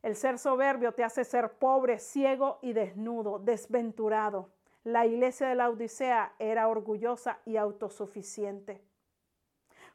El 0.02 0.16
ser 0.16 0.39
soberbio 0.39 0.93
te 0.93 1.04
hace 1.04 1.24
ser 1.24 1.58
pobre, 1.58 1.99
ciego 1.99 2.60
y 2.62 2.74
desnudo, 2.74 3.39
desventurado. 3.39 4.49
La 4.84 5.06
iglesia 5.06 5.47
de 5.47 5.56
la 5.56 5.70
Odisea 5.70 6.34
era 6.39 6.68
orgullosa 6.68 7.39
y 7.45 7.56
autosuficiente. 7.56 8.84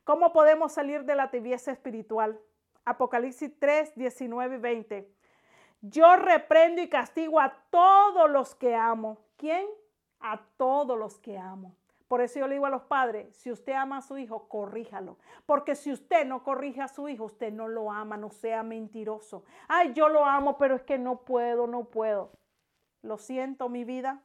¿Cómo 0.07 0.33
podemos 0.33 0.71
salir 0.71 1.03
de 1.05 1.17
la 1.17 1.33
tibieza 1.33 1.73
espiritual? 1.73 2.41
Apocalipsis 2.85 3.59
3, 3.59 3.97
19 3.97 4.55
y 4.55 4.59
20. 4.61 5.13
Yo 5.81 6.15
reprendo 6.15 6.81
y 6.81 6.89
castigo 6.89 7.41
a 7.41 7.53
todos 7.71 8.31
los 8.31 8.55
que 8.55 8.77
amo. 8.77 9.19
¿Quién? 9.37 9.67
A 10.21 10.41
todos 10.59 10.97
los 10.97 11.19
que 11.19 11.37
amo. 11.37 11.75
Por 12.07 12.21
eso 12.21 12.39
yo 12.39 12.47
le 12.47 12.55
digo 12.55 12.67
a 12.67 12.71
los 12.71 12.85
padres, 12.85 13.35
si 13.35 13.51
usted 13.51 13.73
ama 13.73 13.97
a 13.97 14.01
su 14.01 14.17
hijo, 14.17 14.47
corríjalo. 14.49 15.19
Porque 15.45 15.75
si 15.75 15.91
usted 15.91 16.25
no 16.25 16.45
corrige 16.45 16.83
a 16.83 16.87
su 16.87 17.09
hijo, 17.09 17.25
usted 17.25 17.53
no 17.53 17.67
lo 17.67 17.91
ama, 17.91 18.17
no 18.17 18.31
sea 18.31 18.63
mentiroso. 18.63 19.43
Ay, 19.67 19.93
yo 19.93 20.09
lo 20.09 20.25
amo, 20.25 20.57
pero 20.57 20.77
es 20.77 20.83
que 20.83 20.99
no 20.99 21.25
puedo, 21.25 21.67
no 21.67 21.87
puedo. 21.87 22.31
Lo 23.03 23.19
siento, 23.19 23.69
mi 23.69 23.83
vida. 23.83 24.23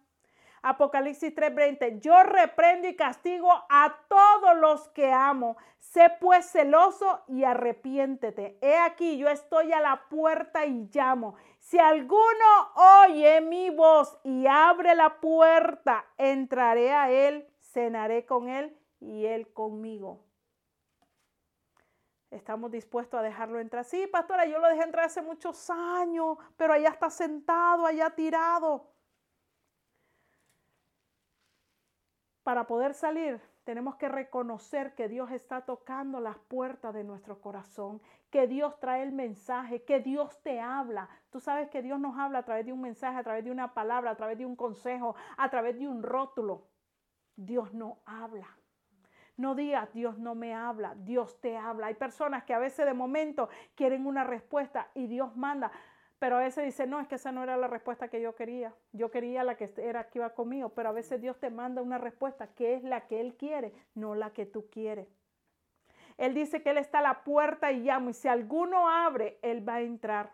Apocalipsis 0.64 1.34
3:20, 1.34 2.00
yo 2.00 2.22
reprendo 2.24 2.88
y 2.88 2.96
castigo 2.96 3.52
a 3.70 3.96
todos 4.08 4.58
los 4.58 4.90
que 4.90 5.12
amo. 5.12 5.58
Sé 5.80 6.12
pues 6.20 6.52
celoso 6.52 7.24
y 7.28 7.44
arrepiéntete. 7.44 8.60
He 8.62 8.78
aquí, 8.78 9.18
yo 9.18 9.28
estoy 9.28 9.74
a 9.74 9.82
la 9.82 10.08
puerta 10.08 10.66
y 10.66 10.88
llamo. 10.94 11.36
Si 11.60 11.80
alguno 11.80 12.46
oye 13.06 13.42
mi 13.42 13.72
voz 13.72 14.20
y 14.24 14.46
abre 14.46 14.94
la 14.94 15.20
puerta, 15.20 16.06
entraré 16.18 16.92
a 16.92 17.10
él, 17.10 17.48
cenaré 17.60 18.26
con 18.26 18.48
él 18.48 18.78
y 19.00 19.26
él 19.26 19.52
conmigo. 19.54 20.24
Estamos 22.30 22.72
dispuestos 22.72 23.20
a 23.20 23.24
dejarlo 23.24 23.60
entrar. 23.60 23.84
Sí, 23.84 24.08
pastora, 24.08 24.46
yo 24.46 24.60
lo 24.60 24.68
dejé 24.68 24.84
entrar 24.84 25.06
hace 25.06 25.22
muchos 25.22 25.70
años, 25.70 26.38
pero 26.56 26.72
allá 26.74 26.90
está 26.90 27.10
sentado, 27.10 27.86
allá 27.86 28.12
tirado. 28.12 28.91
Para 32.44 32.66
poder 32.66 32.94
salir, 32.94 33.40
tenemos 33.64 33.96
que 33.96 34.10
reconocer 34.10 34.96
que 34.96 35.08
Dios 35.08 35.32
está 35.32 35.62
tocando 35.62 36.20
las 36.20 36.38
puertas 36.40 36.94
de 36.94 37.04
nuestro 37.04 37.40
corazón, 37.40 38.02
que 38.32 38.48
Dios 38.48 38.80
trae 38.80 39.04
el 39.04 39.12
mensaje, 39.12 39.84
que 39.84 40.00
Dios 40.00 40.42
te 40.42 40.60
habla. 40.60 41.08
Tú 41.30 41.40
sabes 41.40 41.70
que 41.70 41.84
Dios 41.84 42.00
nos 42.00 42.18
habla 42.18 42.40
a 42.40 42.44
través 42.44 42.66
de 42.66 42.74
un 42.74 42.82
mensaje, 42.82 43.20
a 43.20 43.24
través 43.24 43.44
de 43.44 43.52
una 43.52 43.74
palabra, 43.74 44.12
a 44.12 44.16
través 44.16 44.40
de 44.40 44.46
un 44.46 44.56
consejo, 44.56 45.16
a 45.38 45.50
través 45.50 45.78
de 45.78 45.88
un 45.88 46.02
rótulo. 46.02 46.68
Dios 47.36 47.74
no 47.74 48.00
habla. 48.06 48.48
No 49.38 49.56
digas, 49.56 49.92
Dios 49.94 50.18
no 50.20 50.36
me 50.36 50.54
habla, 50.54 50.94
Dios 50.96 51.40
te 51.42 51.58
habla. 51.58 51.88
Hay 51.88 51.96
personas 51.96 52.44
que 52.44 52.54
a 52.54 52.60
veces 52.60 52.86
de 52.86 52.94
momento 52.94 53.50
quieren 53.76 54.06
una 54.06 54.24
respuesta 54.24 54.90
y 54.94 55.08
Dios 55.08 55.36
manda. 55.36 55.72
Pero 56.22 56.38
a 56.38 56.42
veces 56.42 56.64
dice, 56.64 56.86
no, 56.86 57.00
es 57.00 57.08
que 57.08 57.16
esa 57.16 57.32
no 57.32 57.42
era 57.42 57.58
la 57.58 57.68
respuesta 57.68 58.08
que 58.08 58.22
yo 58.22 58.36
quería. 58.36 58.76
Yo 58.92 59.10
quería 59.10 59.44
la 59.44 59.58
que 59.58 59.74
era 59.78 60.08
que 60.08 60.20
iba 60.20 60.36
conmigo. 60.36 60.70
Pero 60.70 60.90
a 60.90 60.92
veces 60.92 61.20
Dios 61.20 61.40
te 61.40 61.50
manda 61.50 61.82
una 61.82 61.98
respuesta 61.98 62.54
que 62.54 62.76
es 62.76 62.84
la 62.84 63.08
que 63.08 63.20
Él 63.20 63.36
quiere, 63.36 63.74
no 63.96 64.14
la 64.14 64.32
que 64.32 64.46
tú 64.46 64.70
quieres. 64.70 65.08
Él 66.20 66.36
dice 66.36 66.62
que 66.62 66.70
Él 66.70 66.78
está 66.78 67.00
a 67.00 67.02
la 67.02 67.24
puerta 67.24 67.72
y 67.72 67.82
llama. 67.82 68.12
Y 68.12 68.14
si 68.14 68.28
alguno 68.28 68.88
abre, 68.88 69.40
Él 69.42 69.68
va 69.68 69.78
a 69.78 69.82
entrar. 69.82 70.32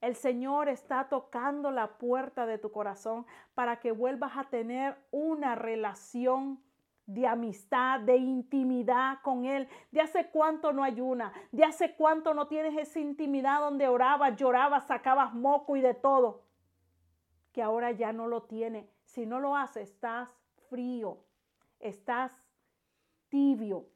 El 0.00 0.16
Señor 0.16 0.70
está 0.70 1.10
tocando 1.10 1.70
la 1.70 1.98
puerta 1.98 2.46
de 2.46 2.56
tu 2.56 2.72
corazón 2.72 3.26
para 3.52 3.78
que 3.78 3.92
vuelvas 3.92 4.38
a 4.38 4.44
tener 4.44 4.96
una 5.10 5.54
relación 5.54 6.62
de 7.12 7.26
amistad, 7.26 8.00
de 8.00 8.16
intimidad 8.16 9.18
con 9.22 9.44
Él. 9.44 9.68
De 9.90 10.00
hace 10.00 10.28
cuánto 10.30 10.72
no 10.72 10.82
ayuna, 10.82 11.32
de 11.50 11.64
hace 11.64 11.94
cuánto 11.94 12.34
no 12.34 12.48
tienes 12.48 12.76
esa 12.76 13.00
intimidad 13.00 13.60
donde 13.60 13.88
orabas, 13.88 14.36
llorabas, 14.36 14.86
sacabas 14.86 15.34
moco 15.34 15.76
y 15.76 15.80
de 15.80 15.94
todo, 15.94 16.42
que 17.52 17.62
ahora 17.62 17.90
ya 17.92 18.12
no 18.12 18.26
lo 18.26 18.42
tiene. 18.42 18.88
Si 19.04 19.26
no 19.26 19.40
lo 19.40 19.56
haces, 19.56 19.90
estás 19.90 20.30
frío, 20.68 21.18
estás 21.80 22.32
tibio. 23.28 23.86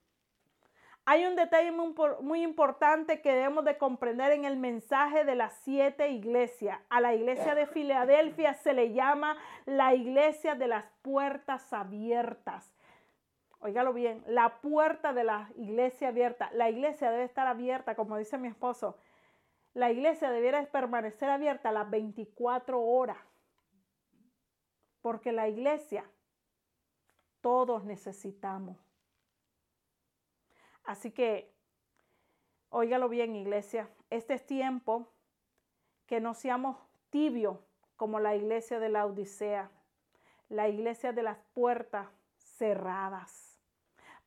Hay 1.09 1.25
un 1.25 1.37
detalle 1.37 1.71
muy, 1.71 2.43
importante 2.43 3.21
que 3.21 3.33
debemos 3.33 3.65
de 3.65 3.79
comprender 3.79 4.33
en 4.33 4.45
el 4.45 4.57
mensaje 4.57 5.25
de 5.25 5.37
las 5.37 5.53
siete 5.63 6.11
iglesias. 6.11 6.81
A 6.91 7.01
la 7.01 7.15
iglesia 7.15 7.55
de 7.55 7.69
Filadelfia 7.69 8.55
se 8.55 8.73
le 8.73 8.93
llama 8.93 9.37
la 9.67 9.95
iglesia 9.95 10.57
de 10.57 10.67
las 10.67 10.85
puertas 11.03 11.73
abiertas. 11.73 12.76
Óigalo 13.61 13.93
bien, 13.93 14.23
la 14.27 14.61
puerta 14.61 15.13
de 15.13 15.25
la 15.25 15.51
iglesia 15.57 16.09
abierta. 16.09 16.51
La 16.53 16.71
iglesia 16.71 17.11
debe 17.11 17.25
estar 17.25 17.47
abierta, 17.47 17.95
como 17.95 18.17
dice 18.17 18.39
mi 18.39 18.49
esposo. 18.49 18.99
La 19.75 19.91
iglesia 19.91 20.31
debiera 20.31 20.65
permanecer 20.67 21.29
abierta 21.31 21.73
las 21.73 21.89
24 21.91 22.81
horas. 22.81 23.19
Porque 25.01 25.33
la 25.33 25.49
iglesia 25.49 26.05
todos 27.41 27.85
necesitamos. 27.85 28.77
Así 30.85 31.11
que, 31.11 31.53
óigalo 32.71 33.09
bien, 33.09 33.37
iglesia, 33.37 33.89
este 34.11 34.35
es 34.35 34.47
tiempo 34.47 35.13
que 36.07 36.21
no 36.21 36.35
seamos 36.35 36.77
tibios 37.11 37.59
como 37.97 38.21
la 38.21 38.37
iglesia 38.37 38.79
de 38.79 38.89
la 38.89 39.07
Odisea, 39.07 39.71
la 40.49 40.69
iglesia 40.69 41.13
de 41.13 41.23
las 41.23 41.39
puertas 41.55 42.09
cerradas. 42.37 43.46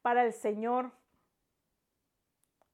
Para 0.02 0.24
el 0.24 0.34
Señor 0.34 0.92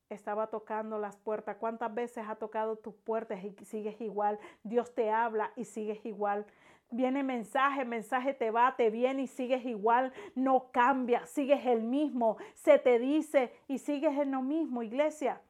estaba 0.10 0.48
tocando 0.48 1.00
las 1.00 1.18
puertas. 1.18 1.58
¿Cuántas 1.58 1.94
veces 1.94 2.26
ha 2.28 2.36
tocado 2.36 2.78
tus 2.78 2.96
puertas 2.96 3.44
y 3.44 3.52
sigues 3.66 4.00
igual? 4.02 4.40
Dios 4.64 4.94
te 4.94 5.10
habla 5.12 5.52
y 5.56 5.66
sigues 5.66 6.06
igual. 6.06 6.46
Viene 6.92 7.24
mensaje, 7.24 7.84
mensaje 7.84 8.34
te 8.34 8.52
va, 8.52 8.76
te 8.76 8.90
viene 8.90 9.24
y 9.24 9.28
sigues 9.28 9.66
igual, 9.66 10.14
no 10.36 10.72
cambia, 10.72 11.26
sigues 11.26 11.66
el 11.66 11.82
mismo, 11.82 12.38
se 12.54 12.78
te 12.78 13.00
dice 13.00 13.52
y 13.68 13.80
sigues 13.80 14.18
en 14.20 14.32
lo 14.32 14.42
mismo, 14.44 14.84
iglesia. 14.84 15.42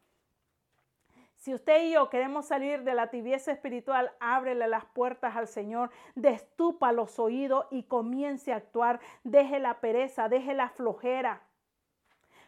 Si 1.36 1.54
usted 1.54 1.84
y 1.84 1.92
yo 1.92 2.10
queremos 2.10 2.48
salir 2.48 2.84
de 2.84 2.96
la 2.96 3.12
tibieza 3.12 3.52
espiritual, 3.52 4.12
ábrele 4.20 4.68
las 4.68 4.86
puertas 4.86 5.36
al 5.36 5.48
Señor, 5.48 5.92
destupa 6.16 6.92
los 6.92 7.20
oídos 7.20 7.68
y 7.70 7.84
comience 7.84 8.52
a 8.52 8.56
actuar. 8.56 9.00
Deje 9.24 9.60
la 9.60 9.80
pereza, 9.80 10.30
deje 10.30 10.56
la 10.56 10.70
flojera. 10.70 11.45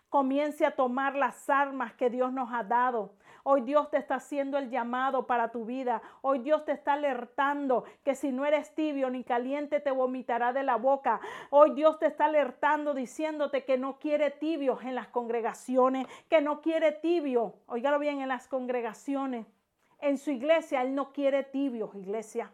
Comience 0.09 0.65
a 0.65 0.71
tomar 0.71 1.15
las 1.15 1.49
armas 1.49 1.93
que 1.93 2.09
Dios 2.09 2.31
nos 2.31 2.53
ha 2.53 2.63
dado. 2.63 3.13
Hoy 3.43 3.61
Dios 3.61 3.89
te 3.89 3.97
está 3.97 4.15
haciendo 4.15 4.57
el 4.57 4.69
llamado 4.69 5.25
para 5.25 5.51
tu 5.51 5.65
vida. 5.65 6.01
Hoy 6.21 6.39
Dios 6.39 6.65
te 6.65 6.73
está 6.73 6.93
alertando 6.93 7.85
que 8.03 8.13
si 8.13 8.31
no 8.31 8.45
eres 8.45 8.75
tibio 8.75 9.09
ni 9.09 9.23
caliente 9.23 9.79
te 9.79 9.91
vomitará 9.91 10.51
de 10.51 10.63
la 10.63 10.75
boca. 10.75 11.21
Hoy 11.49 11.71
Dios 11.71 11.97
te 11.99 12.07
está 12.07 12.25
alertando 12.25 12.93
diciéndote 12.93 13.63
que 13.63 13.77
no 13.77 13.99
quiere 13.99 14.31
tibios 14.31 14.83
en 14.83 14.95
las 14.95 15.07
congregaciones, 15.07 16.07
que 16.29 16.41
no 16.41 16.61
quiere 16.61 16.91
tibio. 16.91 17.55
Óigalo 17.67 17.99
bien 17.99 18.19
en 18.19 18.27
las 18.27 18.47
congregaciones. 18.47 19.45
En 19.99 20.17
su 20.17 20.31
iglesia 20.31 20.81
Él 20.81 20.93
no 20.93 21.13
quiere 21.13 21.43
tibios, 21.43 21.95
iglesia. 21.95 22.51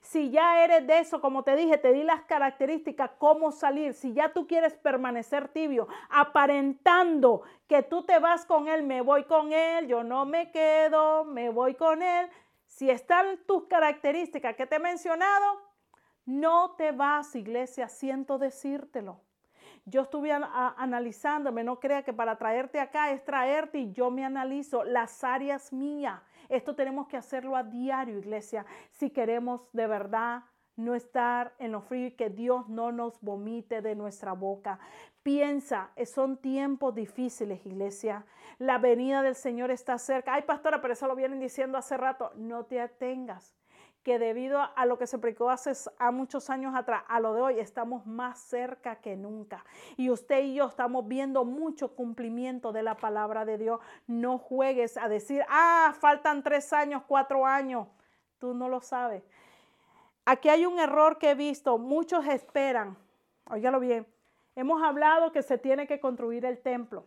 Si 0.00 0.30
ya 0.30 0.64
eres 0.64 0.86
de 0.86 0.98
eso, 0.98 1.20
como 1.20 1.42
te 1.44 1.56
dije, 1.56 1.78
te 1.78 1.92
di 1.92 2.02
las 2.02 2.22
características, 2.22 3.10
cómo 3.18 3.52
salir. 3.52 3.94
Si 3.94 4.12
ya 4.12 4.32
tú 4.32 4.46
quieres 4.46 4.74
permanecer 4.74 5.48
tibio, 5.48 5.88
aparentando 6.08 7.42
que 7.66 7.82
tú 7.82 8.02
te 8.02 8.18
vas 8.18 8.44
con 8.44 8.68
él, 8.68 8.82
me 8.82 9.00
voy 9.00 9.24
con 9.24 9.52
él, 9.52 9.86
yo 9.86 10.02
no 10.02 10.24
me 10.24 10.50
quedo, 10.50 11.24
me 11.24 11.50
voy 11.50 11.74
con 11.74 12.02
él. 12.02 12.28
Si 12.66 12.90
están 12.90 13.38
tus 13.46 13.64
características 13.64 14.56
que 14.56 14.66
te 14.66 14.76
he 14.76 14.80
mencionado, 14.80 15.60
no 16.24 16.76
te 16.76 16.92
vas, 16.92 17.34
iglesia, 17.34 17.88
siento 17.88 18.38
decírtelo. 18.38 19.20
Yo 19.84 20.02
estuve 20.02 20.32
analizándome, 20.32 21.64
no 21.64 21.80
crea 21.80 22.02
que 22.02 22.12
para 22.12 22.36
traerte 22.36 22.80
acá 22.80 23.10
es 23.10 23.24
traerte 23.24 23.78
y 23.78 23.92
yo 23.92 24.10
me 24.10 24.24
analizo 24.24 24.84
las 24.84 25.24
áreas 25.24 25.72
mías 25.72 26.20
esto 26.50 26.74
tenemos 26.74 27.06
que 27.06 27.16
hacerlo 27.16 27.54
a 27.54 27.62
diario, 27.62 28.18
iglesia, 28.18 28.66
si 28.90 29.10
queremos 29.10 29.62
de 29.72 29.86
verdad 29.86 30.42
no 30.74 30.96
estar 30.96 31.54
en 31.58 31.72
lo 31.72 31.80
frío 31.80 32.08
y 32.08 32.12
que 32.12 32.28
Dios 32.28 32.68
no 32.68 32.90
nos 32.90 33.20
vomite 33.20 33.82
de 33.82 33.94
nuestra 33.94 34.32
boca. 34.32 34.80
Piensa, 35.22 35.92
eh, 35.94 36.06
son 36.06 36.38
tiempos 36.38 36.94
difíciles, 36.94 37.64
iglesia. 37.66 38.24
La 38.58 38.78
venida 38.78 39.22
del 39.22 39.36
Señor 39.36 39.70
está 39.70 39.96
cerca. 39.98 40.34
Ay, 40.34 40.42
pastora, 40.42 40.80
pero 40.80 40.94
eso 40.94 41.06
lo 41.06 41.14
vienen 41.14 41.38
diciendo 41.38 41.78
hace 41.78 41.96
rato. 41.96 42.32
No 42.34 42.64
te 42.64 42.80
atengas 42.80 43.59
que 44.02 44.18
debido 44.18 44.60
a 44.60 44.86
lo 44.86 44.98
que 44.98 45.06
se 45.06 45.18
predicó 45.18 45.50
hace 45.50 45.72
a 45.98 46.10
muchos 46.10 46.48
años 46.48 46.74
atrás, 46.74 47.04
a 47.08 47.20
lo 47.20 47.34
de 47.34 47.42
hoy, 47.42 47.60
estamos 47.60 48.06
más 48.06 48.38
cerca 48.38 48.96
que 48.96 49.16
nunca. 49.16 49.64
Y 49.96 50.10
usted 50.10 50.42
y 50.44 50.54
yo 50.54 50.66
estamos 50.66 51.06
viendo 51.06 51.44
mucho 51.44 51.94
cumplimiento 51.94 52.72
de 52.72 52.82
la 52.82 52.96
palabra 52.96 53.44
de 53.44 53.58
Dios. 53.58 53.80
No 54.06 54.38
juegues 54.38 54.96
a 54.96 55.08
decir, 55.08 55.44
ah, 55.48 55.94
faltan 56.00 56.42
tres 56.42 56.72
años, 56.72 57.02
cuatro 57.06 57.44
años. 57.44 57.88
Tú 58.38 58.54
no 58.54 58.68
lo 58.68 58.80
sabes. 58.80 59.22
Aquí 60.24 60.48
hay 60.48 60.64
un 60.64 60.78
error 60.78 61.18
que 61.18 61.30
he 61.30 61.34
visto. 61.34 61.76
Muchos 61.76 62.26
esperan, 62.26 62.96
óigalo 63.50 63.80
bien, 63.80 64.06
hemos 64.56 64.82
hablado 64.82 65.32
que 65.32 65.42
se 65.42 65.58
tiene 65.58 65.86
que 65.86 66.00
construir 66.00 66.44
el 66.46 66.58
templo. 66.58 67.04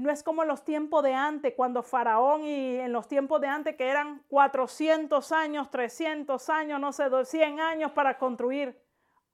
No 0.00 0.10
es 0.10 0.22
como 0.22 0.40
en 0.40 0.48
los 0.48 0.64
tiempos 0.64 1.02
de 1.02 1.12
antes, 1.12 1.52
cuando 1.54 1.82
Faraón 1.82 2.42
y 2.44 2.76
en 2.76 2.90
los 2.90 3.06
tiempos 3.06 3.38
de 3.42 3.48
antes 3.48 3.76
que 3.76 3.86
eran 3.86 4.22
400 4.28 5.30
años, 5.30 5.70
300 5.70 6.48
años, 6.48 6.80
no 6.80 6.90
sé, 6.94 7.04
100 7.22 7.60
años 7.60 7.92
para 7.92 8.16
construir. 8.16 8.80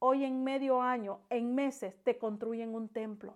Hoy 0.01 0.25
en 0.25 0.43
medio 0.43 0.83
año, 0.83 1.21
en 1.31 1.55
meses, 1.55 1.95
te 2.03 2.19
construyen 2.19 2.75
un 2.75 2.89
templo. 2.89 3.35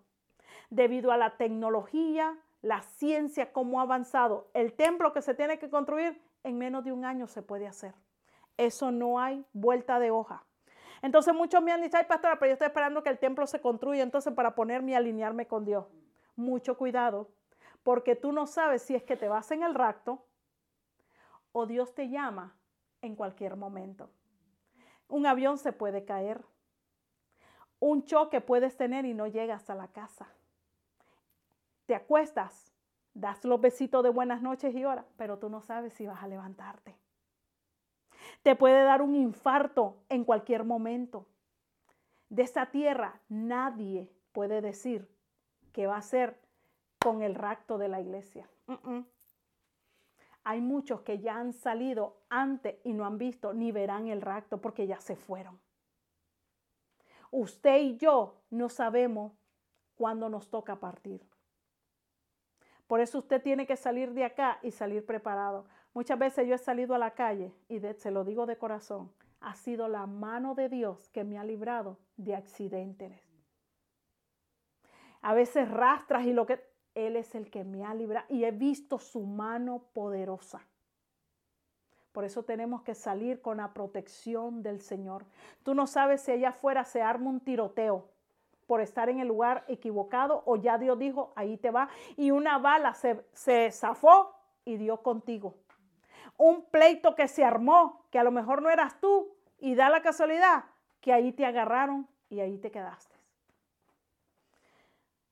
Debido 0.71 1.13
a 1.13 1.17
la 1.17 1.37
tecnología, 1.37 2.37
la 2.63 2.83
ciencia, 2.83 3.53
cómo 3.53 3.79
ha 3.79 3.85
avanzado, 3.85 4.51
el 4.53 4.73
templo 4.73 5.13
que 5.13 5.23
se 5.23 5.35
tiene 5.35 5.61
que 5.61 5.71
construir 5.71 6.21
en 6.43 6.59
menos 6.59 6.85
de 6.85 6.91
un 6.91 7.05
año 7.05 7.29
se 7.29 7.43
puede 7.43 7.69
hacer. 7.69 7.95
Eso 8.57 8.91
no 8.91 9.21
hay 9.21 9.45
vuelta 9.53 10.01
de 10.01 10.11
hoja. 10.11 10.43
Entonces 11.01 11.33
muchos 11.33 11.63
me 11.63 11.71
han 11.71 11.81
dicho, 11.81 11.97
ay 11.97 12.07
pastora, 12.09 12.41
pero 12.41 12.49
yo 12.49 12.55
estoy 12.55 12.67
esperando 12.67 13.05
que 13.05 13.11
el 13.11 13.21
templo 13.21 13.47
se 13.47 13.61
construya 13.61 14.03
entonces 14.03 14.35
para 14.35 14.57
ponerme 14.57 14.91
y 14.91 14.95
alinearme 14.97 15.47
con 15.47 15.65
Dios 15.65 15.87
mucho 16.41 16.77
cuidado, 16.77 17.31
porque 17.83 18.17
tú 18.17 18.33
no 18.33 18.47
sabes 18.47 18.83
si 18.83 18.95
es 18.95 19.03
que 19.03 19.17
te 19.17 19.29
vas 19.29 19.51
en 19.51 19.63
el 19.63 19.75
rapto 19.75 20.27
o 21.53 21.67
Dios 21.67 21.95
te 21.95 22.09
llama 22.09 22.57
en 23.03 23.17
cualquier 23.17 23.57
momento. 23.57 24.11
Un 25.09 25.27
avión 25.27 25.59
se 25.59 25.73
puede 25.73 26.05
caer. 26.05 26.45
Un 27.79 28.05
choque 28.05 28.41
puedes 28.41 28.77
tener 28.77 29.05
y 29.05 29.15
no 29.15 29.27
llegas 29.27 29.71
a 29.71 29.75
la 29.75 29.89
casa. 29.89 30.29
Te 31.87 31.95
acuestas, 31.95 32.73
das 33.15 33.45
los 33.45 33.61
besitos 33.61 34.03
de 34.05 34.11
buenas 34.11 34.43
noches 34.43 34.75
y 34.75 34.85
horas, 34.85 35.07
pero 35.17 35.39
tú 35.39 35.49
no 35.49 35.61
sabes 35.61 35.95
si 35.95 36.07
vas 36.07 36.23
a 36.23 36.29
levantarte. 36.29 36.97
Te 38.43 38.55
puede 38.55 38.85
dar 38.85 39.03
un 39.03 39.17
infarto 39.17 39.97
en 40.09 40.25
cualquier 40.25 40.65
momento. 40.65 41.27
De 42.29 42.43
esta 42.43 42.71
tierra 42.71 43.21
nadie 43.29 44.13
puede 44.33 44.61
decir 44.61 45.09
que 45.73 45.87
va 45.87 45.97
a 45.97 46.03
ser 46.03 46.39
con 46.99 47.23
el 47.23 47.35
rapto 47.35 47.79
de 47.79 47.89
la 47.89 48.01
iglesia. 48.01 48.49
Hay 50.45 50.61
muchos 50.61 51.03
que 51.03 51.19
ya 51.19 51.37
han 51.37 51.53
salido 51.53 52.17
antes 52.29 52.77
y 52.85 52.93
no 52.93 53.05
han 53.05 53.19
visto 53.19 53.53
ni 53.53 53.73
verán 53.73 54.09
el 54.09 54.21
rapto 54.21 54.61
porque 54.61 54.87
ya 54.87 55.01
se 55.01 55.17
fueron. 55.17 55.61
Usted 57.31 57.79
y 57.81 57.97
yo 57.97 58.43
no 58.51 58.69
sabemos 58.69 59.33
cuándo 59.97 60.29
nos 60.29 60.51
toca 60.51 60.77
partir. 60.81 61.25
Por 62.87 63.01
eso 63.01 63.19
usted 63.19 63.41
tiene 63.41 63.67
que 63.67 63.77
salir 63.77 64.13
de 64.15 64.25
acá 64.25 64.59
y 64.63 64.73
salir 64.73 65.07
preparado. 65.07 65.67
Muchas 65.95 66.19
veces 66.19 66.49
yo 66.49 66.55
he 66.55 66.59
salido 66.59 66.95
a 66.95 66.99
la 66.99 67.13
calle 67.13 67.53
y 67.69 67.81
se 67.81 68.11
lo 68.11 68.25
digo 68.25 68.47
de 68.47 68.59
corazón, 68.59 69.13
ha 69.41 69.55
sido 69.55 69.89
la 69.89 70.07
mano 70.07 70.55
de 70.55 70.69
Dios 70.69 71.09
que 71.11 71.25
me 71.25 71.39
ha 71.39 71.45
librado 71.45 71.99
de 72.17 72.35
accidentes 72.35 73.30
a 75.23 75.35
veces 75.35 75.71
rastras 75.71 76.27
y 76.27 76.33
lo 76.33 76.47
que... 76.47 76.69
Él 76.97 77.15
es 77.15 77.37
el 77.37 77.51
que 77.51 77.63
me 77.63 77.85
ha 77.85 77.95
librado 77.95 78.27
y 78.29 78.45
he 78.45 78.51
visto 78.51 78.99
su 78.99 79.21
mano 79.21 79.85
poderosa. 79.95 80.61
Por 82.13 82.25
eso 82.25 82.43
tenemos 82.43 82.83
que 82.83 82.97
salir 82.97 83.41
con 83.41 83.59
la 83.59 83.73
protección 83.73 84.65
del 84.65 84.81
Señor. 84.81 85.25
Tú 85.63 85.75
no 85.75 85.87
sabes 85.87 86.23
si 86.23 86.33
allá 86.33 86.49
afuera 86.49 86.85
se 86.85 87.01
arma 87.01 87.31
un 87.31 87.39
tiroteo 87.39 88.09
por 88.67 88.81
estar 88.81 89.09
en 89.09 89.21
el 89.21 89.29
lugar 89.29 89.65
equivocado 89.69 90.43
o 90.47 90.57
ya 90.57 90.79
Dios 90.79 90.99
dijo, 90.99 91.33
ahí 91.37 91.57
te 91.57 91.71
va. 91.71 91.89
Y 92.17 92.33
una 92.33 92.59
bala 92.59 92.95
se, 92.95 93.25
se 93.33 93.71
zafó 93.71 94.35
y 94.65 94.77
dio 94.77 95.03
contigo. 95.03 95.55
Un 96.37 96.65
pleito 96.65 97.15
que 97.15 97.29
se 97.29 97.45
armó, 97.45 98.05
que 98.11 98.19
a 98.19 98.25
lo 98.25 98.33
mejor 98.33 98.63
no 98.63 98.71
eras 98.71 98.99
tú 99.01 99.29
y 99.61 99.77
da 99.77 99.91
la 99.91 100.03
casualidad 100.03 100.65
que 101.01 101.13
ahí 101.13 101.33
te 101.33 101.47
agarraron 101.47 102.09
y 102.29 102.41
ahí 102.41 102.59
te 102.59 102.71
quedaste. 102.71 103.20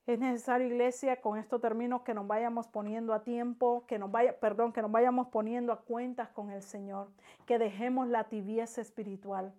Es 0.08 0.18
necesario, 0.18 0.68
iglesia, 0.68 1.20
con 1.20 1.36
esto 1.36 1.60
termino, 1.60 2.02
que 2.02 2.14
nos 2.14 2.26
vayamos 2.26 2.66
poniendo 2.66 3.12
a 3.12 3.24
tiempo, 3.24 3.84
que 3.86 3.98
nos 3.98 4.10
vaya, 4.10 4.40
perdón, 4.40 4.72
que 4.72 4.80
nos 4.80 4.90
vayamos 4.90 5.28
poniendo 5.28 5.70
a 5.70 5.82
cuentas 5.82 6.30
con 6.30 6.50
el 6.50 6.62
Señor, 6.62 7.08
que 7.44 7.58
dejemos 7.58 8.08
la 8.08 8.24
tibieza 8.24 8.80
espiritual, 8.80 9.52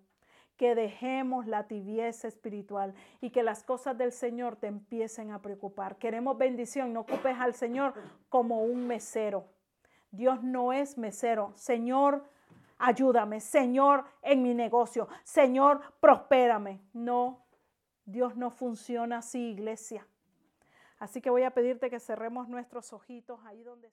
que 0.56 0.74
dejemos 0.74 1.46
la 1.46 1.68
tibieza 1.68 2.26
espiritual 2.26 2.94
y 3.20 3.30
que 3.30 3.44
las 3.44 3.62
cosas 3.62 3.96
del 3.96 4.10
Señor 4.10 4.56
te 4.56 4.66
empiecen 4.66 5.30
a 5.30 5.40
preocupar. 5.40 5.98
Queremos 5.98 6.36
bendición, 6.36 6.92
no 6.92 7.02
ocupes 7.02 7.38
al 7.38 7.54
Señor 7.54 7.94
como 8.28 8.64
un 8.64 8.88
mesero. 8.88 9.44
Dios 10.10 10.42
no 10.42 10.72
es 10.72 10.98
mesero. 10.98 11.52
Señor, 11.54 12.24
ayúdame. 12.76 13.38
Señor, 13.38 14.04
en 14.20 14.42
mi 14.42 14.52
negocio. 14.52 15.06
Señor, 15.22 15.80
prospérame. 16.00 16.80
No, 16.92 17.38
Dios 18.04 18.36
no 18.36 18.50
funciona 18.50 19.18
así, 19.18 19.50
iglesia. 19.50 20.04
Así 21.00 21.22
que 21.22 21.30
voy 21.30 21.44
a 21.44 21.50
pedirte 21.52 21.88
que 21.88 21.98
cerremos 21.98 22.46
nuestros 22.48 22.92
ojitos 22.92 23.40
ahí 23.46 23.62
donde 23.62 23.88